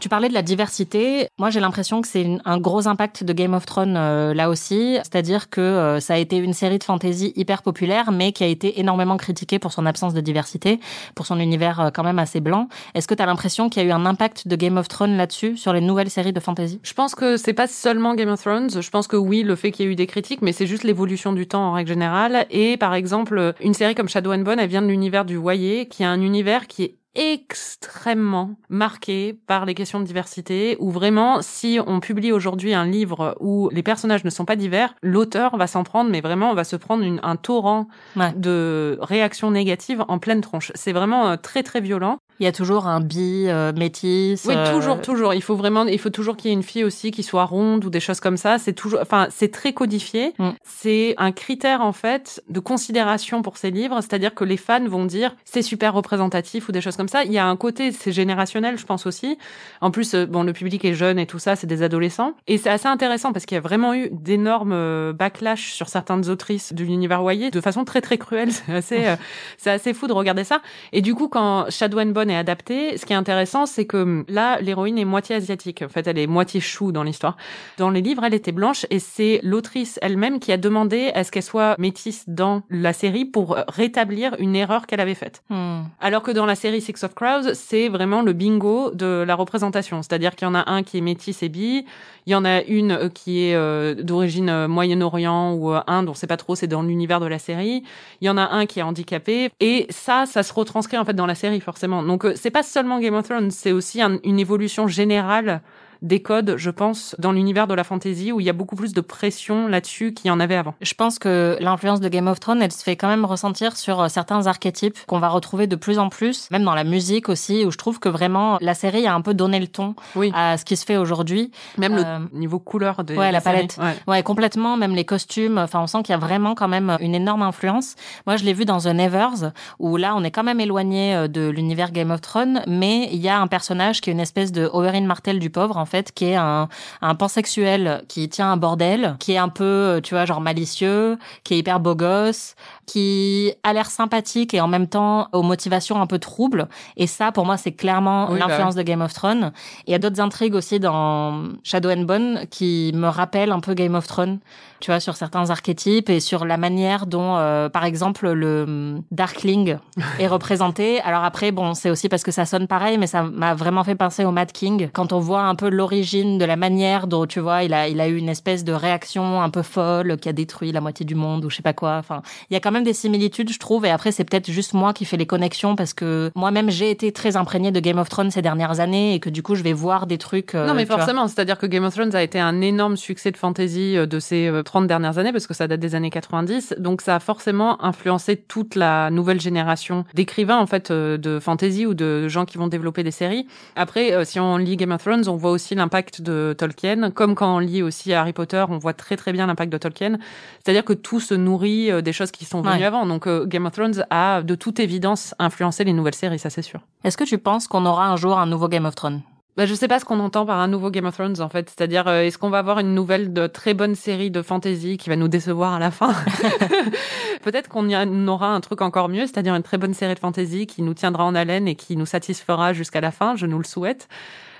Tu 0.00 0.08
parlais 0.08 0.30
de 0.30 0.34
la 0.34 0.40
diversité. 0.40 1.28
Moi, 1.38 1.50
j'ai 1.50 1.60
l'impression 1.60 2.00
que 2.00 2.08
c'est 2.08 2.26
un 2.46 2.58
gros 2.58 2.88
impact 2.88 3.22
de 3.22 3.32
Game 3.34 3.52
of 3.52 3.66
Thrones 3.66 3.98
euh, 3.98 4.32
là 4.32 4.48
aussi. 4.48 4.94
C'est-à-dire 4.94 5.50
que 5.50 5.60
euh, 5.60 6.00
ça 6.00 6.14
a 6.14 6.16
été 6.16 6.38
une 6.38 6.54
série 6.54 6.78
de 6.78 6.84
fantasy 6.84 7.34
hyper 7.36 7.62
populaire, 7.62 8.10
mais 8.10 8.32
qui 8.32 8.42
a 8.42 8.46
été 8.46 8.80
énormément 8.80 9.18
critiquée 9.18 9.58
pour 9.58 9.72
son 9.72 9.84
absence 9.84 10.14
de 10.14 10.22
diversité, 10.22 10.80
pour 11.14 11.26
son 11.26 11.38
univers 11.38 11.80
euh, 11.80 11.90
quand 11.92 12.02
même 12.02 12.18
assez 12.18 12.40
blanc. 12.40 12.68
Est-ce 12.94 13.06
que 13.06 13.14
tu 13.14 13.22
as 13.22 13.26
l'impression 13.26 13.68
qu'il 13.68 13.82
y 13.82 13.86
a 13.86 13.88
eu 13.90 13.92
un 13.92 14.06
impact 14.06 14.48
de 14.48 14.56
Game 14.56 14.78
of 14.78 14.88
Thrones 14.88 15.18
là-dessus, 15.18 15.58
sur 15.58 15.74
les 15.74 15.82
nouvelles 15.82 16.10
séries 16.10 16.32
de 16.32 16.40
fantasy? 16.40 16.80
Je 16.82 16.94
pense 16.94 17.14
que 17.14 17.36
c'est 17.36 17.52
pas 17.52 17.66
seulement 17.66 18.14
Game 18.14 18.30
of 18.30 18.40
Thrones. 18.40 18.80
Je 18.80 18.90
pense 18.90 19.06
que 19.06 19.16
oui, 19.16 19.42
le 19.42 19.54
fait 19.54 19.70
qu'il 19.70 19.84
y 19.84 19.88
ait 19.90 19.92
eu 19.92 19.96
des 19.96 20.06
critiques, 20.06 20.40
mais 20.40 20.52
c'est 20.52 20.66
juste 20.66 20.84
l'évolution 20.84 21.34
du 21.34 21.46
temps 21.46 21.68
en 21.68 21.72
règle 21.72 21.90
générale. 21.90 22.46
Et 22.50 22.78
par 22.78 22.94
exemple, 22.94 23.52
une 23.60 23.74
série 23.74 23.94
comme 23.94 24.08
Shadow 24.08 24.32
and 24.32 24.38
Bone, 24.38 24.60
elle 24.60 24.70
vient 24.70 24.82
de 24.82 24.86
l'univers 24.86 25.26
du 25.26 25.36
Voyer, 25.36 25.88
qui 25.88 26.04
est 26.04 26.06
un 26.06 26.22
univers 26.22 26.68
qui 26.68 26.84
est 26.84 26.94
extrêmement 27.14 28.56
marqué 28.68 29.38
par 29.46 29.66
les 29.66 29.74
questions 29.74 30.00
de 30.00 30.04
diversité, 30.04 30.76
où 30.80 30.90
vraiment, 30.90 31.42
si 31.42 31.78
on 31.86 32.00
publie 32.00 32.32
aujourd'hui 32.32 32.74
un 32.74 32.86
livre 32.86 33.36
où 33.40 33.68
les 33.72 33.82
personnages 33.82 34.24
ne 34.24 34.30
sont 34.30 34.44
pas 34.44 34.56
divers, 34.56 34.94
l'auteur 35.02 35.56
va 35.56 35.66
s'en 35.66 35.82
prendre, 35.84 36.10
mais 36.10 36.20
vraiment, 36.20 36.50
on 36.50 36.54
va 36.54 36.64
se 36.64 36.76
prendre 36.76 37.02
une- 37.04 37.20
un 37.22 37.36
torrent 37.36 37.88
Ouais. 38.16 38.32
de 38.36 38.98
réactions 39.00 39.50
négatives 39.50 40.04
en 40.08 40.18
pleine 40.18 40.40
tronche. 40.40 40.72
C'est 40.74 40.92
vraiment 40.92 41.28
euh, 41.28 41.36
très 41.36 41.62
très 41.62 41.80
violent. 41.80 42.18
Il 42.40 42.44
y 42.44 42.46
a 42.46 42.52
toujours 42.52 42.86
un 42.86 43.00
bi 43.00 43.44
euh, 43.46 43.72
métis. 43.72 44.44
Oui, 44.46 44.54
euh, 44.56 44.74
toujours, 44.74 45.00
toujours. 45.00 45.34
Il 45.34 45.42
faut 45.42 45.54
vraiment, 45.54 45.84
il 45.84 45.98
faut 45.98 46.10
toujours 46.10 46.36
qu'il 46.36 46.50
y 46.50 46.52
ait 46.52 46.56
une 46.56 46.62
fille 46.62 46.84
aussi 46.84 47.10
qui 47.10 47.22
soit 47.22 47.44
ronde 47.44 47.84
ou 47.84 47.90
des 47.90 48.00
choses 48.00 48.20
comme 48.20 48.36
ça. 48.36 48.58
C'est 48.58 48.72
toujours, 48.72 49.00
enfin, 49.02 49.28
c'est 49.30 49.52
très 49.52 49.72
codifié. 49.72 50.34
Mm. 50.38 50.50
C'est 50.64 51.14
un 51.18 51.32
critère 51.32 51.82
en 51.82 51.92
fait 51.92 52.42
de 52.48 52.60
considération 52.60 53.42
pour 53.42 53.58
ces 53.58 53.70
livres, 53.70 54.00
c'est-à-dire 54.00 54.34
que 54.34 54.44
les 54.44 54.56
fans 54.56 54.84
vont 54.86 55.04
dire 55.04 55.36
c'est 55.44 55.62
super 55.62 55.92
représentatif 55.94 56.68
ou 56.68 56.72
des 56.72 56.80
choses 56.80 56.96
comme 56.96 57.08
ça. 57.08 57.24
Il 57.24 57.32
y 57.32 57.38
a 57.38 57.46
un 57.46 57.56
côté, 57.56 57.92
c'est 57.92 58.12
générationnel, 58.12 58.78
je 58.78 58.86
pense 58.86 59.06
aussi. 59.06 59.38
En 59.80 59.90
plus, 59.90 60.14
euh, 60.14 60.26
bon, 60.26 60.42
le 60.42 60.52
public 60.52 60.84
est 60.84 60.94
jeune 60.94 61.18
et 61.18 61.26
tout 61.26 61.38
ça, 61.38 61.56
c'est 61.56 61.66
des 61.66 61.82
adolescents. 61.82 62.32
Et 62.46 62.58
c'est 62.58 62.70
assez 62.70 62.88
intéressant 62.88 63.32
parce 63.32 63.44
qu'il 63.44 63.56
y 63.56 63.58
a 63.58 63.62
vraiment 63.62 63.94
eu 63.94 64.08
d'énormes 64.12 65.12
backlash 65.12 65.72
sur 65.72 65.88
certaines 65.88 66.28
autrices 66.28 66.72
de 66.72 66.84
l'univers 66.84 67.20
Voyer 67.20 67.50
de 67.50 67.60
façon 67.60 67.84
très 67.84 68.00
très 68.00 68.18
cruelle. 68.18 68.50
C'est 68.66 68.72
assez, 68.72 69.06
euh, 69.06 69.16
c'est 69.58 69.70
assez 69.70 69.94
fou 69.94 70.06
de 70.06 70.12
regarder 70.12 70.44
ça. 70.44 70.60
Et 70.92 71.02
du 71.02 71.14
coup, 71.14 71.28
quand 71.28 71.70
Shadow 71.70 71.98
and 71.98 72.06
Bone 72.06 72.29
est 72.30 72.36
adapté, 72.36 72.96
ce 72.96 73.06
qui 73.06 73.12
est 73.12 73.16
intéressant, 73.16 73.66
c'est 73.66 73.84
que 73.84 73.98
hum, 73.98 74.24
là, 74.28 74.60
l'héroïne 74.60 74.98
est 74.98 75.04
moitié 75.04 75.36
asiatique. 75.36 75.82
En 75.82 75.88
fait, 75.88 76.06
elle 76.06 76.18
est 76.18 76.26
moitié 76.26 76.60
chou 76.60 76.92
dans 76.92 77.02
l'histoire. 77.02 77.36
Dans 77.78 77.90
les 77.90 78.00
livres, 78.00 78.24
elle 78.24 78.34
était 78.34 78.52
blanche 78.52 78.86
et 78.90 78.98
c'est 78.98 79.40
l'autrice 79.42 79.98
elle-même 80.02 80.40
qui 80.40 80.52
a 80.52 80.56
demandé 80.56 81.10
à 81.14 81.24
ce 81.24 81.30
qu'elle 81.30 81.42
soit 81.42 81.76
métisse 81.78 82.24
dans 82.28 82.62
la 82.70 82.92
série 82.92 83.24
pour 83.24 83.56
euh, 83.56 83.62
rétablir 83.68 84.36
une 84.38 84.56
erreur 84.56 84.86
qu'elle 84.86 85.00
avait 85.00 85.14
faite. 85.14 85.42
hmm. 85.50 85.82
Alors 86.00 86.22
que 86.22 86.30
dans 86.30 86.46
la 86.46 86.54
série 86.54 86.80
Six 86.80 87.04
of 87.04 87.14
Crows, 87.14 87.54
c'est 87.54 87.88
vraiment 87.88 88.22
le 88.22 88.32
bingo 88.32 88.90
de 88.92 89.24
la 89.26 89.34
représentation. 89.34 90.02
C'est-à-dire 90.02 90.36
qu'il 90.36 90.46
y 90.46 90.50
en 90.50 90.54
a 90.54 90.70
un 90.70 90.82
qui 90.82 90.98
est 90.98 91.02
métis 91.02 91.42
et 91.42 91.48
bi, 91.48 91.84
il 92.26 92.32
y 92.32 92.34
en 92.34 92.44
a 92.44 92.62
une 92.62 92.92
euh, 92.92 93.08
qui 93.08 93.44
est 93.44 93.54
euh, 93.54 93.94
d'origine 93.94 94.66
Moyen-Orient 94.66 95.54
ou 95.54 95.72
euh, 95.72 95.80
Inde, 95.86 96.08
on 96.08 96.14
sait 96.14 96.26
pas 96.26 96.36
trop, 96.36 96.54
c'est 96.54 96.66
dans 96.66 96.82
l'univers 96.82 97.20
de 97.20 97.26
la 97.26 97.38
série. 97.38 97.82
Il 98.20 98.26
y 98.26 98.30
en 98.30 98.36
a 98.36 98.48
un 98.50 98.66
qui 98.66 98.80
est 98.80 98.82
handicapé 98.82 99.50
et 99.60 99.86
ça, 99.90 100.26
ça 100.26 100.42
se 100.42 100.52
retranscrit 100.52 100.98
en 100.98 101.04
fait 101.04 101.14
dans 101.14 101.26
la 101.26 101.34
série 101.34 101.60
forcément. 101.60 102.02
Donc 102.02 102.19
euh, 102.24 102.32
c'est 102.36 102.50
pas 102.50 102.62
seulement 102.62 102.98
Game 103.00 103.14
of 103.14 103.26
Thrones, 103.28 103.50
c'est 103.50 103.72
aussi 103.72 104.00
un- 104.02 104.18
une 104.24 104.38
évolution 104.38 104.86
générale 104.88 105.62
des 106.02 106.20
codes, 106.22 106.54
je 106.56 106.70
pense, 106.70 107.14
dans 107.18 107.32
l'univers 107.32 107.66
de 107.66 107.74
la 107.74 107.84
fantasy 107.84 108.32
où 108.32 108.40
il 108.40 108.46
y 108.46 108.50
a 108.50 108.52
beaucoup 108.54 108.76
plus 108.76 108.92
de 108.92 109.00
pression 109.00 109.68
là-dessus 109.68 110.12
qu'il 110.14 110.28
y 110.28 110.30
en 110.30 110.40
avait 110.40 110.56
avant. 110.56 110.74
Je 110.80 110.94
pense 110.94 111.18
que 111.18 111.56
l'influence 111.60 112.00
de 112.00 112.08
Game 112.08 112.26
of 112.28 112.40
Thrones, 112.40 112.62
elle 112.62 112.72
se 112.72 112.82
fait 112.82 112.96
quand 112.96 113.08
même 113.08 113.24
ressentir 113.24 113.76
sur 113.76 114.00
euh, 114.00 114.08
certains 114.08 114.46
archétypes 114.46 114.96
qu'on 115.06 115.18
va 115.18 115.28
retrouver 115.28 115.66
de 115.66 115.76
plus 115.76 115.98
en 115.98 116.08
plus, 116.08 116.50
même 116.50 116.64
dans 116.64 116.74
la 116.74 116.84
musique 116.84 117.28
aussi, 117.28 117.64
où 117.64 117.70
je 117.70 117.76
trouve 117.78 117.98
que 118.00 118.08
vraiment 118.08 118.58
la 118.60 118.74
série 118.74 119.06
a 119.06 119.14
un 119.14 119.20
peu 119.20 119.34
donné 119.34 119.60
le 119.60 119.66
ton 119.66 119.94
Oui. 120.16 120.32
à 120.34 120.56
ce 120.56 120.64
qui 120.64 120.76
se 120.76 120.84
fait 120.84 120.96
aujourd'hui. 120.96 121.50
Même 121.78 121.94
Euh, 121.98 122.18
le 122.32 122.38
niveau 122.38 122.58
couleur 122.58 123.04
des 123.04 123.16
ouais, 123.16 123.26
des 123.26 123.32
la 123.32 123.40
séries. 123.40 123.56
palette. 123.68 123.76
Ouais. 123.78 123.94
Ouais, 124.14 124.22
complètement, 124.22 124.76
même 124.76 124.94
les 124.94 125.04
costumes. 125.04 125.58
Enfin, 125.58 125.80
on 125.80 125.86
sent 125.86 126.02
qu'il 126.04 126.12
y 126.12 126.16
a 126.16 126.18
vraiment 126.18 126.54
quand 126.54 126.68
même 126.68 126.96
une 127.00 127.14
énorme 127.14 127.42
influence. 127.42 127.94
Moi, 128.26 128.36
je 128.36 128.44
l'ai 128.44 128.52
vu 128.52 128.64
dans 128.64 128.78
The 128.78 128.86
Nevers, 128.86 129.52
où 129.78 129.96
là, 129.96 130.14
on 130.16 130.24
est 130.24 130.30
quand 130.30 130.44
même 130.44 130.60
éloigné 130.60 131.14
euh, 131.14 131.28
de 131.28 131.48
l'univers 131.48 131.92
Game 131.92 132.10
of 132.10 132.20
Thrones, 132.20 132.62
mais 132.66 133.08
il 133.12 133.18
y 133.20 133.28
a 133.28 133.38
un 133.38 133.46
personnage 133.46 134.00
qui 134.00 134.10
est 134.10 134.12
une 134.12 134.20
espèce 134.20 134.52
de 134.52 134.68
Oberyn 134.72 135.04
Martell 135.06 135.38
du 135.38 135.50
pauvre, 135.50 135.76
en 135.76 135.84
fait, 135.90 136.12
qui 136.12 136.26
est 136.26 136.36
un, 136.36 136.68
un 137.02 137.14
pansexuel 137.14 138.04
qui 138.08 138.28
tient 138.28 138.52
un 138.52 138.56
bordel, 138.56 139.16
qui 139.18 139.32
est 139.32 139.38
un 139.38 139.48
peu, 139.48 139.64
euh, 139.64 140.00
tu 140.00 140.14
vois, 140.14 140.24
genre 140.24 140.40
malicieux, 140.40 141.18
qui 141.44 141.54
est 141.54 141.58
hyper 141.58 141.80
beau 141.80 141.94
gosse, 141.94 142.54
qui 142.90 143.52
a 143.62 143.72
l'air 143.72 143.86
sympathique 143.86 144.52
et 144.52 144.60
en 144.60 144.66
même 144.66 144.88
temps 144.88 145.28
aux 145.32 145.42
motivations 145.42 146.02
un 146.02 146.08
peu 146.08 146.18
troubles. 146.18 146.66
Et 146.96 147.06
ça, 147.06 147.30
pour 147.30 147.46
moi, 147.46 147.56
c'est 147.56 147.70
clairement 147.70 148.28
Oui, 148.30 148.40
bah 148.40 148.48
l'influence 148.48 148.74
de 148.74 148.82
Game 148.82 149.00
of 149.00 149.12
Thrones. 149.12 149.52
Et 149.86 149.90
il 149.90 149.92
y 149.92 149.94
a 149.94 150.00
d'autres 150.00 150.20
intrigues 150.20 150.56
aussi 150.56 150.80
dans 150.80 151.50
Shadow 151.62 151.90
and 151.90 152.02
Bone 152.02 152.40
qui 152.50 152.90
me 152.94 153.06
rappellent 153.06 153.52
un 153.52 153.60
peu 153.60 153.74
Game 153.74 153.94
of 153.94 154.08
Thrones, 154.08 154.40
tu 154.80 154.90
vois, 154.90 154.98
sur 154.98 155.14
certains 155.14 155.50
archétypes 155.50 156.10
et 156.10 156.18
sur 156.18 156.44
la 156.44 156.56
manière 156.56 157.06
dont, 157.06 157.36
euh, 157.36 157.68
par 157.68 157.84
exemple, 157.84 158.28
le 158.28 158.64
hum, 158.64 159.02
Darkling 159.12 159.76
est 160.18 160.26
représenté. 160.26 161.00
Alors 161.02 161.22
après, 161.22 161.52
bon, 161.52 161.74
c'est 161.74 161.90
aussi 161.90 162.08
parce 162.08 162.24
que 162.24 162.32
ça 162.32 162.44
sonne 162.44 162.66
pareil, 162.66 162.98
mais 162.98 163.06
ça 163.06 163.22
m'a 163.22 163.54
vraiment 163.54 163.84
fait 163.84 163.94
penser 163.94 164.24
au 164.24 164.32
Mad 164.32 164.50
King. 164.50 164.90
Quand 164.92 165.12
on 165.12 165.20
voit 165.20 165.42
un 165.42 165.54
peu 165.54 165.68
l'origine 165.68 166.38
de 166.38 166.44
la 166.44 166.56
manière 166.56 167.06
dont, 167.06 167.26
tu 167.26 167.38
vois, 167.38 167.62
il 167.62 167.72
a, 167.72 167.86
il 167.86 168.00
a 168.00 168.08
eu 168.08 168.16
une 168.16 168.28
espèce 168.28 168.64
de 168.64 168.72
réaction 168.72 169.40
un 169.40 169.50
peu 169.50 169.62
folle 169.62 170.16
qui 170.16 170.28
a 170.28 170.32
détruit 170.32 170.72
la 170.72 170.80
moitié 170.80 171.06
du 171.06 171.14
monde 171.14 171.44
ou 171.44 171.50
je 171.50 171.56
sais 171.56 171.62
pas 171.62 171.72
quoi. 171.72 171.96
Enfin, 171.96 172.22
il 172.50 172.54
y 172.54 172.56
a 172.56 172.60
quand 172.60 172.72
même 172.72 172.79
des 172.82 172.92
similitudes, 172.92 173.52
je 173.52 173.58
trouve. 173.58 173.84
Et 173.86 173.90
après, 173.90 174.12
c'est 174.12 174.24
peut-être 174.24 174.50
juste 174.50 174.74
moi 174.74 174.92
qui 174.92 175.04
fais 175.04 175.16
les 175.16 175.26
connexions 175.26 175.76
parce 175.76 175.94
que 175.94 176.30
moi-même, 176.34 176.70
j'ai 176.70 176.90
été 176.90 177.12
très 177.12 177.36
imprégnée 177.36 177.70
de 177.72 177.80
Game 177.80 177.98
of 177.98 178.08
Thrones 178.08 178.30
ces 178.30 178.42
dernières 178.42 178.80
années 178.80 179.14
et 179.14 179.20
que 179.20 179.30
du 179.30 179.42
coup, 179.42 179.54
je 179.54 179.62
vais 179.62 179.72
voir 179.72 180.06
des 180.06 180.18
trucs. 180.18 180.54
euh, 180.54 180.66
Non, 180.66 180.74
mais 180.74 180.86
forcément, 180.86 181.28
c'est-à-dire 181.28 181.58
que 181.58 181.66
Game 181.66 181.84
of 181.84 181.94
Thrones 181.94 182.14
a 182.14 182.22
été 182.22 182.38
un 182.40 182.60
énorme 182.60 182.96
succès 182.96 183.30
de 183.30 183.36
fantasy 183.36 183.96
euh, 183.96 184.06
de 184.06 184.18
ces 184.18 184.46
euh, 184.48 184.62
30 184.62 184.86
dernières 184.86 185.18
années, 185.18 185.32
parce 185.32 185.46
que 185.46 185.54
ça 185.54 185.66
date 185.68 185.80
des 185.80 185.94
années 185.94 186.10
90, 186.10 186.74
donc 186.78 187.00
ça 187.00 187.16
a 187.16 187.20
forcément 187.20 187.82
influencé 187.84 188.36
toute 188.36 188.74
la 188.74 189.10
nouvelle 189.10 189.40
génération 189.40 190.04
d'écrivains, 190.14 190.58
en 190.58 190.66
fait, 190.66 190.90
euh, 190.90 191.16
de 191.16 191.38
fantasy 191.38 191.86
ou 191.86 191.94
de 191.94 192.28
gens 192.28 192.44
qui 192.44 192.58
vont 192.58 192.68
développer 192.68 193.02
des 193.02 193.10
séries. 193.10 193.46
Après, 193.76 194.12
euh, 194.12 194.24
si 194.24 194.38
on 194.40 194.56
lit 194.56 194.76
Game 194.76 194.92
of 194.92 195.02
Thrones, 195.02 195.28
on 195.28 195.36
voit 195.36 195.50
aussi 195.50 195.74
l'impact 195.74 196.22
de 196.22 196.54
Tolkien, 196.56 197.10
comme 197.10 197.34
quand 197.34 197.56
on 197.56 197.58
lit 197.58 197.82
aussi 197.82 198.12
Harry 198.12 198.32
Potter, 198.32 198.64
on 198.68 198.78
voit 198.78 198.92
très 198.92 199.16
très 199.16 199.32
bien 199.32 199.46
l'impact 199.46 199.72
de 199.72 199.78
Tolkien. 199.78 200.18
C'est-à-dire 200.64 200.84
que 200.84 200.92
tout 200.92 201.20
se 201.20 201.34
nourrit 201.34 201.90
euh, 201.90 202.00
des 202.02 202.12
choses 202.12 202.30
qui 202.30 202.44
sont 202.44 202.59
Ouais. 202.66 202.82
avant, 202.84 203.06
donc 203.06 203.26
euh, 203.26 203.44
Game 203.46 203.66
of 203.66 203.72
Thrones 203.72 204.04
a 204.10 204.42
de 204.42 204.54
toute 204.54 204.80
évidence 204.80 205.34
influencé 205.38 205.84
les 205.84 205.92
nouvelles 205.92 206.14
séries, 206.14 206.38
ça 206.38 206.50
c'est 206.50 206.62
sûr. 206.62 206.80
Est-ce 207.04 207.16
que 207.16 207.24
tu 207.24 207.38
penses 207.38 207.66
qu'on 207.68 207.86
aura 207.86 208.08
un 208.08 208.16
jour 208.16 208.38
un 208.38 208.46
nouveau 208.46 208.68
Game 208.68 208.84
of 208.86 208.94
Thrones? 208.94 209.22
Bah, 209.56 209.66
je 209.66 209.74
sais 209.74 209.88
pas 209.88 209.98
ce 209.98 210.04
qu'on 210.04 210.20
entend 210.20 210.46
par 210.46 210.58
un 210.60 210.68
nouveau 210.68 210.90
Game 210.90 211.04
of 211.06 211.14
Thrones 211.14 211.40
en 211.40 211.48
fait. 211.48 211.68
C'est-à-dire, 211.68 212.06
euh, 212.06 212.22
est-ce 212.22 212.38
qu'on 212.38 212.50
va 212.50 212.58
avoir 212.60 212.78
une 212.78 212.94
nouvelle 212.94 213.32
de 213.32 213.46
très 213.48 213.74
bonne 213.74 213.94
série 213.96 214.30
de 214.30 214.42
fantasy 214.42 214.96
qui 214.96 215.08
va 215.10 215.16
nous 215.16 215.28
décevoir 215.28 215.74
à 215.74 215.78
la 215.78 215.90
fin? 215.90 216.14
Peut-être 217.42 217.68
qu'on 217.68 217.88
y 217.88 217.94
a- 217.94 218.06
aura 218.06 218.48
un 218.54 218.60
truc 218.60 218.80
encore 218.80 219.08
mieux, 219.08 219.26
c'est-à-dire 219.26 219.54
une 219.54 219.62
très 219.62 219.76
bonne 219.78 219.94
série 219.94 220.14
de 220.14 220.18
fantasy 220.18 220.66
qui 220.66 220.82
nous 220.82 220.94
tiendra 220.94 221.24
en 221.24 221.34
haleine 221.34 221.66
et 221.68 221.74
qui 221.74 221.96
nous 221.96 222.06
satisfera 222.06 222.72
jusqu'à 222.72 223.00
la 223.00 223.10
fin. 223.10 223.34
Je 223.36 223.46
nous 223.46 223.58
le 223.58 223.64
souhaite. 223.64 224.08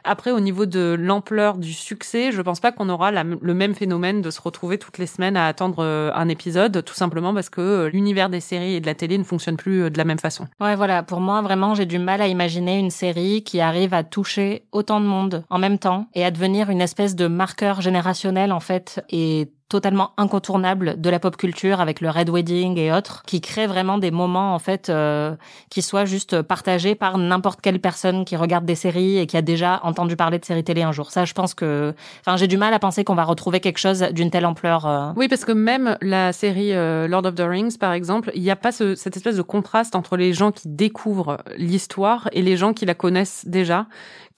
Après, 0.04 0.30
au 0.30 0.40
niveau 0.40 0.66
de 0.66 0.96
l'ampleur 0.98 1.58
du 1.58 1.72
succès, 1.72 2.32
je 2.32 2.42
pense 2.42 2.60
pas 2.60 2.72
qu'on 2.72 2.88
aura 2.88 3.10
le 3.10 3.54
même 3.54 3.74
phénomène 3.74 4.22
de 4.22 4.30
se 4.30 4.40
retrouver 4.40 4.78
toutes 4.78 4.98
les 4.98 5.06
semaines 5.06 5.36
à 5.36 5.46
attendre 5.46 5.78
euh, 5.80 6.10
un 6.14 6.28
épisode, 6.28 6.84
tout 6.84 6.94
simplement 6.94 7.34
parce 7.34 7.50
que 7.50 7.60
euh, 7.60 7.90
l'univers 7.90 8.30
des 8.30 8.40
séries 8.40 8.74
et 8.74 8.80
de 8.80 8.86
la 8.86 8.94
télé 8.94 9.18
ne 9.18 9.24
fonctionne 9.24 9.56
plus 9.56 9.84
euh, 9.84 9.90
de 9.90 9.98
la 9.98 10.04
même 10.04 10.18
façon. 10.18 10.46
Ouais, 10.60 10.76
voilà. 10.76 11.02
Pour 11.02 11.20
moi, 11.20 11.42
vraiment, 11.42 11.74
j'ai 11.74 11.86
du 11.86 11.98
mal 11.98 12.20
à 12.20 12.28
imaginer 12.28 12.78
une 12.78 12.90
série 12.90 13.42
qui 13.42 13.60
arrive 13.60 13.94
à 13.94 14.04
toucher 14.04 14.64
autant 14.72 15.00
de 15.00 15.06
monde 15.06 15.44
en 15.50 15.58
même 15.58 15.78
temps 15.78 16.06
et 16.14 16.24
à 16.24 16.30
devenir 16.30 16.70
une 16.70 16.80
espèce 16.80 17.16
de 17.16 17.26
marqueur 17.26 17.80
générationnel, 17.80 18.52
en 18.52 18.60
fait, 18.60 19.04
et 19.10 19.50
totalement 19.70 20.10
incontournables 20.18 21.00
de 21.00 21.08
la 21.08 21.18
pop 21.18 21.36
culture 21.36 21.80
avec 21.80 22.02
le 22.02 22.10
Red 22.10 22.28
Wedding 22.28 22.76
et 22.76 22.92
autres, 22.92 23.22
qui 23.26 23.40
créent 23.40 23.66
vraiment 23.66 23.96
des 23.96 24.10
moments 24.10 24.54
en 24.54 24.58
fait 24.58 24.90
euh, 24.90 25.34
qui 25.70 25.80
soient 25.80 26.04
juste 26.04 26.42
partagés 26.42 26.94
par 26.94 27.16
n'importe 27.16 27.60
quelle 27.62 27.80
personne 27.80 28.24
qui 28.26 28.36
regarde 28.36 28.66
des 28.66 28.74
séries 28.74 29.16
et 29.18 29.26
qui 29.26 29.36
a 29.38 29.42
déjà 29.42 29.80
entendu 29.84 30.16
parler 30.16 30.38
de 30.38 30.44
séries 30.44 30.64
télé 30.64 30.82
un 30.82 30.92
jour. 30.92 31.10
Ça, 31.10 31.24
je 31.24 31.32
pense 31.32 31.54
que, 31.54 31.94
enfin, 32.20 32.36
j'ai 32.36 32.48
du 32.48 32.56
mal 32.58 32.74
à 32.74 32.78
penser 32.78 33.04
qu'on 33.04 33.14
va 33.14 33.24
retrouver 33.24 33.60
quelque 33.60 33.78
chose 33.78 34.00
d'une 34.12 34.30
telle 34.30 34.44
ampleur. 34.44 34.86
euh. 34.86 35.12
Oui, 35.16 35.28
parce 35.28 35.44
que 35.44 35.52
même 35.52 35.96
la 36.02 36.32
série 36.32 36.74
euh, 36.74 37.06
Lord 37.08 37.24
of 37.26 37.34
the 37.36 37.44
Rings, 37.46 37.78
par 37.78 37.92
exemple, 37.92 38.30
il 38.34 38.42
n'y 38.42 38.50
a 38.50 38.56
pas 38.56 38.72
ce- 38.72 38.94
cette 38.96 39.16
espèce 39.16 39.36
de 39.36 39.42
contraste 39.42 39.94
entre 39.94 40.16
les 40.16 40.32
gens 40.32 40.50
qui 40.50 40.68
découvrent 40.68 41.38
l'histoire 41.56 42.28
et 42.32 42.42
les 42.42 42.56
gens 42.56 42.72
qui 42.72 42.84
la 42.86 42.94
connaissent 42.94 43.44
déjà, 43.46 43.86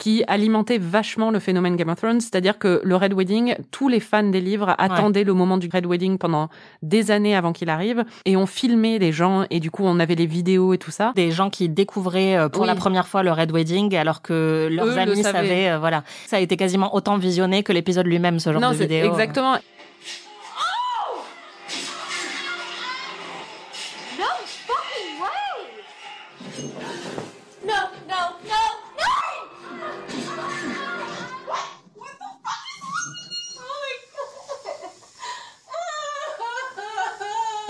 qui 0.02 0.24
alimentait 0.26 0.78
vachement 0.78 1.30
le 1.30 1.38
phénomène 1.38 1.76
Game 1.76 1.88
of 1.88 2.00
Thrones. 2.00 2.20
C'est-à-dire 2.20 2.58
que 2.58 2.80
le 2.82 2.96
Red 2.96 3.12
Wedding, 3.14 3.54
tous 3.70 3.86
les 3.88 4.00
fans 4.00 4.24
des 4.24 4.40
livres 4.40 4.74
attendaient 4.78 5.22
le 5.22 5.32
moment 5.32 5.58
du 5.58 5.68
Red 5.72 5.86
Wedding 5.86 6.18
pendant 6.18 6.48
des 6.82 7.12
années 7.12 7.36
avant 7.36 7.52
qu'il 7.52 7.70
arrive 7.70 8.04
et 8.24 8.36
on 8.36 8.46
filmait 8.46 8.98
les 8.98 9.12
gens 9.12 9.44
et 9.50 9.60
du 9.60 9.70
coup 9.70 9.84
on 9.86 10.00
avait 10.00 10.16
les 10.16 10.26
vidéos 10.26 10.74
et 10.74 10.78
tout 10.78 10.90
ça. 10.90 11.12
Des 11.14 11.30
gens 11.30 11.50
qui 11.50 11.68
découvraient 11.68 12.36
euh, 12.36 12.48
pour 12.48 12.62
Oui. 12.62 12.66
la 12.66 12.74
première 12.74 13.06
fois 13.06 13.22
le 13.22 13.30
Red 13.30 13.52
Wedding 13.52 13.94
alors 13.94 14.22
que 14.22 14.68
leurs 14.72 14.86
Eux 14.86 14.90
le 14.94 14.98
amis 14.98 15.22
savaient. 15.22 15.38
savaient. 15.48 15.70
euh, 15.70 15.78
voilà, 15.78 16.02
ça 16.26 16.38
a 16.38 16.40
été 16.40 16.56
quasiment 16.56 16.92
autant 16.96 17.16
visionné 17.16 17.62
que 17.62 17.72
l'épisode 17.72 18.06
lui-même, 18.06 18.40
ce 18.40 18.50
genre 18.52 18.60
non, 18.60 18.70
de 18.70 18.74
vidéo. 18.74 19.06
exactement. 19.08 19.54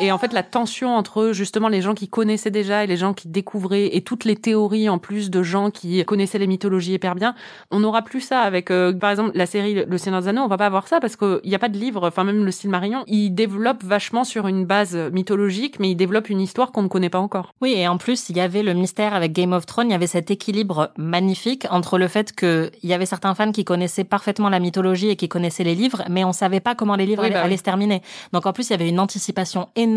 Et 0.02 0.10
en 0.10 0.18
fait, 0.18 0.32
la 0.32 0.42
tension 0.42 0.96
entre 0.96 1.30
justement 1.30 1.68
les 1.68 1.80
gens 1.80 1.94
qui 1.94 2.08
connaissaient 2.08 2.50
déjà 2.50 2.82
et 2.82 2.88
les 2.88 2.96
gens 2.96 3.14
qui 3.14 3.28
découvraient 3.28 3.94
et 3.94 4.00
toutes 4.00 4.24
les 4.24 4.34
théories 4.34 4.88
en 4.88 4.98
plus 4.98 5.30
de 5.30 5.44
gens 5.44 5.70
qui 5.70 6.04
connaissaient 6.04 6.40
les 6.40 6.48
mythologies 6.48 6.94
hyper 6.94 7.14
bien, 7.14 7.36
on 7.70 7.78
n'aura 7.78 8.02
plus 8.02 8.20
ça 8.20 8.40
avec, 8.40 8.72
euh, 8.72 8.92
par 8.92 9.10
exemple, 9.12 9.30
la 9.36 9.46
série 9.46 9.84
Le 9.86 9.98
Seigneur 9.98 10.20
des 10.20 10.26
Anneaux. 10.26 10.42
On 10.42 10.48
va 10.48 10.56
pas 10.56 10.66
avoir 10.66 10.88
ça 10.88 10.98
parce 10.98 11.14
qu'il 11.14 11.38
n'y 11.44 11.54
a 11.54 11.58
pas 11.60 11.68
de 11.68 11.78
livre. 11.78 12.08
Enfin, 12.08 12.24
même 12.24 12.44
le 12.44 12.50
Silmarillion, 12.50 13.04
il 13.06 13.30
développe 13.30 13.84
vachement 13.84 14.24
sur 14.24 14.48
une 14.48 14.64
base 14.64 14.96
mythologique, 15.12 15.78
mais 15.78 15.92
il 15.92 15.94
développe 15.94 16.28
une 16.30 16.40
histoire 16.40 16.72
qu'on 16.72 16.82
ne 16.82 16.88
connaît 16.88 17.08
pas 17.08 17.20
encore. 17.20 17.54
Oui, 17.60 17.74
et 17.76 17.86
en 17.86 17.96
plus, 17.96 18.28
il 18.28 18.36
y 18.36 18.40
avait 18.40 18.64
le 18.64 18.74
mystère 18.74 19.14
avec 19.14 19.32
Game 19.32 19.52
of 19.52 19.66
Thrones, 19.66 19.86
il 19.86 19.92
y 19.92 19.94
avait 19.94 20.08
cet 20.08 20.32
équilibre 20.32 20.90
magnifique 20.98 21.68
entre 21.70 21.96
le 21.96 22.08
fait 22.08 22.34
que 22.34 22.72
il 22.82 22.90
y 22.90 22.92
avait 22.92 23.06
certains 23.06 23.36
fans 23.36 23.52
qui 23.52 23.64
connaissaient 23.64 24.02
parfaitement 24.02 24.48
la 24.48 24.58
mythologie 24.58 25.10
et 25.10 25.16
qui 25.16 25.28
connaissaient 25.28 25.62
les 25.62 25.76
livres, 25.76 26.02
mais 26.10 26.24
on 26.24 26.32
savait 26.32 26.58
pas 26.58 26.74
comment 26.74 26.96
les 26.96 27.06
livres 27.06 27.22
Oui, 27.22 27.26
allaient, 27.26 27.34
bah 27.36 27.40
oui. 27.42 27.46
allaient 27.46 27.56
se 27.56 27.62
terminer. 27.62 28.02
Donc 28.32 28.46
en 28.46 28.52
plus, 28.52 28.68
il 28.68 28.72
y 28.72 28.74
avait 28.74 28.88
une 28.88 28.98
anticipation 28.98 29.68
énorme 29.76 29.91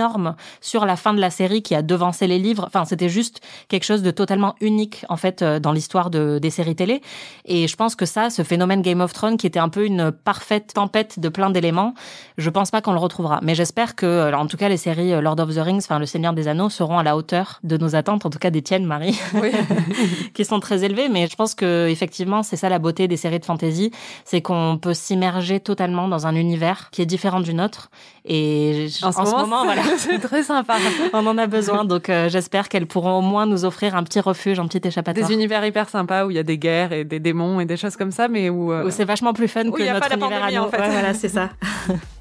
sur 0.62 0.86
la 0.86 0.96
fin 0.96 1.14
de 1.14 1.20
la 1.22 1.30
série 1.30 1.62
qui 1.62 1.76
a 1.76 1.82
devancé 1.82 2.28
les 2.28 2.40
livres. 2.40 2.66
Enfin, 2.68 2.86
c'était 2.86 3.10
juste 3.10 3.42
quelque 3.68 3.84
chose 3.84 4.02
de 4.02 4.12
totalement 4.12 4.56
unique 4.62 5.06
en 5.10 5.18
fait 5.18 5.42
euh, 5.42 5.60
dans 5.60 5.72
l'histoire 5.72 6.10
de, 6.10 6.40
des 6.40 6.50
séries 6.50 6.76
télé. 6.76 7.02
Et 7.46 7.68
je 7.68 7.76
pense 7.76 7.96
que 7.96 8.06
ça, 8.06 8.30
ce 8.30 8.44
phénomène 8.44 8.82
Game 8.82 9.02
of 9.02 9.14
Thrones, 9.14 9.38
qui 9.38 9.48
était 9.48 9.60
un 9.60 9.70
peu 9.70 9.86
une 9.86 10.12
parfaite 10.12 10.74
tempête 10.74 11.20
de 11.20 11.30
plein 11.30 11.50
d'éléments, 11.50 11.94
je 12.38 12.50
pense 12.50 12.72
pas 12.72 12.82
qu'on 12.82 12.94
le 12.94 13.00
retrouvera. 13.00 13.40
Mais 13.44 13.56
j'espère 13.56 13.96
que, 13.96 14.22
alors, 14.22 14.42
en 14.42 14.48
tout 14.48 14.58
cas, 14.58 14.70
les 14.70 14.78
séries 14.78 15.14
euh, 15.14 15.22
Lord 15.22 15.40
of 15.40 15.54
the 15.56 15.60
Rings, 15.60 15.80
enfin 15.84 16.00
Le 16.00 16.06
Seigneur 16.06 16.34
des 16.34 16.48
Anneaux, 16.48 16.70
seront 16.70 16.98
à 17.00 17.04
la 17.04 17.16
hauteur 17.16 17.60
de 17.64 17.78
nos 17.78 17.96
attentes, 17.96 18.26
en 18.26 18.30
tout 18.30 18.40
cas 18.40 18.50
des 18.50 18.62
tiennes, 18.62 18.86
Marie, 18.86 19.18
qui 20.34 20.46
sont 20.46 20.60
très 20.60 20.84
élevées. 20.84 21.10
Mais 21.10 21.28
je 21.28 21.36
pense 21.36 21.56
que 21.56 21.88
effectivement, 21.90 22.44
c'est 22.44 22.56
ça 22.58 22.70
la 22.70 22.80
beauté 22.80 23.08
des 23.08 23.18
séries 23.18 23.40
de 23.40 23.46
fantasy, 23.46 23.92
c'est 24.24 24.42
qu'on 24.42 24.78
peut 24.82 24.94
s'immerger 24.94 25.60
totalement 25.60 26.08
dans 26.08 26.28
un 26.28 26.36
univers 26.36 26.90
qui 26.92 27.02
est 27.02 27.06
différent 27.06 27.40
du 27.40 27.54
nôtre. 27.54 27.90
Et 28.26 28.88
En 29.04 29.12
ce 29.12 29.20
moment, 29.20 29.60
c'est- 29.62 29.66
voilà, 29.66 29.82
c'est 29.98 30.20
très 30.20 30.44
sympa. 30.44 30.76
on 31.14 31.26
en 31.28 31.38
a 31.38 31.48
besoin. 31.48 31.86
Donc 31.86 32.10
euh, 32.10 32.30
j'espère 32.30 32.70
qu'elles 32.70 32.88
pourront 32.88 33.20
au 33.20 33.22
moins 33.22 33.46
nous 33.46 33.66
offrir 33.66 33.96
un 33.96 34.04
petit 34.04 34.20
refuge, 34.20 34.60
un 34.60 34.68
petit 34.68 34.86
échappatoire. 34.88 35.28
Des 35.28 35.34
univers 35.34 35.66
hyper 35.66 35.90
sympas 35.90 36.26
où 36.26 36.32
il 36.32 36.36
y 36.36 36.40
a 36.40 36.44
des 36.44 36.58
guerres 36.58 36.92
et 36.92 37.04
des 37.04 37.20
démons 37.20 37.60
et 37.60 37.66
des 37.66 37.78
choses 37.78 37.96
comme 37.96 38.12
ça, 38.12 38.28
mais 38.28 38.50
où, 38.50 38.72
euh, 38.72 38.86
Où 38.86 38.90
c'est 38.92 39.06
vachement 39.06 39.34
plus 39.34 39.48
fun 39.48 39.66
Où 39.68 39.72
que 39.72 39.84
y 39.84 39.90
a 39.90 39.94
notre 39.94 40.08
pas 40.08 40.16
la 40.16 40.22
univers 40.22 40.38
à 40.38 40.42
pandémie, 40.42 40.58
nous. 40.58 40.64
en 40.64 40.70
fait. 40.70 40.80
Ouais, 40.80 40.90
voilà, 40.90 41.14
c'est 41.14 41.30
ça. 41.30 41.50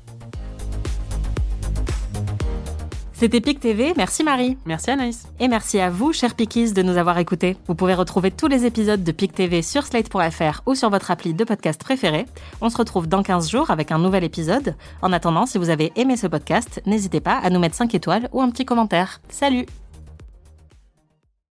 C'était 3.24 3.40
PIC 3.40 3.58
TV, 3.58 3.94
merci 3.96 4.22
Marie. 4.22 4.58
Merci 4.66 4.90
Anaïs. 4.90 5.26
Et 5.40 5.48
merci 5.48 5.80
à 5.80 5.88
vous, 5.88 6.12
chers 6.12 6.34
Pickies, 6.34 6.74
de 6.74 6.82
nous 6.82 6.98
avoir 6.98 7.16
écoutés. 7.16 7.56
Vous 7.66 7.74
pouvez 7.74 7.94
retrouver 7.94 8.30
tous 8.30 8.48
les 8.48 8.66
épisodes 8.66 9.02
de 9.02 9.12
PIC 9.12 9.32
TV 9.32 9.62
sur 9.62 9.87
slate.fr 9.87 10.60
ou 10.66 10.74
sur 10.74 10.90
votre 10.90 11.10
appli 11.10 11.32
de 11.32 11.42
podcast 11.42 11.82
préféré. 11.82 12.26
On 12.60 12.68
se 12.68 12.76
retrouve 12.76 13.08
dans 13.08 13.22
15 13.22 13.48
jours 13.48 13.70
avec 13.70 13.92
un 13.92 13.98
nouvel 13.98 14.24
épisode. 14.24 14.74
En 15.00 15.10
attendant, 15.10 15.46
si 15.46 15.56
vous 15.56 15.70
avez 15.70 15.90
aimé 15.96 16.18
ce 16.18 16.26
podcast, 16.26 16.82
n'hésitez 16.84 17.20
pas 17.20 17.38
à 17.38 17.48
nous 17.48 17.60
mettre 17.60 17.76
5 17.76 17.94
étoiles 17.94 18.28
ou 18.34 18.42
un 18.42 18.50
petit 18.50 18.66
commentaire. 18.66 19.22
Salut 19.30 19.64